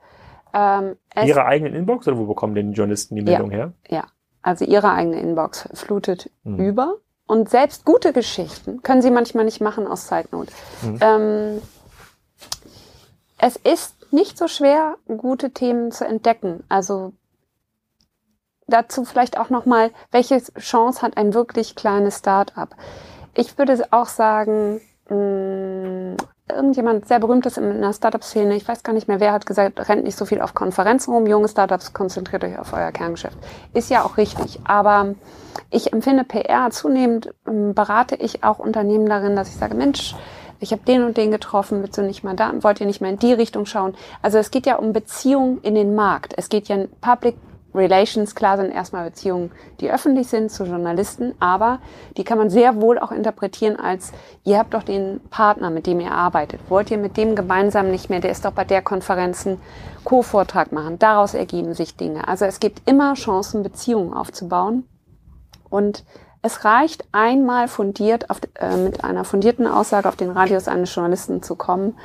Ähm, 0.54 0.96
Ihre 1.24 1.44
eigenen 1.44 1.74
Inbox 1.74 2.08
oder 2.08 2.16
wo 2.16 2.26
bekommen 2.26 2.54
denn 2.54 2.72
die 2.72 2.76
Journalisten 2.76 3.16
die 3.16 3.22
Meldung 3.22 3.50
ja, 3.50 3.56
her? 3.56 3.72
Ja, 3.88 4.04
also 4.48 4.64
ihre 4.64 4.90
eigene 4.90 5.20
Inbox 5.20 5.68
flutet 5.74 6.30
mhm. 6.42 6.58
über. 6.58 6.96
Und 7.26 7.50
selbst 7.50 7.84
gute 7.84 8.14
Geschichten 8.14 8.82
können 8.82 9.02
sie 9.02 9.10
manchmal 9.10 9.44
nicht 9.44 9.60
machen 9.60 9.86
aus 9.86 10.06
Zeitnot. 10.06 10.48
Mhm. 10.80 10.98
Ähm, 11.02 11.62
es 13.36 13.56
ist 13.56 14.10
nicht 14.10 14.38
so 14.38 14.48
schwer, 14.48 14.96
gute 15.06 15.50
Themen 15.50 15.92
zu 15.92 16.06
entdecken. 16.06 16.64
Also 16.70 17.12
dazu 18.66 19.04
vielleicht 19.04 19.38
auch 19.38 19.50
nochmal, 19.50 19.90
welche 20.10 20.42
Chance 20.58 21.02
hat 21.02 21.18
ein 21.18 21.34
wirklich 21.34 21.74
kleines 21.74 22.20
Start-up? 22.20 22.74
Ich 23.34 23.58
würde 23.58 23.86
auch 23.90 24.08
sagen, 24.08 24.80
mh, 25.10 25.16
mm, 25.16 26.16
irgendjemand 26.50 27.06
sehr 27.08 27.20
berühmtes 27.20 27.56
in 27.56 27.80
der 27.80 27.92
Startup-Szene, 27.92 28.56
ich 28.56 28.66
weiß 28.66 28.82
gar 28.82 28.92
nicht 28.92 29.08
mehr, 29.08 29.20
wer 29.20 29.32
hat 29.32 29.46
gesagt, 29.46 29.88
rennt 29.88 30.04
nicht 30.04 30.16
so 30.16 30.24
viel 30.24 30.40
auf 30.40 30.54
Konferenzen 30.54 31.12
rum, 31.12 31.26
junge 31.26 31.48
Startups, 31.48 31.92
konzentriert 31.92 32.44
euch 32.44 32.58
auf 32.58 32.72
euer 32.72 32.92
Kerngeschäft. 32.92 33.38
Ist 33.74 33.90
ja 33.90 34.02
auch 34.04 34.16
richtig, 34.16 34.60
aber 34.64 35.14
ich 35.70 35.92
empfinde 35.92 36.24
PR 36.24 36.70
zunehmend, 36.70 37.34
ähm, 37.46 37.74
berate 37.74 38.16
ich 38.16 38.44
auch 38.44 38.58
Unternehmen 38.58 39.06
darin, 39.06 39.36
dass 39.36 39.48
ich 39.48 39.56
sage, 39.56 39.74
Mensch, 39.74 40.14
ich 40.60 40.72
habe 40.72 40.82
den 40.82 41.04
und 41.04 41.16
den 41.16 41.30
getroffen, 41.30 41.82
willst 41.82 41.98
du 41.98 42.02
nicht 42.02 42.24
mal 42.24 42.34
da, 42.34 42.52
wollt 42.62 42.80
ihr 42.80 42.86
nicht 42.86 43.00
mehr 43.00 43.10
in 43.10 43.18
die 43.18 43.32
Richtung 43.32 43.64
schauen? 43.66 43.94
Also 44.22 44.38
es 44.38 44.50
geht 44.50 44.66
ja 44.66 44.76
um 44.76 44.92
Beziehungen 44.92 45.60
in 45.62 45.74
den 45.74 45.94
Markt. 45.94 46.34
Es 46.36 46.48
geht 46.48 46.68
ja 46.68 46.78
Public 47.00 47.36
Relations, 47.74 48.34
klar 48.34 48.56
sind 48.56 48.70
erstmal 48.70 49.04
Beziehungen, 49.10 49.50
die 49.80 49.90
öffentlich 49.90 50.28
sind 50.28 50.50
zu 50.50 50.64
Journalisten, 50.64 51.34
aber 51.38 51.80
die 52.16 52.24
kann 52.24 52.38
man 52.38 52.50
sehr 52.50 52.80
wohl 52.80 52.98
auch 52.98 53.12
interpretieren 53.12 53.76
als, 53.76 54.12
ihr 54.44 54.58
habt 54.58 54.74
doch 54.74 54.82
den 54.82 55.20
Partner, 55.30 55.70
mit 55.70 55.86
dem 55.86 56.00
ihr 56.00 56.12
arbeitet. 56.12 56.60
Wollt 56.68 56.90
ihr 56.90 56.98
mit 56.98 57.16
dem 57.16 57.36
gemeinsam 57.36 57.90
nicht 57.90 58.08
mehr, 58.08 58.20
der 58.20 58.30
ist 58.30 58.44
doch 58.44 58.52
bei 58.52 58.64
der 58.64 58.80
Konferenz 58.82 59.46
einen 59.46 59.60
Co-Vortrag 60.04 60.72
machen. 60.72 60.98
Daraus 60.98 61.34
ergeben 61.34 61.74
sich 61.74 61.96
Dinge. 61.96 62.26
Also 62.26 62.46
es 62.46 62.60
gibt 62.60 62.88
immer 62.88 63.14
Chancen, 63.14 63.62
Beziehungen 63.62 64.14
aufzubauen. 64.14 64.88
Und 65.68 66.04
es 66.40 66.64
reicht 66.64 67.06
einmal 67.12 67.68
fundiert, 67.68 68.30
auf, 68.30 68.40
äh, 68.54 68.76
mit 68.76 69.04
einer 69.04 69.24
fundierten 69.24 69.66
Aussage 69.66 70.08
auf 70.08 70.16
den 70.16 70.30
Radius 70.30 70.68
eines 70.68 70.94
Journalisten 70.94 71.42
zu 71.42 71.56
kommen. 71.56 71.98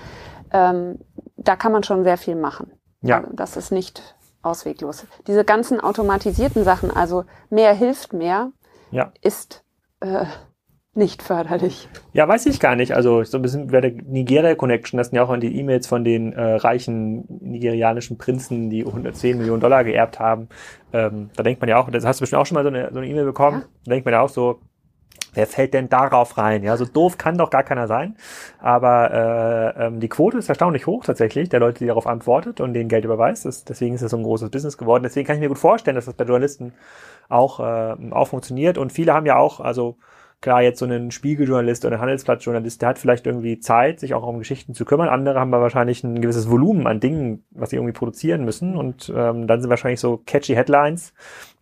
Ähm, 0.51 0.99
da 1.37 1.55
kann 1.55 1.71
man 1.71 1.83
schon 1.83 2.03
sehr 2.03 2.17
viel 2.17 2.35
machen. 2.35 2.71
Ja. 3.01 3.19
Also 3.19 3.29
das 3.33 3.57
ist 3.57 3.71
nicht 3.71 4.15
ausweglos. 4.43 5.05
Diese 5.27 5.43
ganzen 5.43 5.79
automatisierten 5.79 6.63
Sachen, 6.63 6.91
also 6.91 7.25
mehr 7.49 7.73
hilft 7.73 8.13
mehr, 8.13 8.51
ja. 8.91 9.11
ist 9.21 9.63
äh, 10.01 10.25
nicht 10.95 11.23
förderlich. 11.23 11.87
Ja, 12.13 12.27
weiß 12.27 12.45
ich 12.45 12.59
gar 12.59 12.75
nicht. 12.75 12.95
Also 12.95 13.23
so 13.23 13.37
ein 13.37 13.41
bisschen 13.41 13.67
bei 13.67 13.81
der 13.81 13.91
Nigeria-Connection, 13.91 14.97
das 14.97 15.07
sind 15.07 15.15
ja 15.15 15.23
auch 15.23 15.35
die 15.37 15.57
E-Mails 15.57 15.87
von 15.87 16.03
den 16.03 16.33
äh, 16.33 16.55
reichen 16.55 17.25
nigerianischen 17.41 18.17
Prinzen, 18.19 18.69
die 18.69 18.85
110 18.85 19.37
Millionen 19.39 19.61
Dollar 19.61 19.83
geerbt 19.83 20.19
haben. 20.19 20.49
Ähm, 20.91 21.31
da 21.35 21.41
denkt 21.41 21.61
man 21.61 21.69
ja 21.69 21.77
auch, 21.77 21.89
das 21.89 22.05
hast 22.05 22.19
du 22.19 22.23
bestimmt 22.23 22.41
auch 22.41 22.45
schon 22.45 22.55
mal 22.55 22.63
so 22.63 22.69
eine 22.69 22.91
so 22.93 23.01
E-Mail 23.01 23.25
bekommen, 23.25 23.61
ja. 23.61 23.67
da 23.85 23.89
denkt 23.91 24.05
man 24.05 24.13
ja 24.13 24.21
auch 24.21 24.29
so, 24.29 24.59
Wer 25.33 25.47
fällt 25.47 25.73
denn 25.73 25.89
darauf 25.89 26.37
rein? 26.37 26.63
Ja, 26.63 26.77
so 26.77 26.85
doof 26.85 27.17
kann 27.17 27.37
doch 27.37 27.49
gar 27.49 27.63
keiner 27.63 27.87
sein. 27.87 28.15
Aber 28.59 29.11
äh, 29.77 29.85
ähm, 29.85 29.99
die 29.99 30.09
Quote 30.09 30.37
ist 30.37 30.49
erstaunlich 30.49 30.87
hoch 30.87 31.03
tatsächlich, 31.05 31.49
der 31.49 31.59
Leute, 31.59 31.79
die 31.79 31.87
darauf 31.87 32.07
antwortet 32.07 32.61
und 32.61 32.73
denen 32.73 32.89
Geld 32.89 33.05
überweist. 33.05 33.45
Das, 33.45 33.63
deswegen 33.63 33.95
ist 33.95 34.01
es 34.01 34.11
so 34.11 34.17
ein 34.17 34.23
großes 34.23 34.49
Business 34.49 34.77
geworden. 34.77 35.03
Deswegen 35.03 35.25
kann 35.25 35.35
ich 35.35 35.41
mir 35.41 35.49
gut 35.49 35.59
vorstellen, 35.59 35.95
dass 35.95 36.05
das 36.05 36.13
bei 36.13 36.25
Journalisten 36.25 36.73
auch, 37.29 37.59
äh, 37.59 37.95
auch 38.11 38.27
funktioniert. 38.27 38.77
Und 38.77 38.91
viele 38.91 39.13
haben 39.13 39.25
ja 39.25 39.37
auch, 39.37 39.59
also 39.59 39.97
klar, 40.43 40.61
jetzt 40.61 40.79
so 40.79 40.85
einen 40.85 41.09
Spiegeljournalist 41.09 41.85
oder 41.85 41.95
ein 41.95 42.01
Handelsblattjournalist, 42.01 42.81
der 42.81 42.89
hat 42.89 42.99
vielleicht 42.99 43.25
irgendwie 43.25 43.59
Zeit, 43.59 44.01
sich 44.01 44.13
auch 44.13 44.27
um 44.27 44.39
Geschichten 44.39 44.73
zu 44.73 44.85
kümmern. 44.85 45.07
Andere 45.07 45.39
haben 45.39 45.53
aber 45.53 45.63
wahrscheinlich 45.63 46.03
ein 46.03 46.21
gewisses 46.21 46.49
Volumen 46.49 46.85
an 46.85 46.99
Dingen, 46.99 47.45
was 47.51 47.69
sie 47.69 47.77
irgendwie 47.77 47.93
produzieren 47.93 48.43
müssen. 48.43 48.75
Und 48.75 49.11
ähm, 49.15 49.47
dann 49.47 49.61
sind 49.61 49.69
wahrscheinlich 49.69 50.01
so 50.01 50.21
catchy 50.25 50.53
Headlines 50.53 51.13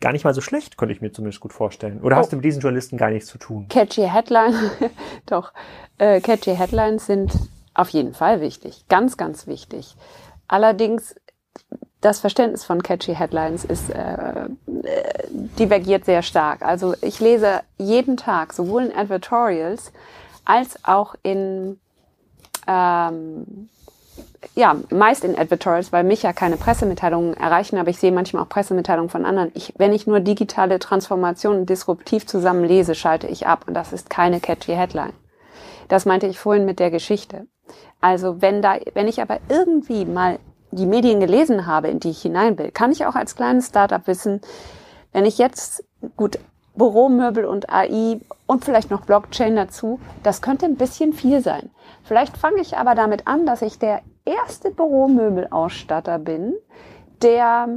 gar 0.02 0.12
nicht 0.12 0.26
mal 0.26 0.34
so 0.34 0.42
schlecht, 0.42 0.78
könnte 0.78 0.94
ich 0.94 1.02
mir 1.02 1.12
zumindest 1.12 1.40
gut 1.40 1.54
vorstellen. 1.54 2.02
Oder 2.02 2.18
oh. 2.18 2.20
hast 2.20 2.32
du 2.32 2.36
mit 2.36 2.46
diesen 2.46 2.62
Journalisten 2.62 2.98
gar 2.98 3.10
nichts 3.10 3.30
zu 3.30 3.38
tun? 3.38 3.68
Catchy 3.70 4.08
Headlines, 4.08 4.58
doch. 5.26 5.54
Äh, 5.98 6.20
catchy 6.20 6.56
Headlines 6.56 7.06
sind 7.06 7.32
auf 7.74 7.90
jeden 7.90 8.14
Fall 8.14 8.42
wichtig. 8.42 8.86
Ganz, 8.90 9.16
ganz 9.16 9.48
wichtig. 9.48 9.96
Allerdings 10.48 11.16
das 12.02 12.20
Verständnis 12.20 12.66
von 12.66 12.82
catchy 12.82 13.14
Headlines 13.14 13.64
ist 13.64 13.92
äh, 13.92 14.50
divergiert 15.60 16.06
sehr 16.06 16.24
stark. 16.24 16.64
Also 16.64 16.96
ich 17.02 17.20
lese 17.20 17.62
jeden 17.78 18.18
Tag 18.18 18.54
sowohl 18.54 18.86
in 18.86 18.96
Advertorials 18.96 19.94
als 20.44 20.84
auch 20.84 21.16
in 21.22 21.80
ähm, 22.68 23.70
ja, 24.56 24.76
meist 24.90 25.24
in 25.24 25.38
Advertorials, 25.38 25.92
weil 25.92 26.04
mich 26.04 26.24
ja 26.24 26.34
keine 26.34 26.58
Pressemitteilungen 26.58 27.36
erreichen, 27.36 27.78
aber 27.78 27.90
ich 27.90 28.00
sehe 28.00 28.12
manchmal 28.12 28.44
auch 28.44 28.50
Pressemitteilungen 28.50 29.10
von 29.10 29.26
anderen. 29.26 29.52
Ich, 29.54 29.74
wenn 29.78 29.94
ich 29.94 30.08
nur 30.08 30.20
digitale 30.20 30.80
Transformationen 30.80 31.66
disruptiv 31.66 32.26
zusammen 32.26 32.64
lese, 32.64 32.96
schalte 32.96 33.28
ich 33.28 33.48
ab 33.48 33.66
und 33.68 33.76
das 33.76 33.94
ist 33.94 34.10
keine 34.10 34.40
catchy 34.40 34.74
Headline. 34.74 35.14
Das 35.88 36.06
meinte 36.06 36.28
ich 36.28 36.40
vorhin 36.40 36.66
mit 36.66 36.80
der 36.80 36.90
Geschichte. 36.90 37.48
Also 38.00 38.42
wenn 38.42 38.62
da, 38.62 38.78
wenn 38.94 39.08
ich 39.08 39.22
aber 39.22 39.40
irgendwie 39.48 40.06
mal 40.06 40.40
die 40.72 40.86
Medien 40.86 41.20
gelesen 41.20 41.68
habe, 41.68 41.90
in 41.90 42.00
die 42.00 42.10
ich 42.10 42.22
hinein 42.22 42.58
will, 42.58 42.72
kann 42.72 42.92
ich 42.92 43.06
auch 43.06 43.16
als 43.16 43.36
kleines 43.36 43.68
Startup 43.68 44.06
wissen, 44.08 44.42
wenn 45.12 45.26
ich 45.26 45.38
jetzt, 45.38 45.84
gut, 46.16 46.40
Büromöbel 46.76 47.46
und 47.46 47.70
AI 47.70 48.22
und 48.48 48.64
vielleicht 48.64 48.90
noch 48.90 49.02
Blockchain 49.06 49.56
dazu, 49.56 50.00
das 50.24 50.42
könnte 50.42 50.66
ein 50.66 50.78
bisschen 50.78 51.12
viel 51.14 51.42
sein. 51.42 51.70
Vielleicht 52.04 52.38
fange 52.38 52.62
ich 52.62 52.78
aber 52.78 52.96
damit 52.96 53.28
an, 53.28 53.46
dass 53.46 53.62
ich 53.62 53.78
der 53.78 54.02
erste 54.26 54.72
Büromöbelausstatter 54.72 56.20
bin, 56.20 56.56
der 57.22 57.68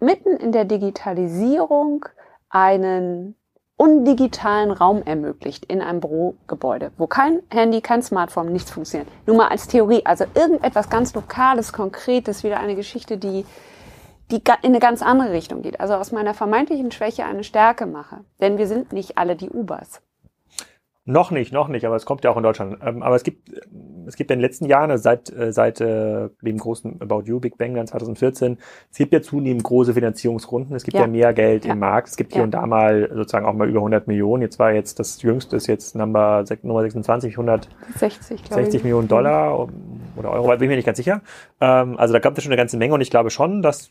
mitten 0.00 0.36
in 0.36 0.52
der 0.52 0.64
Digitalisierung 0.64 2.06
einen 2.48 3.36
undigitalen 3.76 4.70
Raum 4.70 5.02
ermöglicht 5.02 5.64
in 5.64 5.80
einem 5.80 6.00
Bürogebäude, 6.00 6.92
wo 6.98 7.06
kein 7.06 7.42
Handy, 7.50 7.80
kein 7.80 8.02
Smartphone, 8.02 8.52
nichts 8.52 8.70
funktioniert. 8.70 9.10
Nur 9.26 9.36
mal 9.36 9.48
als 9.48 9.66
Theorie, 9.66 10.04
also 10.04 10.24
irgendetwas 10.34 10.88
ganz 10.88 11.14
Lokales, 11.14 11.72
Konkretes, 11.72 12.44
wieder 12.44 12.60
eine 12.60 12.76
Geschichte, 12.76 13.18
die, 13.18 13.44
die 14.30 14.36
in 14.36 14.68
eine 14.70 14.78
ganz 14.78 15.02
andere 15.02 15.32
Richtung 15.32 15.62
geht. 15.62 15.80
Also 15.80 15.94
aus 15.94 16.12
meiner 16.12 16.34
vermeintlichen 16.34 16.92
Schwäche 16.92 17.24
eine 17.24 17.42
Stärke 17.42 17.86
mache. 17.86 18.20
Denn 18.40 18.58
wir 18.58 18.68
sind 18.68 18.92
nicht 18.92 19.18
alle 19.18 19.34
die 19.34 19.50
Ubers. 19.50 20.00
Noch 21.04 21.32
nicht, 21.32 21.52
noch 21.52 21.66
nicht, 21.66 21.84
aber 21.84 21.96
es 21.96 22.04
kommt 22.04 22.22
ja 22.22 22.30
auch 22.30 22.36
in 22.36 22.44
Deutschland. 22.44 22.78
Ähm, 22.80 23.02
aber 23.02 23.16
es 23.16 23.24
gibt, 23.24 23.50
es 24.06 24.14
gibt 24.14 24.30
in 24.30 24.38
den 24.38 24.40
letzten 24.40 24.66
Jahren, 24.66 24.88
also 24.88 25.02
seit, 25.02 25.30
äh, 25.30 25.52
seit 25.52 25.80
äh, 25.80 26.28
dem 26.42 26.58
großen 26.58 27.02
About 27.02 27.22
You, 27.24 27.40
Big 27.40 27.58
Bang 27.58 27.74
dann 27.74 27.88
2014, 27.88 28.56
es 28.90 28.98
gibt 28.98 29.12
ja 29.12 29.20
zunehmend 29.20 29.64
große 29.64 29.94
Finanzierungsrunden, 29.94 30.76
es 30.76 30.84
gibt 30.84 30.94
ja, 30.94 31.00
ja 31.00 31.06
mehr 31.08 31.32
Geld 31.32 31.64
ja. 31.64 31.72
im 31.72 31.80
Markt, 31.80 32.08
es 32.08 32.16
gibt 32.16 32.32
hier 32.32 32.42
ja. 32.42 32.44
und 32.44 32.52
da 32.52 32.64
mal 32.66 33.10
sozusagen 33.12 33.46
auch 33.46 33.52
mal 33.52 33.68
über 33.68 33.80
100 33.80 34.06
Millionen. 34.06 34.42
Jetzt 34.42 34.60
war 34.60 34.72
jetzt 34.72 35.00
das 35.00 35.20
jüngste 35.22 35.56
ist 35.56 35.66
jetzt 35.66 35.96
Number, 35.96 36.44
Nummer 36.62 36.82
26, 36.82 37.32
160 37.32 38.40
60 38.48 38.84
Millionen 38.84 39.08
Dollar 39.08 39.68
oder 40.16 40.30
Euro, 40.30 40.48
bin 40.50 40.62
ich 40.62 40.68
mir 40.68 40.76
nicht 40.76 40.86
ganz 40.86 40.98
sicher. 40.98 41.22
Ähm, 41.60 41.96
also 41.98 42.12
da 42.12 42.20
gab 42.20 42.38
es 42.38 42.44
schon 42.44 42.52
eine 42.52 42.58
ganze 42.58 42.76
Menge 42.76 42.94
und 42.94 43.00
ich 43.00 43.10
glaube 43.10 43.30
schon, 43.30 43.60
dass 43.60 43.90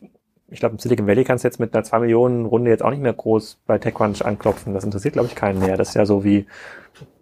ich 0.51 0.59
glaube, 0.59 0.73
im 0.73 0.79
Silicon 0.79 1.07
Valley 1.07 1.23
kannst 1.23 1.43
du 1.43 1.47
jetzt 1.47 1.59
mit 1.59 1.73
einer 1.73 1.83
2 1.83 1.99
Millionen 1.99 2.45
Runde 2.45 2.69
jetzt 2.69 2.83
auch 2.83 2.91
nicht 2.91 3.01
mehr 3.01 3.13
groß 3.13 3.61
bei 3.65 3.77
TechCrunch 3.77 4.23
anklopfen. 4.25 4.73
Das 4.73 4.83
interessiert, 4.83 5.13
glaube 5.13 5.29
ich, 5.29 5.35
keinen 5.35 5.59
mehr. 5.59 5.77
Das 5.77 5.89
ist 5.89 5.95
ja 5.95 6.05
so 6.05 6.25
wie 6.25 6.45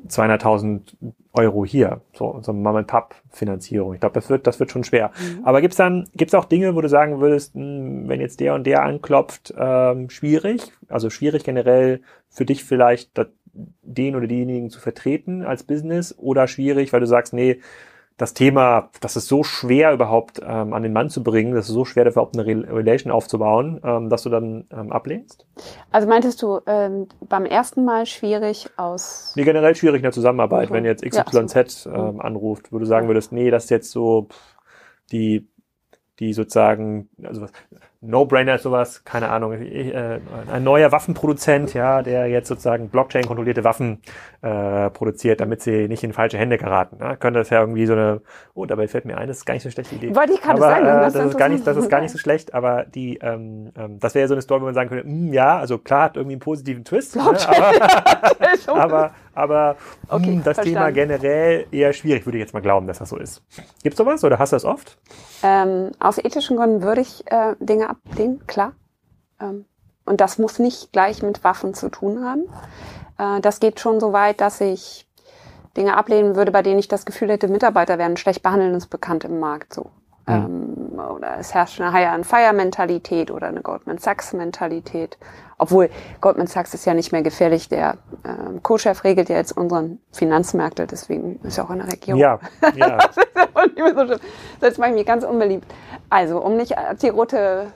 200.000 0.08 0.82
Euro 1.34 1.64
hier, 1.64 2.02
so, 2.14 2.40
so 2.42 2.54
Mom-and-Pub-Finanzierung. 2.54 3.94
Ich 3.94 4.00
glaube, 4.00 4.16
das 4.16 4.32
wird, 4.32 4.48
das 4.48 4.60
wird 4.60 4.72
schon 4.72 4.84
schwer. 4.84 5.12
Mhm. 5.20 5.46
Aber 5.46 5.62
gibt's 5.62 5.78
dann, 5.78 6.08
gibt's 6.16 6.34
auch 6.34 6.46
Dinge, 6.46 6.76
wo 6.76 6.82
du 6.82 6.90
sagen 6.90 7.22
würdest, 7.22 7.56
mh, 7.56 7.62
hm, 7.62 8.10
wenn 8.10 8.20
jetzt 8.20 8.40
der 8.40 8.56
und 8.56 8.66
der 8.66 8.82
anklopft, 8.82 9.54
ähm, 9.58 10.10
schwierig, 10.10 10.72
also 10.88 11.12
schwierig 11.12 11.44
generell 11.44 12.02
für 12.30 12.46
dich 12.46 12.64
vielleicht 12.64 13.12
den 13.54 14.16
oder 14.16 14.28
diejenigen 14.28 14.70
zu 14.72 14.80
vertreten 14.80 15.44
als 15.44 15.64
Business 15.64 16.18
oder 16.18 16.48
schwierig, 16.48 16.94
weil 16.94 17.00
du 17.00 17.08
sagst, 17.08 17.34
nee, 17.34 17.60
das 18.20 18.34
Thema, 18.34 18.90
das 19.00 19.16
ist 19.16 19.28
so 19.28 19.44
schwer 19.44 19.94
überhaupt 19.94 20.42
ähm, 20.44 20.74
an 20.74 20.84
den 20.84 20.92
Mann 20.92 21.10
zu 21.10 21.24
bringen, 21.24 21.56
das 21.56 21.70
ist 21.70 21.74
so 21.74 21.86
schwer, 21.86 22.06
überhaupt 22.06 22.38
eine 22.38 22.46
Relation 22.46 23.12
aufzubauen, 23.12 23.80
ähm, 23.84 24.10
dass 24.10 24.24
du 24.24 24.30
dann 24.30 24.68
ähm, 24.72 24.92
ablehnst? 24.92 25.48
Also 25.90 26.08
meintest 26.08 26.42
du 26.42 26.60
ähm, 26.68 27.08
beim 27.28 27.46
ersten 27.46 27.86
Mal 27.86 28.06
schwierig 28.06 28.70
aus... 28.76 29.34
Nee, 29.38 29.46
generell 29.46 29.74
schwierig 29.74 30.00
in 30.00 30.04
der 30.04 30.12
Zusammenarbeit, 30.12 30.66
okay. 30.66 30.74
wenn 30.74 30.86
jetzt 30.86 31.04
XYZ 31.04 31.86
ja, 31.86 32.10
ähm, 32.10 32.20
anruft, 32.20 32.74
wo 32.74 32.78
du 32.78 32.86
sagen 32.86 33.08
würdest, 33.08 33.32
nee, 33.32 33.50
das 33.50 33.64
ist 33.64 33.70
jetzt 33.70 33.92
so 33.92 34.28
die 35.12 35.48
die 36.20 36.34
sozusagen, 36.34 37.10
also 37.24 37.42
was, 37.42 37.52
No-Brainer 38.02 38.56
ist 38.56 38.64
sowas, 38.64 39.04
keine 39.04 39.30
Ahnung, 39.30 39.52
äh, 39.52 40.22
ein 40.50 40.64
neuer 40.64 40.90
Waffenproduzent, 40.94 41.74
ja, 41.74 42.02
der 42.02 42.28
jetzt 42.28 42.48
sozusagen 42.48 42.88
Blockchain-kontrollierte 42.88 43.66
Waffen 43.66 44.02
äh, 44.42 44.90
produziert, 44.90 45.42
damit 45.42 45.62
sie 45.62 45.90
nicht 45.90 46.02
in 46.06 46.14
falsche 46.14 46.38
Hände 46.38 46.58
geraten. 46.58 46.98
Ja, 47.02 47.18
könnte 47.18 47.40
das 47.40 47.50
ja 47.50 47.60
irgendwie 47.60 47.86
so 47.86 47.94
eine, 47.94 48.22
oh, 48.54 48.66
dabei 48.66 48.88
fällt 48.88 49.04
mir 49.04 49.18
ein, 49.18 49.28
das 49.28 49.40
ist 49.40 49.46
gar 49.46 49.54
nicht 49.54 49.64
so 49.64 49.68
eine 49.68 49.74
schlechte 49.74 49.96
Idee. 49.96 50.16
Wollte 50.16 50.32
ich 50.32 50.42
gerade 50.42 50.62
sagen. 50.62 50.86
Äh, 50.86 51.02
das, 51.02 51.16
ist 51.16 51.38
gar 51.38 51.50
nicht, 51.50 51.68
das 51.68 51.76
ist 51.76 51.90
gar 51.90 52.00
nicht 52.00 52.12
so 52.12 52.18
schlecht, 52.18 52.54
aber 52.54 52.86
die, 52.86 53.18
ähm, 53.18 53.74
ähm, 53.78 54.00
das 54.00 54.16
wäre 54.16 54.24
ja 54.24 54.28
so 54.30 54.34
eine 54.34 54.44
Story, 54.44 54.62
wo 54.62 54.66
man 54.66 54.74
sagen 54.74 54.88
könnte, 54.88 55.06
mh, 55.06 55.14
hm, 55.14 55.34
ja, 55.34 55.58
also 55.58 55.78
klar, 55.78 56.04
hat 56.04 56.16
irgendwie 56.16 56.36
einen 56.36 56.42
positiven 56.42 56.86
Twist, 56.86 57.18
ne, 57.18 57.24
aber, 58.68 58.78
aber, 58.78 59.12
aber 59.34 59.76
okay, 60.08 60.28
mh, 60.28 60.36
hm, 60.36 60.44
das 60.44 60.56
verstanden. 60.56 60.74
Thema 60.74 60.92
generell 60.92 61.66
eher 61.70 61.92
schwierig, 61.92 62.26
würde 62.26 62.38
ich 62.38 62.44
jetzt 62.44 62.54
mal 62.54 62.62
glauben, 62.62 62.88
dass 62.88 63.00
das 63.00 63.10
so 63.10 63.18
ist. 63.18 63.44
Gibt's 63.84 63.98
sowas 63.98 64.24
oder 64.24 64.40
hast 64.40 64.54
du 64.54 64.56
das 64.56 64.64
oft? 64.64 64.98
Ähm, 65.44 65.92
aus 66.00 66.18
ethischen 66.18 66.56
Gründen 66.56 66.82
würde 66.82 67.02
ich 67.02 67.24
äh, 67.28 67.56
Dinge 67.60 67.89
ablehnen, 67.90 68.46
klar. 68.48 68.74
Ähm, 69.40 69.66
und 70.06 70.22
das 70.22 70.38
muss 70.38 70.60
nicht 70.60 70.92
gleich 70.92 71.22
mit 71.22 71.44
Waffen 71.44 71.74
zu 71.74 71.90
tun 71.90 72.24
haben. 72.24 72.44
Äh, 73.18 73.42
das 73.42 73.60
geht 73.60 73.80
schon 73.80 74.00
so 74.00 74.14
weit, 74.14 74.42
dass 74.42 74.62
ich 74.62 75.08
Dinge 75.78 75.96
ablehnen 75.96 76.36
würde, 76.36 76.52
bei 76.52 76.64
denen 76.64 76.80
ich 76.80 76.88
das 76.88 77.06
Gefühl 77.06 77.30
hätte, 77.30 77.48
Mitarbeiter 77.48 77.98
werden 77.98 78.18
schlecht 78.18 78.42
behandelt, 78.42 78.76
ist 78.76 78.88
bekannt 78.88 79.24
im 79.24 79.40
Markt 79.40 79.74
so. 79.74 79.92
Mhm. 80.28 80.34
Ähm, 80.96 81.00
oder 81.00 81.38
es 81.40 81.54
herrscht 81.54 81.80
eine 81.80 81.92
Hire-and-Fire-Mentalität 81.92 83.32
oder 83.32 83.48
eine 83.48 83.62
Goldman 83.62 83.98
Sachs-Mentalität. 83.98 85.18
Obwohl 85.58 85.90
Goldman 86.22 86.48
Sachs 86.48 86.74
ist 86.74 86.86
ja 86.86 86.94
nicht 86.94 87.12
mehr 87.12 87.22
gefährlich. 87.22 87.68
Der 87.70 87.98
äh, 88.24 88.60
Co-Chef 88.62 89.04
regelt 89.04 89.30
ja 89.30 89.36
jetzt 89.36 89.56
unseren 89.56 90.00
Finanzmärkte, 90.12 90.88
deswegen 90.88 91.40
ist 91.44 91.58
er 91.58 91.66
auch 91.66 91.70
in 91.72 91.80
der 91.80 91.92
Regierung. 91.92 92.20
Ja, 92.20 92.40
ja. 92.76 92.98
das 92.98 93.18
ist 93.18 93.28
aber 93.36 93.66
nicht 93.66 93.78
mehr 93.78 93.96
so 93.96 94.06
schlimm. 94.06 94.20
Das 94.60 94.78
mache 94.78 94.90
ich 94.90 94.96
mir 94.96 95.06
ganz 95.06 95.24
unbeliebt. 95.24 95.66
Also, 96.10 96.42
um 96.42 96.56
nicht 96.58 96.76
die 97.02 97.10
rote 97.10 97.68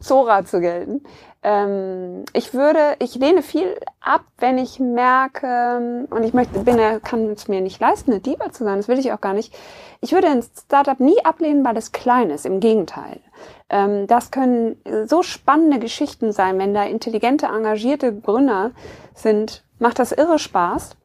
Zora 0.00 0.44
zu 0.44 0.60
gelten. 0.60 1.02
Ähm, 1.42 2.24
ich 2.32 2.54
würde, 2.54 2.96
ich 2.98 3.14
lehne 3.14 3.42
viel 3.42 3.78
ab, 4.00 4.22
wenn 4.38 4.58
ich 4.58 4.80
merke, 4.80 6.06
und 6.10 6.24
ich 6.24 6.34
möchte, 6.34 6.58
bin, 6.60 6.76
kann 7.02 7.30
es 7.30 7.46
mir 7.46 7.60
nicht 7.60 7.80
leisten, 7.80 8.10
eine 8.10 8.20
Diva 8.20 8.50
zu 8.50 8.64
sein, 8.64 8.78
das 8.78 8.88
will 8.88 8.98
ich 8.98 9.12
auch 9.12 9.20
gar 9.20 9.32
nicht. 9.32 9.54
Ich 10.00 10.12
würde 10.12 10.28
ein 10.28 10.42
Startup 10.42 10.98
nie 10.98 11.24
ablehnen, 11.24 11.64
weil 11.64 11.76
es 11.76 11.92
klein 11.92 12.30
ist, 12.30 12.46
im 12.46 12.60
Gegenteil. 12.60 13.20
Ähm, 13.68 14.06
das 14.06 14.30
können 14.30 14.76
so 15.06 15.22
spannende 15.22 15.78
Geschichten 15.78 16.32
sein, 16.32 16.58
wenn 16.58 16.74
da 16.74 16.84
intelligente, 16.84 17.46
engagierte 17.46 18.12
Gründer 18.12 18.72
sind, 19.14 19.62
macht 19.78 19.98
das 19.98 20.12
irre 20.12 20.38
Spaß. 20.38 20.96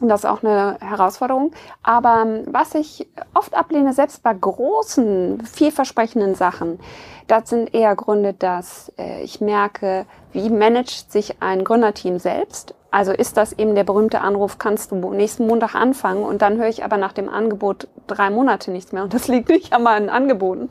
Und 0.00 0.08
das 0.08 0.20
ist 0.20 0.30
auch 0.30 0.42
eine 0.42 0.78
Herausforderung. 0.80 1.52
Aber 1.82 2.22
ähm, 2.22 2.44
was 2.46 2.74
ich 2.74 3.06
oft 3.34 3.54
ablehne, 3.54 3.92
selbst 3.92 4.22
bei 4.22 4.34
großen, 4.34 5.42
vielversprechenden 5.46 6.34
Sachen, 6.34 6.78
das 7.26 7.48
sind 7.48 7.74
eher 7.74 7.94
Gründe, 7.96 8.34
dass 8.34 8.92
äh, 8.98 9.22
ich 9.22 9.40
merke, 9.40 10.06
wie 10.32 10.50
managt 10.50 11.10
sich 11.12 11.40
ein 11.40 11.64
Gründerteam 11.64 12.18
selbst. 12.18 12.74
Also 12.90 13.12
ist 13.12 13.36
das 13.36 13.52
eben 13.54 13.74
der 13.74 13.84
berühmte 13.84 14.20
Anruf, 14.20 14.58
kannst 14.58 14.92
du 14.92 15.12
nächsten 15.12 15.46
Montag 15.46 15.74
anfangen 15.74 16.22
und 16.22 16.42
dann 16.42 16.58
höre 16.58 16.68
ich 16.68 16.84
aber 16.84 16.96
nach 16.96 17.12
dem 17.12 17.28
Angebot 17.28 17.88
drei 18.06 18.30
Monate 18.30 18.70
nichts 18.70 18.92
mehr 18.92 19.02
und 19.02 19.14
das 19.14 19.26
liegt 19.28 19.48
nicht 19.48 19.72
an 19.72 19.82
meinen 19.82 20.10
Angeboten. 20.10 20.68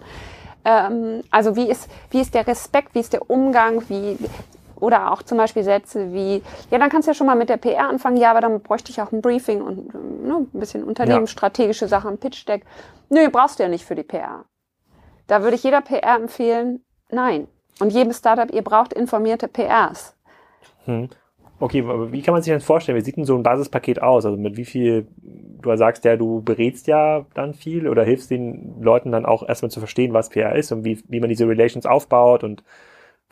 Ähm, 0.63 1.23
also 1.31 1.55
wie 1.55 1.69
ist, 1.69 1.89
wie 2.11 2.21
ist 2.21 2.33
der 2.33 2.47
Respekt, 2.47 2.95
wie 2.95 2.99
ist 2.99 3.13
der 3.13 3.29
Umgang, 3.29 3.83
wie, 3.89 4.17
oder 4.83 5.11
auch 5.11 5.23
zum 5.23 5.37
Beispiel 5.37 5.63
Sätze 5.63 6.13
wie, 6.13 6.41
ja, 6.69 6.77
dann 6.77 6.89
kannst 6.89 7.07
du 7.07 7.11
ja 7.11 7.15
schon 7.15 7.27
mal 7.27 7.35
mit 7.35 7.49
der 7.49 7.57
PR 7.57 7.87
anfangen, 7.89 8.17
ja, 8.17 8.31
aber 8.31 8.41
dann 8.41 8.61
bräuchte 8.61 8.91
ich 8.91 9.01
auch 9.01 9.11
ein 9.11 9.21
Briefing 9.21 9.61
und 9.61 9.93
ne, 10.25 10.45
ein 10.53 10.59
bisschen 10.59 10.83
unternehmensstrategische 10.83 11.87
Sachen, 11.87 12.11
ein 12.11 12.17
Pitch-Deck. 12.17 12.65
Nö, 13.09 13.29
brauchst 13.29 13.59
du 13.59 13.63
ja 13.63 13.69
nicht 13.69 13.85
für 13.85 13.95
die 13.95 14.03
PR. 14.03 14.45
Da 15.27 15.41
würde 15.41 15.55
ich 15.55 15.63
jeder 15.63 15.81
PR 15.81 16.15
empfehlen, 16.15 16.83
nein. 17.09 17.47
Und 17.79 17.91
jedem 17.91 18.13
Startup, 18.13 18.53
ihr 18.53 18.61
braucht 18.61 18.93
informierte 18.93 19.47
PRs. 19.47 20.15
Hm. 20.85 21.09
Okay, 21.59 21.81
aber 21.81 22.11
wie 22.11 22.21
kann 22.21 22.33
man 22.33 22.41
sich 22.41 22.53
das 22.53 22.65
vorstellen? 22.65 22.97
Wie 22.97 23.05
sieht 23.05 23.15
denn 23.15 23.23
so 23.23 23.37
ein 23.37 23.43
Basispaket 23.43 24.01
aus? 24.01 24.25
Also 24.25 24.37
mit 24.37 24.57
wie 24.57 24.65
viel, 24.65 25.07
du 25.17 25.75
sagst 25.77 26.03
ja, 26.03 26.17
du 26.17 26.41
berätst 26.41 26.87
ja 26.87 27.25
dann 27.35 27.53
viel 27.53 27.87
oder 27.87 28.03
hilfst 28.03 28.31
den 28.31 28.81
Leuten 28.81 29.13
dann 29.13 29.25
auch 29.25 29.47
erstmal 29.47 29.71
zu 29.71 29.79
verstehen, 29.79 30.11
was 30.11 30.29
PR 30.29 30.55
ist 30.55 30.73
und 30.73 30.83
wie, 30.83 31.01
wie 31.07 31.21
man 31.21 31.29
diese 31.29 31.47
Relations 31.47 31.85
aufbaut 31.85 32.43
und 32.43 32.63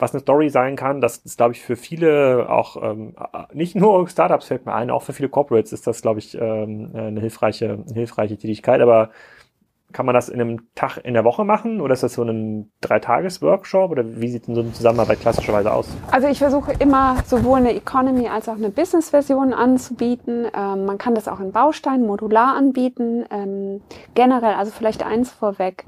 was 0.01 0.13
eine 0.13 0.21
Story 0.21 0.49
sein 0.49 0.75
kann. 0.75 1.01
Das 1.01 1.17
ist, 1.17 1.37
glaube 1.37 1.53
ich, 1.53 1.61
für 1.61 1.75
viele 1.75 2.49
auch, 2.49 2.81
ähm, 2.81 3.15
nicht 3.53 3.75
nur 3.75 4.07
Startups 4.07 4.47
fällt 4.47 4.65
mir 4.65 4.73
ein, 4.73 4.89
auch 4.89 5.03
für 5.03 5.13
viele 5.13 5.29
Corporates 5.29 5.73
ist 5.73 5.87
das, 5.87 6.01
glaube 6.01 6.19
ich, 6.19 6.35
ähm, 6.35 6.91
eine 6.93 7.19
hilfreiche, 7.19 7.83
eine 7.85 7.93
hilfreiche 7.93 8.37
Tätigkeit. 8.37 8.81
Aber 8.81 9.11
kann 9.91 10.05
man 10.05 10.15
das 10.15 10.29
in 10.29 10.41
einem 10.41 10.73
Tag 10.73 10.97
in 11.03 11.13
der 11.13 11.23
Woche 11.23 11.43
machen 11.43 11.81
oder 11.81 11.93
ist 11.93 12.03
das 12.03 12.13
so 12.13 12.23
ein 12.23 12.71
Dreitages-Workshop 12.81 13.91
oder 13.91 14.03
wie 14.21 14.29
sieht 14.29 14.47
denn 14.47 14.55
so 14.55 14.61
eine 14.61 14.73
Zusammenarbeit 14.73 15.19
klassischerweise 15.19 15.73
aus? 15.73 15.87
Also 16.11 16.27
ich 16.27 16.39
versuche 16.39 16.73
immer 16.79 17.17
sowohl 17.25 17.59
eine 17.59 17.73
Economy 17.73 18.27
als 18.27 18.47
auch 18.49 18.55
eine 18.55 18.69
Business-Version 18.69 19.53
anzubieten. 19.53 20.47
Ähm, 20.55 20.85
man 20.85 20.97
kann 20.97 21.15
das 21.15 21.27
auch 21.27 21.39
in 21.39 21.51
Bausteinen 21.51 22.05
modular 22.05 22.55
anbieten. 22.55 23.25
Ähm, 23.29 23.81
generell, 24.15 24.55
also 24.55 24.71
vielleicht 24.71 25.03
eins 25.03 25.31
vorweg, 25.31 25.85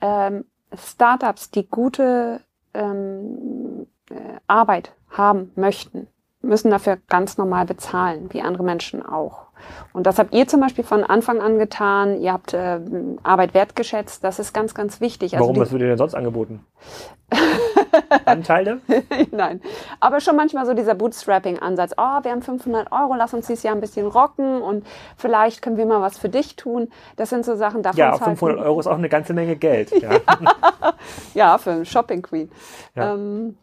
ähm, 0.00 0.44
Startups, 0.76 1.50
die 1.50 1.68
gute 1.68 2.40
ähm, 2.74 3.86
äh, 4.10 4.38
Arbeit 4.46 4.92
haben 5.10 5.52
möchten, 5.56 6.08
müssen 6.42 6.70
dafür 6.70 6.98
ganz 7.08 7.38
normal 7.38 7.66
bezahlen, 7.66 8.32
wie 8.32 8.42
andere 8.42 8.64
Menschen 8.64 9.04
auch. 9.04 9.46
Und 9.92 10.06
das 10.06 10.18
habt 10.18 10.34
ihr 10.34 10.46
zum 10.48 10.60
Beispiel 10.60 10.84
von 10.84 11.04
Anfang 11.04 11.40
an 11.40 11.58
getan. 11.58 12.20
Ihr 12.20 12.32
habt 12.32 12.52
äh, 12.52 12.80
Arbeit 13.22 13.54
wertgeschätzt. 13.54 14.24
Das 14.24 14.38
ist 14.38 14.52
ganz, 14.52 14.74
ganz 14.74 15.00
wichtig. 15.00 15.34
Also 15.34 15.44
Warum? 15.44 15.60
was 15.60 15.70
wird 15.70 15.82
dir 15.82 15.88
denn 15.88 15.98
sonst 15.98 16.14
angeboten? 16.14 16.64
Anteile? 18.24 18.80
Nein. 19.30 19.60
Aber 20.00 20.20
schon 20.20 20.36
manchmal 20.36 20.66
so 20.66 20.74
dieser 20.74 20.94
Bootstrapping-Ansatz. 20.94 21.92
Oh, 21.96 22.22
wir 22.22 22.30
haben 22.30 22.42
500 22.42 22.90
Euro, 22.92 23.14
lass 23.14 23.34
uns 23.34 23.46
dieses 23.46 23.62
Jahr 23.62 23.74
ein 23.74 23.80
bisschen 23.80 24.06
rocken 24.06 24.62
und 24.62 24.86
vielleicht 25.16 25.62
können 25.62 25.76
wir 25.76 25.86
mal 25.86 26.00
was 26.00 26.18
für 26.18 26.28
dich 26.28 26.56
tun. 26.56 26.88
Das 27.16 27.30
sind 27.30 27.44
so 27.44 27.54
Sachen, 27.54 27.82
davon 27.82 27.98
Ja, 27.98 28.16
500 28.16 28.58
Euro 28.58 28.80
ist 28.80 28.86
auch 28.86 28.98
eine 28.98 29.08
ganze 29.08 29.32
Menge 29.32 29.56
Geld. 29.56 29.92
Ja, 30.04 30.20
ja 31.34 31.58
für 31.58 31.70
einen 31.70 31.86
Shopping 31.86 32.20
Queen. 32.22 32.50
Ja. 32.94 33.14
Ähm, 33.14 33.56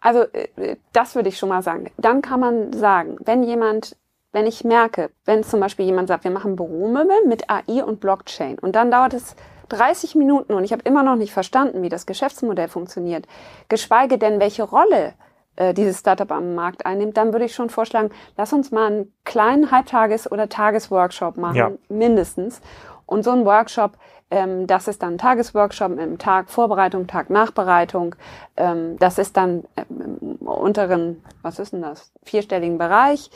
also 0.00 0.22
äh, 0.32 0.76
das 0.92 1.14
würde 1.14 1.28
ich 1.28 1.38
schon 1.38 1.48
mal 1.48 1.62
sagen. 1.62 1.90
Dann 1.98 2.22
kann 2.22 2.40
man 2.40 2.72
sagen, 2.72 3.16
wenn 3.24 3.42
jemand 3.42 3.96
wenn 4.34 4.46
ich 4.46 4.64
merke, 4.64 5.10
wenn 5.24 5.44
zum 5.44 5.60
Beispiel 5.60 5.86
jemand 5.86 6.08
sagt, 6.08 6.24
wir 6.24 6.30
machen 6.30 6.56
Büromöbel 6.56 7.24
mit 7.26 7.48
AI 7.48 7.84
und 7.84 8.00
Blockchain 8.00 8.58
und 8.58 8.74
dann 8.74 8.90
dauert 8.90 9.14
es 9.14 9.36
30 9.68 10.16
Minuten 10.16 10.52
und 10.52 10.64
ich 10.64 10.72
habe 10.72 10.82
immer 10.84 11.02
noch 11.02 11.16
nicht 11.16 11.32
verstanden, 11.32 11.82
wie 11.82 11.88
das 11.88 12.04
Geschäftsmodell 12.04 12.68
funktioniert, 12.68 13.26
geschweige 13.68 14.18
denn, 14.18 14.40
welche 14.40 14.64
Rolle 14.64 15.14
äh, 15.56 15.72
dieses 15.72 16.00
Startup 16.00 16.30
am 16.32 16.56
Markt 16.56 16.84
einnimmt, 16.84 17.16
dann 17.16 17.32
würde 17.32 17.44
ich 17.44 17.54
schon 17.54 17.70
vorschlagen, 17.70 18.10
lass 18.36 18.52
uns 18.52 18.72
mal 18.72 18.86
einen 18.86 19.12
kleinen 19.24 19.70
Halbtages- 19.70 20.30
oder 20.30 20.48
Tagesworkshop 20.48 21.36
machen, 21.36 21.56
ja. 21.56 21.70
mindestens. 21.88 22.60
Und 23.06 23.22
so 23.22 23.30
ein 23.30 23.44
Workshop, 23.44 23.92
ähm, 24.32 24.66
das 24.66 24.88
ist 24.88 25.02
dann 25.02 25.14
ein 25.14 25.18
Tagesworkshop 25.18 25.96
im 25.98 26.18
Tag 26.18 26.50
Vorbereitung, 26.50 27.06
Tag 27.06 27.30
Nachbereitung. 27.30 28.16
Ähm, 28.56 28.96
das 28.98 29.18
ist 29.18 29.36
dann 29.36 29.64
ähm, 29.76 30.38
im 30.40 30.46
unteren, 30.48 31.22
was 31.42 31.60
ist 31.60 31.72
denn 31.72 31.82
das, 31.82 32.12
vierstelligen 32.24 32.78
Bereich 32.78 33.30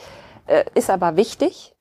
äh, 0.49 0.65
ist 0.73 0.89
aber 0.89 1.15
wichtig. 1.15 1.75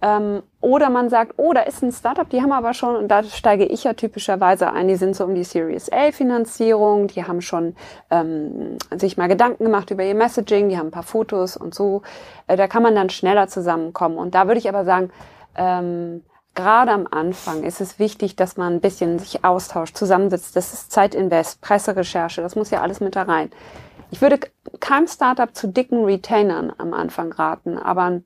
Ähm, 0.00 0.42
oder 0.60 0.90
man 0.90 1.08
sagt, 1.08 1.34
oh, 1.36 1.52
da 1.52 1.60
ist 1.60 1.82
ein 1.82 1.92
Startup, 1.92 2.28
die 2.28 2.42
haben 2.42 2.52
aber 2.52 2.74
schon, 2.74 2.96
und 2.96 3.08
da 3.08 3.22
steige 3.22 3.64
ich 3.64 3.84
ja 3.84 3.92
typischerweise 3.92 4.72
ein, 4.72 4.88
die 4.88 4.96
sind 4.96 5.14
so 5.14 5.24
um 5.24 5.34
die 5.34 5.44
Series 5.44 5.90
A 5.92 6.10
Finanzierung, 6.10 7.06
die 7.06 7.24
haben 7.24 7.40
schon 7.40 7.76
ähm, 8.10 8.78
sich 8.96 9.16
mal 9.16 9.28
Gedanken 9.28 9.64
gemacht 9.64 9.90
über 9.90 10.02
ihr 10.02 10.16
Messaging, 10.16 10.68
die 10.68 10.76
haben 10.76 10.88
ein 10.88 10.92
paar 10.92 11.04
Fotos 11.04 11.56
und 11.56 11.72
so. 11.72 12.02
Äh, 12.48 12.56
da 12.56 12.66
kann 12.66 12.82
man 12.82 12.96
dann 12.96 13.10
schneller 13.10 13.46
zusammenkommen. 13.46 14.18
Und 14.18 14.34
da 14.34 14.48
würde 14.48 14.58
ich 14.58 14.68
aber 14.68 14.84
sagen, 14.84 15.10
ähm, 15.56 16.24
gerade 16.54 16.90
am 16.90 17.06
Anfang 17.08 17.62
ist 17.62 17.80
es 17.80 18.00
wichtig, 18.00 18.34
dass 18.34 18.56
man 18.56 18.74
ein 18.74 18.80
bisschen 18.80 19.20
sich 19.20 19.44
austauscht, 19.44 19.96
zusammensitzt. 19.96 20.56
Das 20.56 20.72
ist 20.72 20.90
Zeitinvest, 20.90 21.60
Presserecherche, 21.60 22.42
das 22.42 22.56
muss 22.56 22.70
ja 22.70 22.82
alles 22.82 23.00
mit 23.00 23.14
da 23.14 23.22
rein. 23.22 23.50
Ich 24.12 24.20
würde 24.20 24.38
keinem 24.78 25.06
Startup 25.06 25.52
zu 25.54 25.68
dicken 25.68 26.04
Retainern 26.04 26.70
am 26.76 26.92
Anfang 26.92 27.32
raten, 27.32 27.78
aber 27.78 28.20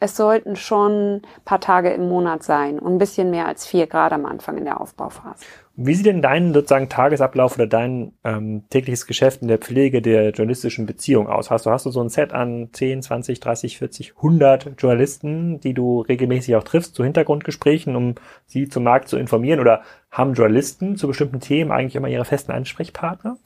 es 0.00 0.16
sollten 0.16 0.54
schon 0.54 1.16
ein 1.16 1.22
paar 1.46 1.60
Tage 1.60 1.88
im 1.90 2.08
Monat 2.08 2.42
sein 2.42 2.78
und 2.78 2.92
ein 2.92 2.98
bisschen 2.98 3.30
mehr 3.30 3.46
als 3.46 3.66
vier 3.66 3.86
Grad 3.86 4.12
am 4.12 4.26
Anfang 4.26 4.58
in 4.58 4.64
der 4.66 4.80
Aufbauphase. 4.80 5.44
Wie 5.76 5.94
sieht 5.94 6.04
denn 6.04 6.20
dein 6.20 6.52
sozusagen 6.52 6.90
Tagesablauf 6.90 7.54
oder 7.54 7.66
dein 7.66 8.12
ähm, 8.22 8.64
tägliches 8.68 9.06
Geschäft 9.06 9.40
in 9.40 9.48
der 9.48 9.58
Pflege 9.58 10.02
der 10.02 10.30
journalistischen 10.30 10.84
Beziehung 10.84 11.26
aus? 11.26 11.50
Hast 11.50 11.64
du, 11.64 11.70
hast 11.70 11.86
du 11.86 11.90
so 11.90 12.02
ein 12.02 12.10
Set 12.10 12.34
an 12.34 12.68
10, 12.72 13.02
20, 13.02 13.40
30, 13.40 13.78
40, 13.78 14.16
100 14.16 14.72
Journalisten, 14.76 15.58
die 15.60 15.72
du 15.72 16.02
regelmäßig 16.02 16.54
auch 16.54 16.64
triffst 16.64 16.94
zu 16.94 17.02
Hintergrundgesprächen, 17.02 17.96
um 17.96 18.16
sie 18.44 18.68
zum 18.68 18.84
Markt 18.84 19.08
zu 19.08 19.16
informieren? 19.16 19.58
Oder 19.58 19.82
haben 20.10 20.34
Journalisten 20.34 20.96
zu 20.96 21.08
bestimmten 21.08 21.40
Themen 21.40 21.72
eigentlich 21.72 21.96
immer 21.96 22.08
ihre 22.08 22.26
festen 22.26 22.52
Ansprechpartner? 22.52 23.38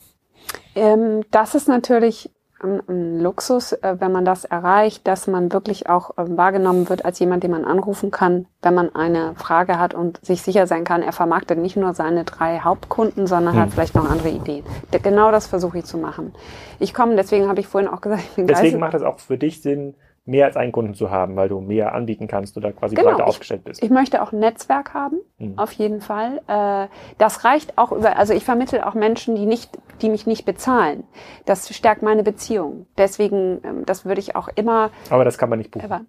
Ähm, 0.74 1.22
das 1.30 1.55
ist 1.55 1.68
natürlich 1.68 2.30
ein, 2.62 2.80
ein 2.88 3.20
Luxus, 3.20 3.72
äh, 3.72 3.97
wenn 3.99 4.12
man 4.12 4.24
das 4.24 4.45
erreicht, 4.45 5.07
dass 5.07 5.26
man 5.26 5.53
wirklich 5.53 5.88
auch 5.88 6.16
äh, 6.16 6.36
wahrgenommen 6.36 6.88
wird 6.88 7.05
als 7.05 7.18
jemand, 7.18 7.43
den 7.43 7.51
man 7.51 7.64
anrufen 7.64 8.11
kann, 8.11 8.47
wenn 8.62 8.74
man 8.74 8.95
eine 8.95 9.34
Frage 9.34 9.78
hat 9.78 9.95
und 9.95 10.24
sich 10.24 10.43
sicher 10.43 10.66
sein 10.66 10.84
kann, 10.84 11.03
er 11.03 11.12
vermarktet 11.12 11.59
nicht 11.59 11.76
nur 11.76 11.95
seine 11.95 12.24
drei 12.24 12.61
Hauptkunden, 12.61 13.26
sondern 13.26 13.55
hm. 13.55 13.61
hat 13.62 13.70
vielleicht 13.70 13.95
noch 13.95 14.09
andere 14.09 14.30
Ideen. 14.30 14.64
Genau 15.03 15.30
das 15.30 15.47
versuche 15.47 15.78
ich 15.78 15.84
zu 15.84 15.99
machen. 15.99 16.32
Ich 16.78 16.95
komme, 16.95 17.16
deswegen 17.16 17.49
habe 17.49 17.61
ich 17.61 17.66
vorhin 17.66 17.90
auch 17.90 18.01
gesagt, 18.01 18.22
ich 18.22 18.36
bin 18.36 18.47
Deswegen 18.47 18.78
macht 18.78 18.95
es 18.95 19.03
auch 19.03 19.18
für 19.18 19.38
dich 19.38 19.61
Sinn, 19.61 19.95
mehr 20.25 20.47
als 20.47 20.57
einen 20.57 20.70
Kunden 20.70 20.95
zu 20.95 21.11
haben, 21.11 21.35
weil 21.37 21.49
du 21.49 21.61
mehr 21.61 21.95
anbieten 21.95 22.29
kannst 22.29 22.57
oder 22.57 22.73
quasi 22.73 22.95
genau, 22.95 23.11
breiter 23.11 23.27
aufgestellt 23.27 23.64
bist. 23.64 23.83
Ich, 23.83 23.91
möchte 23.91 24.23
auch 24.23 24.33
ein 24.33 24.39
Netzwerk 24.39 24.95
haben, 24.95 25.18
mhm. 25.39 25.59
auf 25.59 25.73
jeden 25.73 26.01
Fall. 26.01 26.41
Äh, 26.47 26.89
das 27.18 27.45
reicht 27.45 27.77
auch 27.77 27.91
über, 27.93 28.16
also 28.16 28.33
ich 28.33 28.45
vermittle 28.45 28.87
auch 28.87 28.95
Menschen, 28.95 29.35
die 29.35 29.47
nicht, 29.47 29.77
die 30.01 30.09
mich 30.09 30.27
nicht 30.27 30.45
bezahlen. 30.45 31.05
Das 31.45 31.75
stärkt 31.75 32.03
meine 32.03 32.23
Beziehung. 32.23 32.87
Deswegen, 32.97 33.61
ähm, 33.64 33.87
das 33.87 34.05
würde 34.05 34.20
ich 34.20 34.37
auch 34.37 34.49
immer. 34.55 34.91
Aber 35.11 35.25
das 35.25 35.39
kann 35.39 35.49
man 35.49 35.59
nicht 35.59 35.73
buchen. 35.73 36.07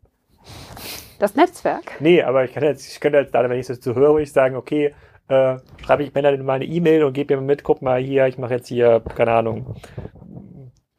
Das 1.19 1.35
Netzwerk? 1.35 1.99
Nee, 1.99 2.21
aber 2.21 2.43
ich 2.43 2.53
kann 2.53 2.63
jetzt, 2.63 2.91
ich 2.91 2.99
könnte 2.99 3.17
jetzt 3.17 3.33
da, 3.33 3.47
wenn 3.49 3.57
ich 3.57 3.67
das 3.67 3.81
so 3.81 3.95
höre, 3.95 4.17
ich 4.17 4.31
sagen, 4.31 4.55
okay, 4.55 4.93
äh, 5.29 5.57
schreibe 5.81 6.03
ich 6.03 6.13
Männer 6.13 6.35
mal 6.43 6.53
eine 6.53 6.65
E-Mail 6.65 7.03
und 7.03 7.13
gebe 7.13 7.35
mir 7.37 7.41
mit, 7.41 7.63
guck 7.63 7.81
mal 7.81 8.01
hier, 8.01 8.27
ich 8.27 8.37
mache 8.37 8.55
jetzt 8.55 8.67
hier, 8.67 9.01
keine 9.15 9.31
Ahnung, 9.31 9.75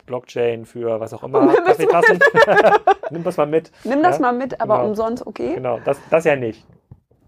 Blockchain 0.07 0.65
für 0.65 1.01
was 1.01 1.13
auch 1.13 1.23
immer, 1.25 1.55
Kaffeetassen. 1.55 2.19
Nimm 3.11 3.25
das 3.25 3.37
mal 3.37 3.47
mit. 3.47 3.71
Nimm 3.85 4.03
das 4.03 4.17
ja? 4.17 4.23
mal 4.23 4.33
mit, 4.33 4.61
aber 4.61 4.77
genau. 4.77 4.89
umsonst, 4.89 5.27
okay? 5.27 5.55
Genau, 5.55 5.81
das, 5.85 5.99
das 6.11 6.25
ja 6.25 6.37
nicht. 6.37 6.65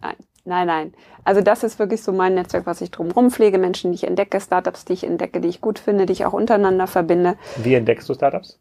Nein, 0.01 0.17
nein, 0.45 0.67
nein. 0.67 0.95
Also 1.25 1.41
das 1.41 1.65
ist 1.65 1.79
wirklich 1.79 2.03
so 2.03 2.13
mein 2.13 2.35
Netzwerk, 2.35 2.67
was 2.67 2.81
ich 2.81 2.91
drumherum 2.91 3.31
pflege. 3.31 3.59
Menschen, 3.59 3.91
die 3.91 3.97
ich 3.97 4.05
entdecke, 4.05 4.41
Startups, 4.41 4.85
die 4.85 4.93
ich 4.93 5.05
entdecke, 5.05 5.41
die 5.41 5.49
ich 5.49 5.61
gut 5.61 5.79
finde, 5.79 6.07
die 6.07 6.13
ich 6.13 6.25
auch 6.25 6.33
untereinander 6.33 6.87
verbinde. 6.87 7.37
Wie 7.57 7.75
entdeckst 7.75 8.09
du 8.09 8.15
Startups? 8.15 8.61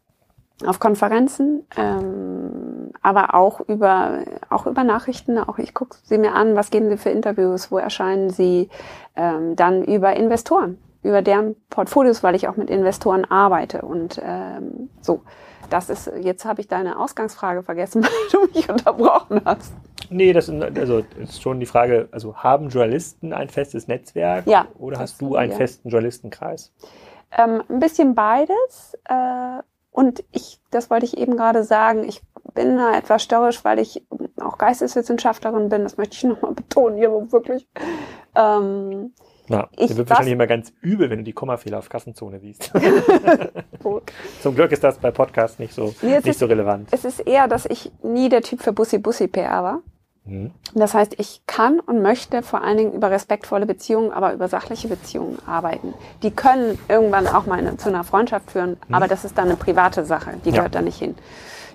Auf 0.64 0.80
Konferenzen, 0.80 1.66
ähm, 1.76 2.90
aber 3.02 3.34
auch 3.34 3.60
über 3.60 4.20
auch 4.48 4.66
über 4.66 4.84
Nachrichten. 4.84 5.38
Auch 5.38 5.58
ich 5.58 5.74
gucke 5.74 5.98
sie 6.02 6.16
mir 6.16 6.32
an, 6.32 6.56
was 6.56 6.70
geben 6.70 6.88
sie 6.88 6.96
für 6.96 7.10
Interviews, 7.10 7.70
wo 7.70 7.76
erscheinen 7.76 8.30
sie, 8.30 8.70
ähm, 9.16 9.54
dann 9.54 9.84
über 9.84 10.16
Investoren 10.16 10.78
über 11.06 11.22
deren 11.22 11.56
Portfolios, 11.70 12.22
weil 12.22 12.34
ich 12.34 12.48
auch 12.48 12.56
mit 12.56 12.70
Investoren 12.70 13.24
arbeite. 13.24 13.82
Und 13.82 14.20
ähm, 14.22 14.90
so, 15.00 15.22
das 15.70 15.88
ist, 15.88 16.10
jetzt 16.20 16.44
habe 16.44 16.60
ich 16.60 16.68
deine 16.68 16.98
Ausgangsfrage 16.98 17.62
vergessen, 17.62 18.02
weil 18.04 18.10
du 18.32 18.52
mich 18.54 18.68
unterbrochen 18.68 19.40
hast. 19.44 19.72
Nee, 20.10 20.32
das 20.32 20.48
also, 20.48 21.02
ist 21.18 21.42
schon 21.42 21.58
die 21.60 21.66
Frage, 21.66 22.08
also 22.12 22.36
haben 22.36 22.68
Journalisten 22.68 23.32
ein 23.32 23.48
festes 23.48 23.88
Netzwerk 23.88 24.46
ja, 24.46 24.66
oder 24.78 24.98
hast 24.98 25.20
du 25.20 25.34
einen 25.34 25.52
ja. 25.52 25.58
festen 25.58 25.88
Journalistenkreis? 25.88 26.72
Ähm, 27.36 27.62
ein 27.68 27.80
bisschen 27.80 28.14
beides. 28.14 28.96
Äh, 29.04 29.62
und 29.90 30.22
ich, 30.30 30.60
das 30.70 30.90
wollte 30.90 31.06
ich 31.06 31.16
eben 31.16 31.36
gerade 31.36 31.64
sagen, 31.64 32.04
ich 32.04 32.20
bin 32.54 32.76
da 32.76 32.96
etwas 32.96 33.22
störrisch, 33.22 33.64
weil 33.64 33.78
ich 33.78 34.02
auch 34.40 34.58
Geisteswissenschaftlerin 34.58 35.68
bin. 35.68 35.82
Das 35.82 35.96
möchte 35.96 36.16
ich 36.16 36.24
nochmal 36.24 36.52
betonen 36.52 36.98
hier 36.98 37.10
wirklich. 37.32 37.66
Ähm, 38.34 39.12
ja, 39.48 39.68
ich 39.76 39.96
wird 39.96 40.08
wahrscheinlich 40.08 40.34
immer 40.34 40.46
ganz 40.46 40.72
übel, 40.80 41.10
wenn 41.10 41.18
du 41.18 41.24
die 41.24 41.32
Kommafehler 41.32 41.78
auf 41.78 41.88
Kassenzone 41.88 42.40
siehst. 42.40 42.72
Zum 44.42 44.54
Glück 44.54 44.72
ist 44.72 44.82
das 44.82 44.98
bei 44.98 45.10
Podcasts 45.10 45.58
nicht 45.58 45.74
so, 45.74 45.94
nee, 46.02 46.16
nicht 46.16 46.26
ist, 46.26 46.38
so 46.40 46.46
relevant. 46.46 46.88
Es 46.90 47.04
ist 47.04 47.20
eher, 47.20 47.48
dass 47.48 47.66
ich 47.66 47.92
nie 48.02 48.28
der 48.28 48.42
Typ 48.42 48.60
für 48.62 48.72
Bussi-Bussi-PR 48.72 49.62
war. 49.62 49.82
Mhm. 50.24 50.50
Das 50.74 50.94
heißt, 50.94 51.14
ich 51.18 51.42
kann 51.46 51.80
und 51.80 52.02
möchte 52.02 52.42
vor 52.42 52.62
allen 52.62 52.76
Dingen 52.76 52.92
über 52.92 53.10
respektvolle 53.10 53.66
Beziehungen, 53.66 54.10
aber 54.10 54.32
über 54.32 54.48
sachliche 54.48 54.88
Beziehungen 54.88 55.38
arbeiten. 55.46 55.94
Die 56.22 56.30
können 56.30 56.78
irgendwann 56.88 57.26
auch 57.26 57.46
mal 57.46 57.58
eine, 57.58 57.76
zu 57.76 57.88
einer 57.88 58.04
Freundschaft 58.04 58.50
führen, 58.50 58.76
mhm. 58.88 58.94
aber 58.94 59.08
das 59.08 59.24
ist 59.24 59.38
dann 59.38 59.46
eine 59.46 59.56
private 59.56 60.04
Sache, 60.04 60.34
die 60.44 60.50
ja. 60.50 60.56
gehört 60.56 60.74
da 60.74 60.82
nicht 60.82 60.98
hin. 60.98 61.14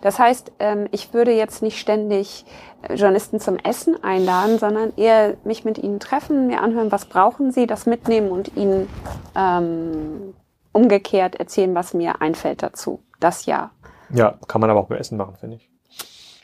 Das 0.01 0.17
heißt, 0.17 0.51
ähm, 0.59 0.88
ich 0.91 1.13
würde 1.13 1.32
jetzt 1.32 1.61
nicht 1.61 1.80
ständig 1.80 2.45
Journalisten 2.89 3.39
zum 3.39 3.57
Essen 3.57 4.03
einladen, 4.03 4.59
sondern 4.59 4.93
eher 4.97 5.36
mich 5.43 5.63
mit 5.65 5.77
ihnen 5.77 5.99
treffen, 5.99 6.47
mir 6.47 6.61
anhören, 6.61 6.91
was 6.91 7.05
brauchen 7.05 7.51
sie, 7.51 7.67
das 7.67 7.86
mitnehmen 7.86 8.29
und 8.29 8.55
ihnen 8.55 8.88
ähm, 9.36 10.34
umgekehrt 10.71 11.36
erzählen, 11.36 11.75
was 11.75 11.93
mir 11.93 12.21
einfällt 12.21 12.63
dazu. 12.63 13.01
Das 13.19 13.45
ja. 13.45 13.71
Ja, 14.13 14.38
kann 14.47 14.61
man 14.61 14.69
aber 14.69 14.79
auch 14.79 14.88
beim 14.88 14.97
Essen 14.97 15.17
machen, 15.17 15.36
finde 15.39 15.57
ich. 15.57 15.69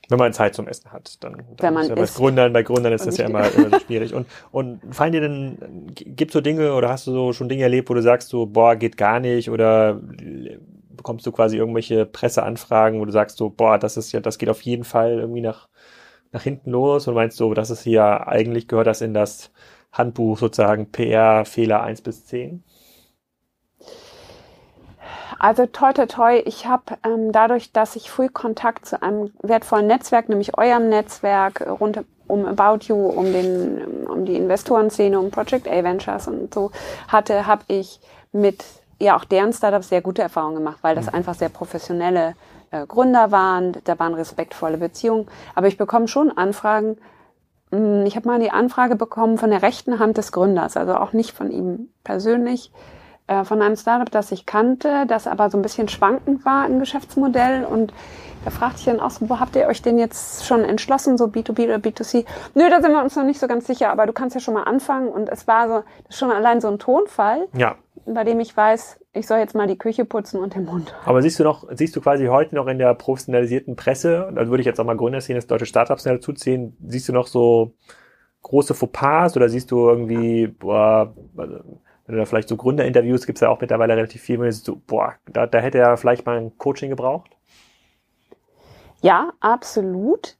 Wenn 0.09 0.19
man 0.19 0.31
Zeit 0.31 0.55
zum 0.55 0.67
Essen 0.67 0.91
hat, 0.93 1.21
dann, 1.21 1.33
dann 1.33 1.45
Wenn 1.57 1.73
man 1.73 1.83
ist 1.83 1.89
ja 1.89 1.95
bei. 1.95 2.05
Gründern, 2.05 2.53
bei 2.53 2.63
Gründern 2.63 2.93
ist 2.93 3.05
das 3.05 3.17
ja 3.17 3.25
immer, 3.25 3.51
immer 3.55 3.69
so 3.71 3.79
schwierig. 3.79 4.13
Und, 4.13 4.25
und 4.51 4.79
fallen 4.95 5.11
dir 5.11 5.19
denn, 5.19 5.57
gibt 5.93 6.31
so 6.31 6.39
Dinge 6.39 6.73
oder 6.75 6.89
hast 6.89 7.07
du 7.07 7.11
so 7.11 7.33
schon 7.33 7.49
Dinge 7.49 7.63
erlebt, 7.63 7.89
wo 7.89 7.93
du 7.93 8.01
sagst 8.01 8.29
so, 8.29 8.45
boah, 8.45 8.75
geht 8.77 8.95
gar 8.95 9.19
nicht 9.19 9.49
oder 9.49 9.99
bekommst 10.97 11.25
du 11.25 11.31
quasi 11.31 11.57
irgendwelche 11.57 12.05
Presseanfragen, 12.05 12.99
wo 12.99 13.05
du 13.05 13.11
sagst 13.11 13.37
so, 13.37 13.49
boah, 13.49 13.77
das 13.77 13.97
ist 13.97 14.11
ja, 14.11 14.19
das 14.19 14.37
geht 14.37 14.49
auf 14.49 14.61
jeden 14.61 14.83
Fall 14.83 15.19
irgendwie 15.19 15.41
nach, 15.41 15.67
nach 16.31 16.43
hinten 16.43 16.71
los 16.71 17.07
und 17.07 17.15
meinst 17.15 17.37
so, 17.37 17.53
das 17.53 17.69
ist 17.69 17.83
hier, 17.83 18.27
eigentlich 18.27 18.67
gehört 18.67 18.87
das 18.87 19.01
in 19.01 19.13
das 19.13 19.51
Handbuch 19.91 20.37
sozusagen 20.37 20.91
PR-Fehler 20.91 21.81
1 21.81 22.01
bis 22.01 22.25
10? 22.25 22.63
Also 25.39 25.67
toi 25.67 25.93
toi 25.93 26.07
toi, 26.07 26.41
ich 26.45 26.65
habe 26.65 26.97
ähm, 27.05 27.31
dadurch, 27.31 27.71
dass 27.71 27.95
ich 27.95 28.09
früh 28.09 28.27
Kontakt 28.27 28.85
zu 28.87 29.01
einem 29.01 29.31
wertvollen 29.43 29.85
Netzwerk, 29.85 30.29
nämlich 30.29 30.57
eurem 30.57 30.89
Netzwerk 30.89 31.61
rund 31.79 32.03
um 32.27 32.45
About 32.45 32.85
You, 32.87 32.95
um 32.95 33.25
den, 33.25 34.07
um 34.07 34.25
die 34.25 34.35
Investorenszene, 34.35 35.19
um 35.19 35.29
Project 35.31 35.67
A 35.67 35.83
Ventures 35.83 36.27
und 36.27 36.53
so 36.53 36.71
hatte, 37.07 37.45
habe 37.45 37.63
ich 37.67 37.99
mit 38.31 38.63
ja 38.99 39.15
auch 39.15 39.25
deren 39.25 39.53
Startups 39.53 39.89
sehr 39.89 40.01
gute 40.01 40.23
Erfahrungen 40.23 40.55
gemacht, 40.55 40.79
weil 40.81 40.95
das 40.95 41.07
einfach 41.07 41.35
sehr 41.35 41.49
professionelle 41.49 42.33
äh, 42.71 42.85
Gründer 42.85 43.31
waren, 43.31 43.73
da 43.83 43.99
waren 43.99 44.13
respektvolle 44.13 44.77
Beziehungen. 44.77 45.27
Aber 45.55 45.67
ich 45.67 45.77
bekomme 45.77 46.07
schon 46.07 46.31
Anfragen. 46.31 46.97
Mh, 47.71 48.05
Ich 48.05 48.15
habe 48.15 48.27
mal 48.27 48.39
die 48.39 48.51
Anfrage 48.51 48.95
bekommen 48.95 49.37
von 49.37 49.49
der 49.49 49.61
rechten 49.61 49.99
Hand 49.99 50.17
des 50.17 50.31
Gründers, 50.31 50.77
also 50.77 50.95
auch 50.95 51.13
nicht 51.13 51.31
von 51.31 51.51
ihm 51.51 51.89
persönlich 52.03 52.71
äh, 53.27 53.43
von 53.43 53.61
einem 53.61 53.75
Startup, 53.75 54.09
das 54.09 54.31
ich 54.31 54.45
kannte, 54.45 55.05
das 55.07 55.27
aber 55.27 55.49
so 55.49 55.57
ein 55.57 55.61
bisschen 55.61 55.89
schwankend 55.89 56.45
war 56.45 56.65
im 56.65 56.79
Geschäftsmodell. 56.79 57.65
Und 57.65 57.93
da 58.47 58.51
fragte 58.51 58.79
ich 58.79 58.85
dann 58.85 59.01
auch 59.01 59.09
so, 59.09 59.29
wo 59.29 59.41
habt 59.41 59.57
ihr 59.57 59.67
euch 59.67 59.81
denn 59.81 59.97
jetzt 59.97 60.45
schon 60.45 60.63
entschlossen, 60.63 61.17
so 61.17 61.25
B2B 61.25 61.65
oder 61.65 61.75
B2C? 61.75 62.23
Nö, 62.55 62.69
da 62.69 62.81
sind 62.81 62.93
wir 62.93 63.03
uns 63.03 63.13
noch 63.17 63.25
nicht 63.25 63.41
so 63.41 63.47
ganz 63.47 63.67
sicher, 63.67 63.91
aber 63.91 64.05
du 64.05 64.13
kannst 64.13 64.35
ja 64.35 64.39
schon 64.39 64.53
mal 64.53 64.63
anfangen. 64.63 65.09
Und 65.09 65.27
es 65.27 65.47
war 65.47 65.67
so, 65.67 65.83
schon 66.09 66.31
allein 66.31 66.61
so 66.61 66.69
ein 66.69 66.79
Tonfall, 66.79 67.49
Ja, 67.57 67.75
bei 68.05 68.23
dem 68.23 68.39
ich 68.39 68.55
weiß, 68.55 69.01
ich 69.11 69.27
soll 69.27 69.39
jetzt 69.39 69.53
mal 69.53 69.67
die 69.67 69.77
Küche 69.77 70.05
putzen 70.05 70.39
und 70.39 70.55
den 70.55 70.63
Mund. 70.63 70.95
Aber 71.03 71.21
siehst 71.21 71.39
du 71.39 71.43
noch, 71.43 71.67
siehst 71.71 71.93
du 71.97 71.99
quasi 71.99 72.27
heute 72.27 72.55
noch 72.55 72.67
in 72.67 72.77
der 72.77 72.93
professionalisierten 72.93 73.75
Presse, 73.75 74.31
da 74.33 74.47
würde 74.47 74.61
ich 74.61 74.65
jetzt 74.65 74.79
auch 74.79 74.85
mal 74.85 74.95
Gründerszene, 74.95 75.39
das 75.39 75.47
deutsche 75.47 75.65
Startups 75.65 76.03
dazu 76.03 76.31
ziehen, 76.31 76.77
siehst 76.87 77.09
du 77.09 77.11
noch 77.11 77.27
so 77.27 77.73
große 78.43 78.75
Fauxpas 78.75 79.35
oder 79.35 79.49
siehst 79.49 79.71
du 79.71 79.89
irgendwie, 79.89 80.47
boah, 80.47 81.13
also, 81.35 81.55
wenn 82.05 82.15
du 82.15 82.21
da 82.21 82.25
vielleicht 82.25 82.47
so 82.47 82.55
Gründerinterviews 82.55 83.25
gibt's 83.25 83.41
ja 83.41 83.49
auch 83.49 83.59
mittlerweile 83.59 83.97
relativ 83.97 84.21
viel, 84.21 84.39
wo 84.39 84.43
du 84.43 84.51
siehst, 84.53 84.63
so, 84.63 84.79
boah, 84.87 85.15
da, 85.25 85.47
da 85.47 85.59
hätte 85.59 85.79
er 85.79 85.97
vielleicht 85.97 86.25
mal 86.25 86.37
ein 86.37 86.57
Coaching 86.57 86.89
gebraucht? 86.89 87.31
Ja, 89.01 89.29
absolut. 89.39 90.35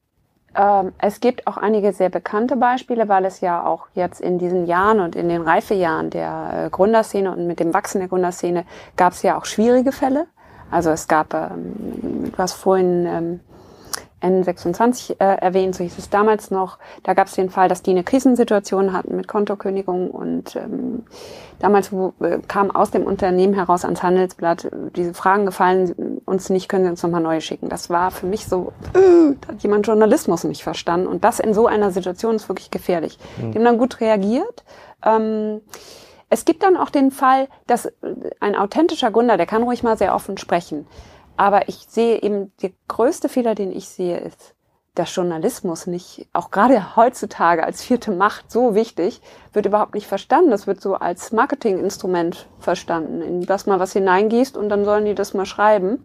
Ähm, 0.55 0.93
es 0.97 1.19
gibt 1.19 1.45
auch 1.45 1.57
einige 1.57 1.93
sehr 1.93 2.09
bekannte 2.09 2.55
Beispiele, 2.55 3.07
weil 3.07 3.25
es 3.25 3.41
ja 3.41 3.63
auch 3.65 3.87
jetzt 3.93 4.19
in 4.21 4.39
diesen 4.39 4.65
Jahren 4.65 4.99
und 4.99 5.15
in 5.15 5.29
den 5.29 5.41
Reifejahren 5.43 6.09
der 6.09 6.65
äh, 6.65 6.69
Gründerszene 6.69 7.31
und 7.31 7.45
mit 7.45 7.59
dem 7.59 7.73
Wachsen 7.73 7.99
der 7.99 8.07
Gründerszene 8.07 8.65
gab 8.95 9.13
es 9.13 9.21
ja 9.21 9.37
auch 9.37 9.45
schwierige 9.45 9.91
Fälle. 9.91 10.27
Also 10.71 10.89
es 10.89 11.07
gab, 11.07 11.33
ähm, 11.33 12.33
du 12.35 12.47
vorhin 12.47 13.05
ähm, 13.05 13.39
N26 14.21 15.19
äh, 15.19 15.37
erwähnt, 15.37 15.75
so 15.75 15.83
hieß 15.83 15.97
es 15.97 16.09
damals 16.09 16.49
noch. 16.49 16.79
Da 17.03 17.13
gab 17.13 17.27
es 17.27 17.33
den 17.33 17.49
Fall, 17.49 17.69
dass 17.69 17.83
die 17.83 17.91
eine 17.91 18.03
Krisensituation 18.03 18.93
hatten 18.93 19.15
mit 19.15 19.27
Kontokündigung 19.27 20.09
und 20.09 20.55
ähm, 20.55 21.03
damals 21.59 21.91
wo, 21.91 22.13
äh, 22.19 22.39
kam 22.47 22.71
aus 22.71 22.89
dem 22.91 23.03
Unternehmen 23.03 23.53
heraus 23.53 23.85
ans 23.85 24.01
Handelsblatt 24.01 24.65
äh, 24.65 24.69
diese 24.95 25.13
Fragen 25.13 25.45
gefallen 25.45 26.21
uns 26.25 26.49
nicht, 26.49 26.67
können 26.67 26.85
Sie 26.85 26.89
uns 26.89 27.03
nochmal 27.03 27.21
neue 27.21 27.41
schicken. 27.41 27.69
Das 27.69 27.89
war 27.89 28.09
für 28.11 28.25
mich 28.25 28.47
so, 28.47 28.73
äh, 28.93 29.35
da 29.41 29.53
hat 29.53 29.61
jemand 29.61 29.85
Journalismus 29.85 30.43
nicht 30.43 30.63
verstanden 30.63 31.07
und 31.07 31.23
das 31.23 31.39
in 31.39 31.53
so 31.53 31.67
einer 31.67 31.91
Situation 31.91 32.35
ist 32.35 32.49
wirklich 32.49 32.71
gefährlich. 32.71 33.19
Die 33.37 33.55
haben 33.55 33.65
dann 33.65 33.77
gut 33.77 34.01
reagiert. 34.01 34.63
Ähm, 35.05 35.61
es 36.29 36.43
gibt 36.43 36.63
dann 36.63 36.75
auch 36.75 36.89
den 36.89 37.11
Fall, 37.11 37.47
dass 37.67 37.85
äh, 37.85 37.91
ein 38.39 38.55
authentischer 38.55 39.11
Gründer, 39.11 39.37
der 39.37 39.45
kann 39.45 39.63
ruhig 39.63 39.83
mal 39.83 39.97
sehr 39.97 40.13
offen 40.13 40.37
sprechen. 40.37 40.87
Aber 41.37 41.69
ich 41.69 41.85
sehe 41.87 42.21
eben, 42.21 42.51
der 42.61 42.71
größte 42.87 43.29
Fehler, 43.29 43.55
den 43.55 43.71
ich 43.71 43.87
sehe, 43.87 44.17
ist, 44.17 44.55
dass 44.95 45.15
Journalismus 45.15 45.85
nicht, 45.85 46.27
auch 46.33 46.49
gerade 46.49 46.95
heutzutage 46.95 47.63
als 47.63 47.83
vierte 47.83 48.11
Macht 48.11 48.51
so 48.51 48.73
wichtig, 48.73 49.21
wird 49.53 49.67
überhaupt 49.67 49.93
nicht 49.93 50.07
verstanden. 50.07 50.49
Das 50.49 50.65
wird 50.65 50.81
so 50.81 50.95
als 50.95 51.31
Marketinginstrument 51.31 52.47
verstanden, 52.59 53.21
in 53.21 53.41
das 53.45 53.67
mal 53.67 53.79
was 53.79 53.93
hineingießt 53.93 54.57
und 54.57 54.69
dann 54.69 54.85
sollen 54.85 55.05
die 55.05 55.13
das 55.13 55.35
mal 55.35 55.45
schreiben. 55.45 56.03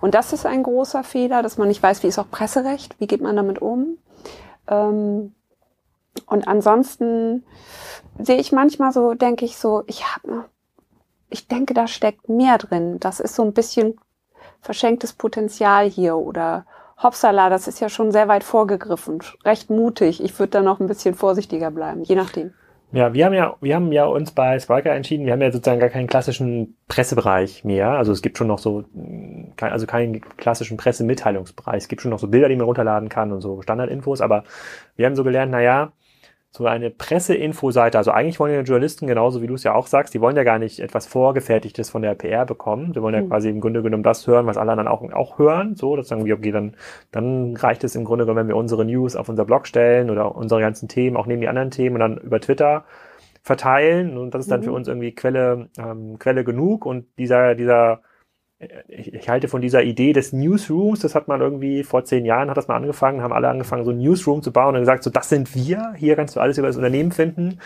Und 0.00 0.14
das 0.14 0.32
ist 0.32 0.44
ein 0.44 0.64
großer 0.64 1.04
Fehler, 1.04 1.42
dass 1.42 1.56
man 1.56 1.68
nicht 1.68 1.82
weiß, 1.82 2.02
wie 2.02 2.08
ist 2.08 2.18
auch 2.18 2.30
Presserecht, 2.30 2.98
wie 2.98 3.06
geht 3.06 3.20
man 3.20 3.36
damit 3.36 3.62
um. 3.62 3.98
Ähm, 4.66 5.34
und 6.26 6.48
ansonsten 6.48 7.44
sehe 8.18 8.38
ich 8.38 8.50
manchmal 8.50 8.92
so, 8.92 9.14
denke 9.14 9.44
ich 9.44 9.56
so, 9.56 9.84
ich 9.86 10.04
habe, 10.04 10.46
ich 11.28 11.46
denke, 11.46 11.74
da 11.74 11.86
steckt 11.86 12.28
mehr 12.28 12.58
drin. 12.58 12.98
Das 12.98 13.20
ist 13.20 13.36
so 13.36 13.42
ein 13.42 13.52
bisschen 13.52 14.00
verschenktes 14.60 15.12
Potenzial 15.12 15.88
hier 15.88 16.16
oder 16.16 16.64
Hopsala, 17.02 17.48
das 17.48 17.66
ist 17.66 17.80
ja 17.80 17.88
schon 17.88 18.12
sehr 18.12 18.28
weit 18.28 18.44
vorgegriffen, 18.44 19.20
recht 19.44 19.70
mutig. 19.70 20.22
Ich 20.22 20.38
würde 20.38 20.50
da 20.50 20.62
noch 20.62 20.80
ein 20.80 20.86
bisschen 20.86 21.14
vorsichtiger 21.14 21.70
bleiben, 21.70 22.02
je 22.02 22.14
nachdem. 22.14 22.52
Ja, 22.92 23.14
wir 23.14 23.24
haben 23.24 23.34
ja, 23.34 23.56
wir 23.60 23.76
haben 23.76 23.92
ja 23.92 24.04
uns 24.04 24.32
bei 24.32 24.58
Spriker 24.58 24.92
entschieden, 24.92 25.24
wir 25.24 25.32
haben 25.32 25.40
ja 25.40 25.52
sozusagen 25.52 25.78
gar 25.78 25.90
keinen 25.90 26.08
klassischen 26.08 26.76
Pressebereich 26.88 27.62
mehr. 27.62 27.90
Also 27.90 28.10
es 28.10 28.20
gibt 28.20 28.36
schon 28.36 28.48
noch 28.48 28.58
so, 28.58 28.84
also 29.60 29.86
keinen 29.86 30.20
klassischen 30.36 30.76
Pressemitteilungsbereich. 30.76 31.76
Es 31.76 31.88
gibt 31.88 32.02
schon 32.02 32.10
noch 32.10 32.18
so 32.18 32.26
Bilder, 32.26 32.48
die 32.48 32.56
man 32.56 32.66
runterladen 32.66 33.08
kann 33.08 33.30
und 33.30 33.42
so 33.42 33.62
Standardinfos, 33.62 34.20
aber 34.20 34.42
wir 34.96 35.06
haben 35.06 35.14
so 35.14 35.22
gelernt, 35.22 35.52
na 35.52 35.60
ja, 35.60 35.92
so 36.52 36.66
eine 36.66 36.90
Presseinfoseite, 36.90 37.96
also 37.96 38.10
eigentlich 38.10 38.40
wollen 38.40 38.52
ja 38.52 38.62
Journalisten, 38.62 39.06
genauso 39.06 39.40
wie 39.40 39.46
du 39.46 39.54
es 39.54 39.62
ja 39.62 39.72
auch 39.74 39.86
sagst, 39.86 40.14
die 40.14 40.20
wollen 40.20 40.36
ja 40.36 40.42
gar 40.42 40.58
nicht 40.58 40.80
etwas 40.80 41.06
Vorgefertigtes 41.06 41.90
von 41.90 42.02
der 42.02 42.14
PR 42.16 42.44
bekommen. 42.44 42.92
Sie 42.92 43.00
wollen 43.02 43.14
ja 43.14 43.22
Mhm. 43.22 43.28
quasi 43.28 43.48
im 43.50 43.60
Grunde 43.60 43.82
genommen 43.82 44.02
das 44.02 44.26
hören, 44.26 44.46
was 44.46 44.56
alle 44.56 44.72
anderen 44.72 44.88
auch, 44.88 45.02
auch 45.12 45.38
hören. 45.38 45.76
So, 45.76 45.94
dass 45.94 46.08
sagen 46.08 46.24
wir, 46.24 46.34
okay, 46.34 46.50
dann, 46.50 46.74
dann 47.12 47.54
reicht 47.56 47.84
es 47.84 47.94
im 47.94 48.04
Grunde 48.04 48.24
genommen, 48.24 48.40
wenn 48.40 48.48
wir 48.48 48.56
unsere 48.56 48.84
News 48.84 49.14
auf 49.14 49.28
unser 49.28 49.44
Blog 49.44 49.66
stellen 49.68 50.10
oder 50.10 50.34
unsere 50.34 50.60
ganzen 50.60 50.88
Themen, 50.88 51.16
auch 51.16 51.26
neben 51.26 51.40
die 51.40 51.48
anderen 51.48 51.70
Themen 51.70 51.94
und 51.96 52.00
dann 52.00 52.18
über 52.18 52.40
Twitter 52.40 52.84
verteilen. 53.42 54.18
Und 54.18 54.34
das 54.34 54.42
ist 54.42 54.50
dann 54.50 54.60
Mhm. 54.60 54.64
für 54.64 54.72
uns 54.72 54.88
irgendwie 54.88 55.14
Quelle, 55.14 55.68
ähm, 55.78 56.18
Quelle 56.18 56.44
genug. 56.44 56.84
Und 56.86 57.06
dieser, 57.18 57.54
dieser, 57.54 58.00
ich, 58.88 59.14
ich 59.14 59.28
halte 59.28 59.48
von 59.48 59.62
dieser 59.62 59.82
Idee 59.82 60.12
des 60.12 60.32
Newsrooms, 60.32 61.00
das 61.00 61.14
hat 61.14 61.28
man 61.28 61.40
irgendwie 61.40 61.82
vor 61.82 62.04
zehn 62.04 62.26
Jahren 62.26 62.50
hat 62.50 62.56
das 62.56 62.68
mal 62.68 62.76
angefangen, 62.76 63.22
haben 63.22 63.32
alle 63.32 63.48
angefangen, 63.48 63.84
so 63.84 63.90
ein 63.90 63.98
Newsroom 63.98 64.42
zu 64.42 64.52
bauen 64.52 64.74
und 64.74 64.82
gesagt, 64.82 65.02
so 65.02 65.10
das 65.10 65.28
sind 65.30 65.54
wir, 65.54 65.94
hier 65.96 66.16
kannst 66.16 66.36
du 66.36 66.40
alles 66.40 66.58
über 66.58 66.66
das 66.66 66.76
Unternehmen 66.76 67.12
finden. 67.12 67.58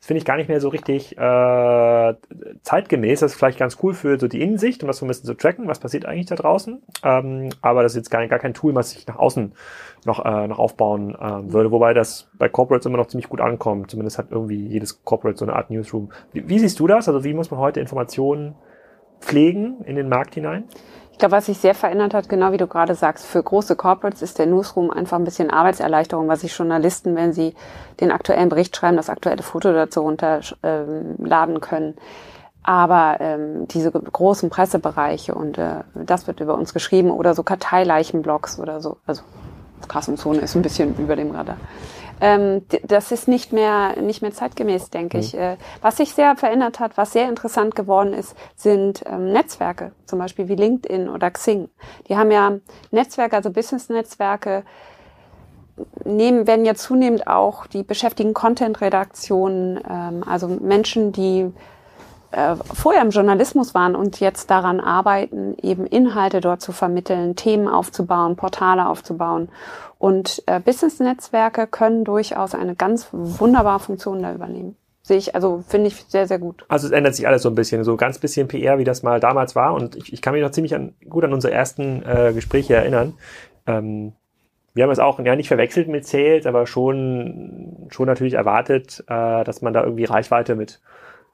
Das 0.00 0.06
finde 0.06 0.18
ich 0.20 0.24
gar 0.24 0.38
nicht 0.38 0.48
mehr 0.48 0.62
so 0.62 0.70
richtig 0.70 1.18
äh, 1.18 2.14
zeitgemäß. 2.62 3.20
Das 3.20 3.32
ist 3.32 3.38
vielleicht 3.38 3.58
ganz 3.58 3.76
cool 3.82 3.92
für 3.92 4.18
so 4.18 4.28
die 4.28 4.40
Innensicht, 4.40 4.82
um 4.82 4.86
das 4.86 4.96
so 4.96 5.04
ein 5.04 5.08
bisschen 5.08 5.26
zu 5.26 5.34
tracken, 5.34 5.68
was 5.68 5.78
passiert 5.78 6.06
eigentlich 6.06 6.24
da 6.24 6.36
draußen. 6.36 6.80
Ähm, 7.04 7.50
aber 7.60 7.82
das 7.82 7.92
ist 7.92 7.96
jetzt 7.96 8.10
gar, 8.10 8.26
gar 8.26 8.38
kein 8.38 8.54
Tool, 8.54 8.74
was 8.74 8.96
ich 8.96 9.06
nach 9.06 9.16
außen 9.16 9.52
noch, 10.06 10.24
äh, 10.24 10.48
noch 10.48 10.58
aufbauen 10.58 11.14
ähm, 11.20 11.52
würde. 11.52 11.70
Wobei 11.70 11.92
das 11.92 12.30
bei 12.38 12.48
Corporates 12.48 12.86
immer 12.86 12.96
noch 12.96 13.08
ziemlich 13.08 13.28
gut 13.28 13.42
ankommt. 13.42 13.90
Zumindest 13.90 14.16
hat 14.16 14.28
irgendwie 14.30 14.68
jedes 14.68 15.04
Corporate 15.04 15.38
so 15.38 15.44
eine 15.44 15.54
Art 15.54 15.68
Newsroom. 15.68 16.10
Wie, 16.32 16.48
wie 16.48 16.58
siehst 16.58 16.80
du 16.80 16.86
das? 16.86 17.06
Also 17.06 17.22
wie 17.22 17.34
muss 17.34 17.50
man 17.50 17.60
heute 17.60 17.80
Informationen 17.80 18.54
pflegen 19.20 19.82
in 19.84 19.96
den 19.96 20.08
Markt 20.08 20.34
hinein? 20.34 20.64
Ich 21.12 21.18
glaube, 21.18 21.36
was 21.36 21.46
sich 21.46 21.58
sehr 21.58 21.74
verändert 21.74 22.14
hat, 22.14 22.30
genau 22.30 22.52
wie 22.52 22.56
du 22.56 22.66
gerade 22.66 22.94
sagst, 22.94 23.26
für 23.26 23.42
große 23.42 23.76
Corporates 23.76 24.22
ist 24.22 24.38
der 24.38 24.46
Newsroom 24.46 24.90
einfach 24.90 25.18
ein 25.18 25.24
bisschen 25.24 25.50
Arbeitserleichterung, 25.50 26.28
was 26.28 26.40
sich 26.40 26.56
Journalisten, 26.56 27.14
wenn 27.14 27.34
sie 27.34 27.54
den 28.00 28.10
aktuellen 28.10 28.48
Bericht 28.48 28.74
schreiben, 28.74 28.96
das 28.96 29.10
aktuelle 29.10 29.42
Foto 29.42 29.72
dazu 29.72 30.00
runterladen 30.00 31.60
können. 31.60 31.94
Aber 32.62 33.18
ähm, 33.20 33.68
diese 33.68 33.90
großen 33.90 34.48
Pressebereiche 34.48 35.34
und 35.34 35.58
äh, 35.58 35.80
das 35.94 36.26
wird 36.26 36.40
über 36.40 36.54
uns 36.54 36.72
geschrieben 36.72 37.10
oder 37.10 37.34
so 37.34 37.42
Karteileichenblogs 37.42 38.58
oder 38.58 38.80
so. 38.80 38.96
Also 39.06 39.22
Kassenzone 39.88 40.40
ist 40.40 40.54
ein 40.54 40.62
bisschen 40.62 40.96
über 40.96 41.16
dem 41.16 41.32
Radar. 41.32 41.56
Ähm, 42.20 42.66
das 42.82 43.12
ist 43.12 43.28
nicht 43.28 43.52
mehr, 43.52 44.00
nicht 44.00 44.22
mehr 44.22 44.32
zeitgemäß, 44.32 44.90
denke 44.90 45.18
ich. 45.18 45.36
Äh, 45.36 45.56
was 45.80 45.96
sich 45.96 46.12
sehr 46.14 46.36
verändert 46.36 46.80
hat, 46.80 46.96
was 46.96 47.12
sehr 47.12 47.28
interessant 47.28 47.74
geworden 47.74 48.12
ist, 48.12 48.36
sind 48.56 49.02
ähm, 49.06 49.32
Netzwerke, 49.32 49.92
zum 50.04 50.18
Beispiel 50.18 50.48
wie 50.48 50.54
LinkedIn 50.54 51.08
oder 51.08 51.30
Xing. 51.30 51.68
Die 52.08 52.16
haben 52.16 52.30
ja 52.30 52.58
Netzwerke, 52.90 53.36
also 53.36 53.50
Business-Netzwerke, 53.50 54.64
nehmen, 56.04 56.46
werden 56.46 56.64
ja 56.64 56.74
zunehmend 56.74 57.26
auch, 57.26 57.66
die 57.66 57.82
beschäftigen 57.82 58.34
Content-Redaktionen, 58.34 59.80
ähm, 59.88 60.24
also 60.26 60.48
Menschen, 60.48 61.12
die 61.12 61.52
äh, 62.32 62.56
vorher 62.56 63.02
im 63.02 63.10
Journalismus 63.10 63.74
waren 63.74 63.96
und 63.96 64.20
jetzt 64.20 64.50
daran 64.50 64.80
arbeiten, 64.80 65.56
eben 65.62 65.86
Inhalte 65.86 66.40
dort 66.40 66.60
zu 66.60 66.72
vermitteln, 66.72 67.36
Themen 67.36 67.68
aufzubauen, 67.68 68.36
Portale 68.36 68.88
aufzubauen. 68.88 69.48
Und 69.98 70.42
äh, 70.46 70.60
Business-Netzwerke 70.60 71.66
können 71.66 72.04
durchaus 72.04 72.54
eine 72.54 72.74
ganz 72.74 73.08
wunderbare 73.12 73.80
Funktion 73.80 74.22
da 74.22 74.32
übernehmen. 74.32 74.76
sehe 75.02 75.18
ich, 75.18 75.34
also 75.34 75.62
finde 75.66 75.88
ich 75.88 75.96
sehr, 76.08 76.26
sehr 76.26 76.38
gut. 76.38 76.64
Also 76.68 76.86
es 76.86 76.92
ändert 76.92 77.14
sich 77.16 77.26
alles 77.26 77.42
so 77.42 77.48
ein 77.48 77.54
bisschen, 77.54 77.84
so 77.84 77.96
ganz 77.96 78.18
bisschen 78.18 78.48
PR, 78.48 78.78
wie 78.78 78.84
das 78.84 79.02
mal 79.02 79.20
damals 79.20 79.56
war. 79.56 79.74
Und 79.74 79.96
ich, 79.96 80.12
ich 80.12 80.22
kann 80.22 80.32
mich 80.32 80.42
noch 80.42 80.52
ziemlich 80.52 80.74
an, 80.74 80.94
gut 81.08 81.24
an 81.24 81.32
unsere 81.32 81.52
ersten 81.52 82.02
äh, 82.02 82.32
Gespräche 82.32 82.76
erinnern. 82.76 83.14
Ähm, 83.66 84.12
wir 84.72 84.84
haben 84.84 84.90
es 84.90 85.00
auch 85.00 85.18
ja 85.18 85.36
nicht 85.36 85.48
verwechselt 85.48 85.88
mit 85.88 86.06
Sales, 86.06 86.46
aber 86.46 86.66
schon, 86.66 87.88
schon 87.90 88.06
natürlich 88.06 88.34
erwartet, 88.34 89.04
äh, 89.08 89.44
dass 89.44 89.62
man 89.62 89.72
da 89.72 89.82
irgendwie 89.82 90.04
Reichweite 90.04 90.54
mit 90.54 90.80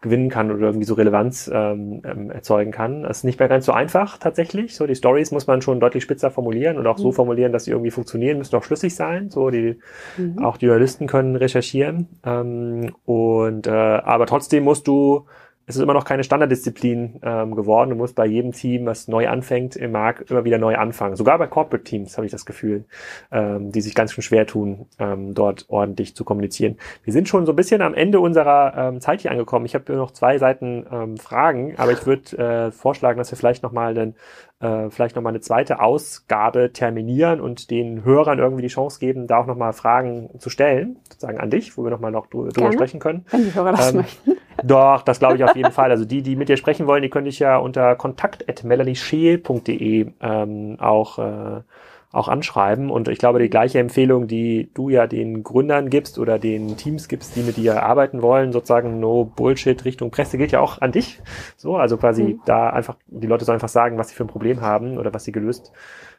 gewinnen 0.07 0.31
kann 0.31 0.51
oder 0.51 0.67
irgendwie 0.69 0.87
so 0.87 0.95
Relevanz 0.95 1.51
ähm, 1.53 2.01
ähm, 2.05 2.31
erzeugen 2.31 2.71
kann. 2.71 3.03
Das 3.03 3.19
ist 3.19 3.25
nicht 3.25 3.39
mehr 3.39 3.49
ganz 3.49 3.67
so 3.67 3.73
einfach 3.73 4.19
tatsächlich. 4.19 4.75
So 4.75 4.87
die 4.87 4.95
Stories 4.95 5.33
muss 5.33 5.47
man 5.47 5.63
schon 5.63 5.81
deutlich 5.81 6.05
spitzer 6.05 6.31
formulieren 6.31 6.79
und 6.79 6.87
auch 6.87 6.97
mhm. 6.99 7.03
so 7.03 7.13
formulieren, 7.13 7.53
dass 7.53 7.65
sie 7.65 7.73
irgendwie 7.73 7.91
funktionieren, 7.91 8.39
müssen 8.39 8.57
auch 8.57 8.65
schlüssig 8.65 8.95
sein. 8.95 9.31
So 9.31 9.51
die 9.51 9.79
mhm. 10.17 10.39
auch 10.45 10.57
die 10.57 10.67
Journalisten 10.67 11.07
können 11.07 11.37
recherchieren 11.37 12.09
ähm, 12.25 12.95
und 13.05 13.67
äh, 13.67 13.71
aber 13.71 14.27
trotzdem 14.27 14.65
musst 14.65 14.87
du 14.87 15.27
es 15.69 15.75
ist 15.75 15.83
immer 15.83 15.95
noch 15.95 16.05
keine 16.05 16.23
Standarddisziplin 16.23 17.21
ähm, 17.23 17.57
geworden. 17.57 17.91
Du 17.91 17.97
musst 17.97 18.15
bei 18.15 18.25
jedem 18.25 18.53
Team, 18.53 18.87
was 18.87 19.09
neu 19.09 19.29
anfängt 19.29 19.75
im 19.75 19.91
Markt, 19.91 20.31
immer 20.31 20.45
wieder 20.45 20.59
neu 20.59 20.77
anfangen. 20.77 21.17
Sogar 21.17 21.39
bei 21.39 21.49
Corporate 21.49 21.83
Teams 21.83 22.17
habe 22.17 22.25
ich 22.25 22.31
das 22.31 22.47
Gefühl, 22.47 22.85
ähm, 23.33 23.73
die 23.73 23.81
sich 23.81 23.97
ganz 23.97 24.13
schön 24.13 24.23
schwer 24.23 24.47
tun, 24.47 24.87
ähm, 25.01 25.35
dort 25.35 25.65
ordentlich 25.69 26.15
zu 26.15 26.25
kommunizieren. 26.25 26.77
Wir 27.03 27.13
sind 27.13 27.29
schon 27.29 27.47
so 27.47 27.53
ein 27.53 27.57
bisschen 27.57 27.83
am 27.83 27.95
Ende 27.95 28.21
unserer 28.21 28.75
ähm, 28.77 29.01
Zeit 29.01 29.23
hier 29.23 29.33
angekommen. 29.33 29.67
Ich 29.67 29.75
habe 29.75 29.93
noch 29.95 30.13
zwei 30.13 30.39
Seiten 30.39 30.87
ähm, 30.91 31.17
Fragen, 31.17 31.75
aber 31.79 31.91
ich 31.91 32.07
würde 32.07 32.39
äh, 32.39 32.71
vorschlagen, 32.71 33.19
dass 33.19 33.33
wir 33.33 33.37
vielleicht 33.37 33.65
nochmal 33.65 33.95
den 33.95 34.15
äh, 34.61 34.89
vielleicht 34.91 35.17
nochmal 35.17 35.33
eine 35.33 35.41
zweite 35.41 35.81
Ausgabe 35.81 36.73
terminieren 36.73 37.41
und 37.41 37.71
den 37.71 38.05
Hörern 38.05 38.39
irgendwie 38.39 38.63
die 38.63 38.69
Chance 38.69 39.01
geben, 39.01 39.27
da 39.27 39.39
auch 39.39 39.47
nochmal 39.47 39.73
Fragen 39.73 40.31
zu 40.39 40.49
stellen, 40.49 40.97
sozusagen 41.11 41.39
an 41.39 41.51
dich, 41.51 41.77
wo 41.77 41.85
wir 41.85 41.91
nochmal 41.91 42.13
noch 42.13 42.29
drüber 42.29 42.49
Gerne, 42.51 42.73
sprechen 42.73 43.01
können. 43.01 43.27
Wenn 43.31 43.45
die 43.45 43.55
Hörer 43.55 43.73
das 43.73 43.91
ähm, 43.91 43.97
möchten. 43.97 44.33
Doch, 44.65 45.03
das 45.03 45.19
glaube 45.19 45.37
ich 45.37 45.45
auf 45.45 45.57
jeden 45.57 45.73
Fall. 45.73 45.91
Also 45.91 46.05
die, 46.05 46.23
die 46.23 46.37
mit 46.37 46.49
dir 46.49 46.57
sprechen 46.57 46.87
wollen, 46.87 47.03
die 47.03 47.11
könnte 47.11 47.29
ich 47.29 47.39
ja 47.39 47.59
unter 47.59 47.97
kontakt.melaniesheel.de 47.97 50.13
ähm, 50.21 50.77
auch 50.81 51.19
äh, 51.19 51.61
auch 52.17 52.29
anschreiben. 52.29 52.91
Und 52.91 53.09
ich 53.09 53.19
glaube, 53.19 53.39
die 53.39 53.51
gleiche 53.51 53.79
Empfehlung, 53.79 54.27
die 54.27 54.71
du 54.75 54.89
ja 54.89 55.07
den 55.07 55.43
Gründern 55.43 55.91
gibst 55.91 56.19
oder 56.19 56.39
den 56.39 56.77
Teams 56.77 57.09
gibst, 57.09 57.37
die 57.37 57.43
mit 57.43 57.57
dir 57.57 57.83
arbeiten 57.83 58.23
wollen, 58.23 58.53
sozusagen 58.53 59.01
No 59.01 59.25
Bullshit 59.25 59.85
Richtung 59.85 60.11
Presse, 60.11 60.39
gilt 60.39 60.53
ja 60.53 60.61
auch 60.61 60.81
an 60.81 60.93
dich. 60.93 61.21
So, 61.57 61.77
also 61.77 61.97
quasi 61.97 62.23
mhm. 62.23 62.41
da 62.47 62.71
einfach, 62.71 62.97
die 63.07 63.27
Leute 63.27 63.45
sollen 63.45 63.57
einfach 63.57 63.69
sagen, 63.69 63.99
was 63.99 64.09
sie 64.09 64.15
für 64.15 64.25
ein 64.25 64.29
Problem 64.29 64.63
haben 64.63 64.99
oder 64.99 65.13
was 65.13 65.25
sie 65.25 65.33
gelöst 65.33 65.73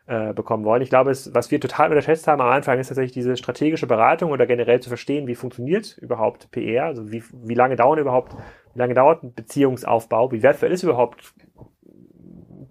äh, 0.08 0.34
bekommen 0.34 0.64
wollen. 0.64 0.82
Ich 0.82 0.90
glaube, 0.90 1.12
es, 1.12 1.34
was 1.36 1.52
wir 1.52 1.60
total 1.60 1.90
unterschätzt 1.90 2.28
haben 2.28 2.42
am 2.42 2.50
Anfang, 2.50 2.80
ist 2.80 2.88
tatsächlich 2.88 3.12
diese 3.12 3.38
strategische 3.38 3.88
Beratung 3.88 4.32
oder 4.32 4.46
generell 4.46 4.80
zu 4.80 4.90
verstehen, 4.90 5.28
wie 5.28 5.36
funktioniert 5.36 5.98
überhaupt 5.98 6.50
PR, 6.52 6.86
also 6.86 7.12
wie, 7.12 7.24
wie 7.34 7.54
lange 7.54 7.76
dauern 7.76 8.00
überhaupt, 8.00 8.34
wie 8.74 8.80
lange 8.80 8.94
dauert 8.94 9.24
ein 9.24 9.34
Beziehungsaufbau, 9.34 10.32
wie 10.32 10.44
wertvoll 10.44 10.72
ist 10.72 10.84
überhaupt 10.84 11.34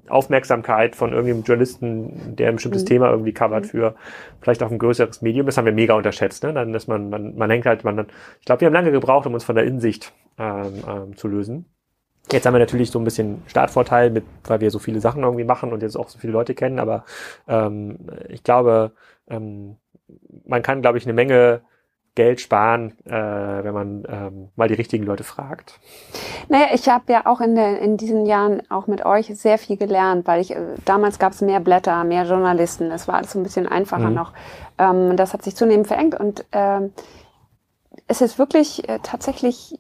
Aufmerksamkeit 0.09 0.97
von 0.97 1.13
irgendeinem 1.13 1.43
Journalisten, 1.43 2.37
der 2.37 2.49
ein 2.49 2.55
bestimmtes 2.57 2.83
mhm. 2.83 2.87
Thema 2.87 3.11
irgendwie 3.11 3.33
covert 3.33 3.65
mhm. 3.65 3.69
für 3.69 3.95
vielleicht 4.41 4.63
auch 4.63 4.71
ein 4.71 4.79
größeres 4.79 5.23
Medium. 5.23 5.47
Das 5.47 5.59
haben 5.59 5.67
wir 5.67 5.73
mega 5.73 5.95
unterschätzt. 5.95 6.43
Ne? 6.43 6.53
Dann 6.53 6.73
ist 6.75 6.87
man, 6.87 7.11
man, 7.11 7.37
man 7.37 7.51
hängt 7.51 7.67
halt, 7.67 7.85
man, 7.85 8.07
ich 8.39 8.47
glaube, 8.47 8.61
wir 8.61 8.67
haben 8.67 8.75
lange 8.75 8.93
gebraucht, 8.93 9.27
um 9.27 9.35
uns 9.35 9.45
von 9.45 9.57
der 9.57 9.65
Insicht 9.65 10.13
ähm, 10.39 10.83
ähm, 10.89 11.17
zu 11.17 11.29
lösen. 11.29 11.67
Jetzt 12.33 12.45
haben 12.45 12.55
wir 12.55 12.59
natürlich 12.59 12.91
so 12.91 12.99
ein 12.99 13.05
bisschen 13.05 13.43
Startvorteil, 13.47 14.11
mit, 14.11 14.25
weil 14.45 14.61
wir 14.61 14.71
so 14.71 14.79
viele 14.79 15.01
Sachen 15.01 15.23
irgendwie 15.23 15.45
machen 15.45 15.73
und 15.73 15.83
jetzt 15.83 15.97
auch 15.97 16.09
so 16.09 16.19
viele 16.19 16.33
Leute 16.33 16.55
kennen, 16.55 16.79
aber 16.79 17.05
ähm, 17.47 17.99
ich 18.29 18.43
glaube, 18.43 18.93
ähm, 19.29 19.77
man 20.45 20.63
kann, 20.63 20.83
glaube 20.83 20.99
ich, 20.99 21.05
eine 21.05 21.13
Menge 21.13 21.63
Geld 22.17 22.41
sparen, 22.41 22.97
äh, 23.05 23.13
wenn 23.13 23.75
man 23.75 24.05
ähm, 24.09 24.49
mal 24.57 24.69
die 24.69 24.75
richtigen 24.75 25.05
Leute 25.05 25.23
fragt. 25.23 25.79
Naja, 26.49 26.69
ich 26.73 26.89
habe 26.89 27.13
ja 27.13 27.27
auch 27.27 27.43
in, 27.43 27.55
der, 27.55 27.79
in 27.79 27.99
diesen 27.99 28.25
Jahren 28.25 28.63
auch 28.71 28.87
mit 28.87 29.05
euch 29.05 29.27
sehr 29.39 29.59
viel 29.59 29.77
gelernt, 29.77 30.27
weil 30.27 30.41
ich 30.41 30.51
äh, 30.51 30.75
damals 30.87 31.19
gab 31.19 31.33
es 31.33 31.43
mehr 31.43 31.61
Blätter, 31.61 32.03
mehr 32.05 32.25
Journalisten, 32.25 32.89
das 32.89 33.07
war 33.07 33.17
alles 33.17 33.33
so 33.33 33.39
ein 33.39 33.43
bisschen 33.43 33.69
einfacher 33.69 34.09
mhm. 34.09 34.15
noch. 34.15 34.33
Ähm, 34.79 35.17
das 35.17 35.35
hat 35.35 35.43
sich 35.43 35.55
zunehmend 35.55 35.87
verengt 35.87 36.19
und 36.19 36.45
ähm, 36.53 36.93
es 38.09 38.23
ist 38.23 38.39
wirklich 38.39 38.89
äh, 38.89 38.99
tatsächlich 39.03 39.79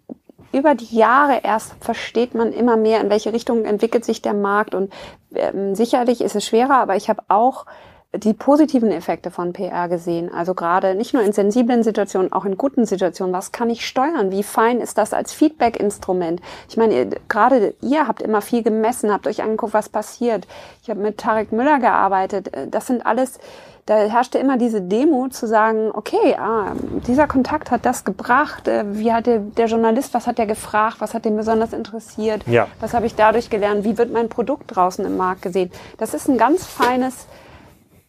über 0.56 0.74
die 0.74 0.96
Jahre 0.96 1.40
erst 1.42 1.74
versteht 1.80 2.34
man 2.34 2.52
immer 2.52 2.76
mehr, 2.76 3.00
in 3.00 3.10
welche 3.10 3.32
Richtung 3.32 3.64
entwickelt 3.64 4.04
sich 4.04 4.22
der 4.22 4.34
Markt 4.34 4.74
und 4.74 4.92
ähm, 5.34 5.74
sicherlich 5.74 6.22
ist 6.22 6.34
es 6.34 6.46
schwerer, 6.46 6.76
aber 6.76 6.96
ich 6.96 7.08
habe 7.08 7.22
auch 7.28 7.66
die 8.14 8.32
positiven 8.32 8.90
Effekte 8.90 9.30
von 9.30 9.52
PR 9.52 9.88
gesehen. 9.88 10.32
Also 10.32 10.54
gerade 10.54 10.94
nicht 10.94 11.12
nur 11.12 11.22
in 11.22 11.32
sensiblen 11.32 11.82
Situationen, 11.82 12.32
auch 12.32 12.44
in 12.44 12.56
guten 12.56 12.86
Situationen. 12.86 13.34
Was 13.34 13.52
kann 13.52 13.68
ich 13.68 13.86
steuern? 13.86 14.30
Wie 14.30 14.42
fein 14.42 14.80
ist 14.80 14.96
das 14.96 15.12
als 15.12 15.32
Feedback-Instrument? 15.32 16.40
Ich 16.68 16.76
meine, 16.76 17.10
gerade 17.28 17.74
ihr 17.82 18.08
habt 18.08 18.22
immer 18.22 18.40
viel 18.40 18.62
gemessen, 18.62 19.12
habt 19.12 19.26
euch 19.26 19.42
angeguckt, 19.42 19.74
was 19.74 19.88
passiert. 19.88 20.46
Ich 20.82 20.88
habe 20.88 21.00
mit 21.00 21.18
Tarek 21.18 21.52
Müller 21.52 21.78
gearbeitet. 21.78 22.50
Das 22.70 22.86
sind 22.86 23.04
alles, 23.04 23.38
da 23.86 23.94
herrschte 23.94 24.38
immer 24.38 24.58
diese 24.58 24.82
Demo 24.82 25.28
zu 25.28 25.46
sagen, 25.46 25.90
okay, 25.92 26.34
ah, 26.36 26.72
dieser 27.06 27.28
Kontakt 27.28 27.70
hat 27.70 27.86
das 27.86 28.04
gebracht. 28.04 28.66
Äh, 28.66 28.84
wie 28.96 29.12
hat 29.12 29.26
der, 29.26 29.38
der 29.38 29.66
Journalist, 29.66 30.12
was 30.12 30.26
hat 30.26 30.38
der 30.38 30.46
gefragt? 30.46 30.96
Was 30.98 31.14
hat 31.14 31.24
den 31.24 31.36
besonders 31.36 31.72
interessiert? 31.72 32.46
Ja. 32.48 32.66
Was 32.80 32.94
habe 32.94 33.06
ich 33.06 33.14
dadurch 33.14 33.48
gelernt? 33.48 33.84
Wie 33.84 33.96
wird 33.96 34.12
mein 34.12 34.28
Produkt 34.28 34.74
draußen 34.74 35.04
im 35.04 35.16
Markt 35.16 35.42
gesehen? 35.42 35.70
Das 35.98 36.14
ist 36.14 36.28
ein 36.28 36.36
ganz 36.36 36.66
feines 36.66 37.28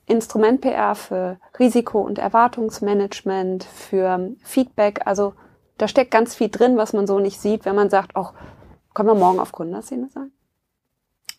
Instrument 0.07 0.61
PR 0.61 0.95
für 0.95 1.37
Risiko- 1.59 2.01
und 2.01 2.17
Erwartungsmanagement, 2.17 3.63
für 3.63 4.31
Feedback. 4.43 5.01
Also 5.05 5.33
da 5.77 5.87
steckt 5.87 6.09
ganz 6.09 6.33
viel 6.33 6.49
drin, 6.49 6.77
was 6.77 6.93
man 6.93 7.05
so 7.05 7.19
nicht 7.19 7.39
sieht, 7.39 7.65
wenn 7.65 7.75
man 7.75 7.91
sagt, 7.91 8.15
auch 8.15 8.33
können 8.95 9.09
wir 9.09 9.15
morgen 9.15 9.39
auf 9.39 9.51
Gründerszene 9.51 10.09
sein? 10.09 10.31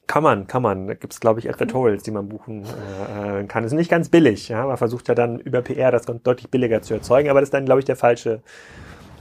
Kann 0.08 0.22
man, 0.22 0.46
kann 0.46 0.62
man. 0.62 0.88
Da 0.88 0.94
gibt's 0.94 1.20
glaube 1.20 1.38
ich, 1.38 1.48
Advertorials, 1.48 2.02
die 2.02 2.10
man 2.10 2.28
buchen 2.28 2.64
äh, 2.64 3.44
kann. 3.44 3.62
Das 3.62 3.72
ist 3.72 3.78
nicht 3.78 3.90
ganz 3.90 4.08
billig. 4.08 4.48
Ja? 4.48 4.66
Man 4.66 4.78
versucht 4.78 5.06
ja 5.06 5.14
dann 5.14 5.38
über 5.38 5.60
PR 5.60 5.92
das 5.92 6.06
deutlich 6.06 6.50
billiger 6.50 6.80
zu 6.80 6.94
erzeugen, 6.94 7.28
aber 7.28 7.40
das 7.40 7.48
ist 7.48 7.54
dann, 7.54 7.66
glaube 7.66 7.80
ich, 7.80 7.84
der 7.84 7.96
falsche 7.96 8.40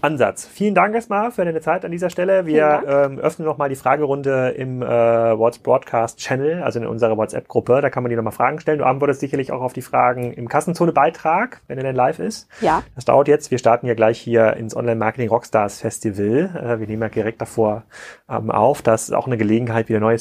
Ansatz. 0.01 0.45
Vielen 0.45 0.75
Dank 0.75 0.95
erstmal 0.95 1.31
für 1.31 1.43
deine 1.43 1.59
Zeit 1.59 1.83
an 1.83 1.91
dieser 1.91 2.09
Stelle. 2.09 2.45
Wir 2.45 2.83
ähm, 2.87 3.19
öffnen 3.19 3.45
nochmal 3.45 3.67
die 3.67 3.75
Fragerunde 3.75 4.49
im 4.49 4.81
äh, 4.81 4.85
WhatsApp 4.85 5.63
Broadcast 5.63 6.19
Channel, 6.19 6.63
also 6.63 6.79
in 6.79 6.87
unserer 6.87 7.17
WhatsApp-Gruppe. 7.17 7.81
Da 7.81 7.89
kann 7.89 8.03
man 8.03 8.09
dir 8.09 8.15
nochmal 8.15 8.31
Fragen 8.31 8.59
stellen. 8.59 8.79
Du 8.79 8.85
antwortest 8.85 9.19
sicherlich 9.19 9.51
auch 9.51 9.61
auf 9.61 9.73
die 9.73 9.81
Fragen 9.81 10.31
im 10.31 10.47
Kassenzone-Beitrag, 10.47 11.61
wenn 11.67 11.77
er 11.77 11.83
denn 11.83 11.95
live 11.95 12.19
ist. 12.19 12.47
Ja. 12.61 12.83
Das 12.95 13.05
dauert 13.05 13.27
jetzt. 13.27 13.51
Wir 13.51 13.57
starten 13.57 13.87
ja 13.87 13.95
gleich 13.95 14.19
hier 14.19 14.53
ins 14.53 14.75
Online-Marketing 14.75 15.29
Rockstars 15.29 15.81
Festival. 15.81 16.55
Äh, 16.55 16.79
wir 16.79 16.87
nehmen 16.87 17.01
ja 17.01 17.09
direkt 17.09 17.41
davor 17.41 17.83
ähm, 18.29 18.51
auf. 18.51 18.81
Das 18.81 19.09
ist 19.09 19.15
auch 19.15 19.27
eine 19.27 19.37
Gelegenheit, 19.37 19.89
wieder 19.89 19.99
neue 19.99 20.17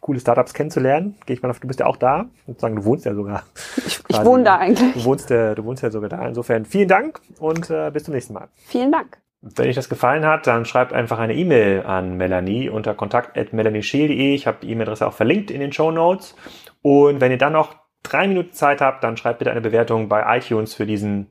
coole 0.00 0.20
Startups 0.20 0.54
kennenzulernen. 0.54 1.16
Gehe 1.26 1.34
ich 1.34 1.42
mal 1.42 1.50
auf, 1.50 1.60
du 1.60 1.66
bist 1.66 1.80
ja 1.80 1.86
auch 1.86 1.96
da. 1.96 2.26
Sozusagen, 2.46 2.76
du 2.76 2.84
wohnst 2.84 3.04
ja 3.04 3.14
sogar. 3.14 3.44
Ich, 3.86 4.00
ich 4.08 4.24
wohne 4.24 4.44
da 4.44 4.56
eigentlich. 4.56 4.94
Du 4.94 5.04
wohnst, 5.04 5.30
äh, 5.30 5.54
du 5.54 5.64
wohnst 5.64 5.82
ja 5.82 5.90
sogar 5.90 6.08
da. 6.08 6.26
Insofern 6.26 6.64
vielen 6.64 6.88
Dank 6.88 7.20
und 7.38 7.70
äh, 7.70 7.90
bis 7.90 8.04
zum 8.04 8.14
nächsten 8.14 8.34
Mal. 8.34 8.48
Vielen 8.54 8.92
Dank. 8.92 9.18
Wenn 9.42 9.68
euch 9.68 9.74
das 9.74 9.88
gefallen 9.88 10.26
hat, 10.26 10.46
dann 10.46 10.66
schreibt 10.66 10.92
einfach 10.92 11.18
eine 11.18 11.34
E-Mail 11.34 11.84
an 11.84 12.18
Melanie 12.18 12.68
unter 12.68 12.94
kontakt.melanieschiel.de. 12.94 14.34
Ich 14.34 14.46
habe 14.46 14.58
die 14.60 14.70
E-Mail-Adresse 14.70 15.06
auch 15.06 15.14
verlinkt 15.14 15.50
in 15.50 15.60
den 15.60 15.72
Show 15.72 15.90
Notes. 15.90 16.36
Und 16.82 17.20
wenn 17.22 17.30
ihr 17.30 17.38
dann 17.38 17.54
noch 17.54 17.74
drei 18.02 18.28
Minuten 18.28 18.52
Zeit 18.52 18.82
habt, 18.82 19.02
dann 19.02 19.16
schreibt 19.16 19.38
bitte 19.38 19.50
eine 19.50 19.62
Bewertung 19.62 20.08
bei 20.08 20.36
iTunes 20.36 20.74
für 20.74 20.84
diesen 20.84 21.30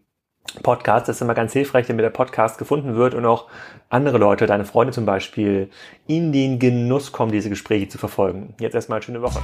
Podcast. 0.64 1.08
Das 1.08 1.18
ist 1.18 1.22
immer 1.22 1.34
ganz 1.34 1.54
hilfreich, 1.54 1.88
damit 1.88 2.04
der 2.04 2.10
Podcast 2.10 2.58
gefunden 2.58 2.96
wird 2.96 3.14
und 3.14 3.26
auch 3.26 3.46
andere 3.90 4.18
Leute, 4.18 4.46
deine 4.46 4.66
Freunde 4.66 4.94
zum 4.94 5.06
Beispiel, 5.06 5.70
in 6.08 6.32
den 6.32 6.60
Genuss 6.60 7.12
kommen, 7.12 7.32
diese 7.32 7.50
Gespräche 7.50 7.88
zu 7.88 7.98
verfolgen. 7.98 8.54
Jetzt 8.60 8.76
erstmal 8.76 9.02
schöne 9.02 9.22
Woche. 9.22 9.40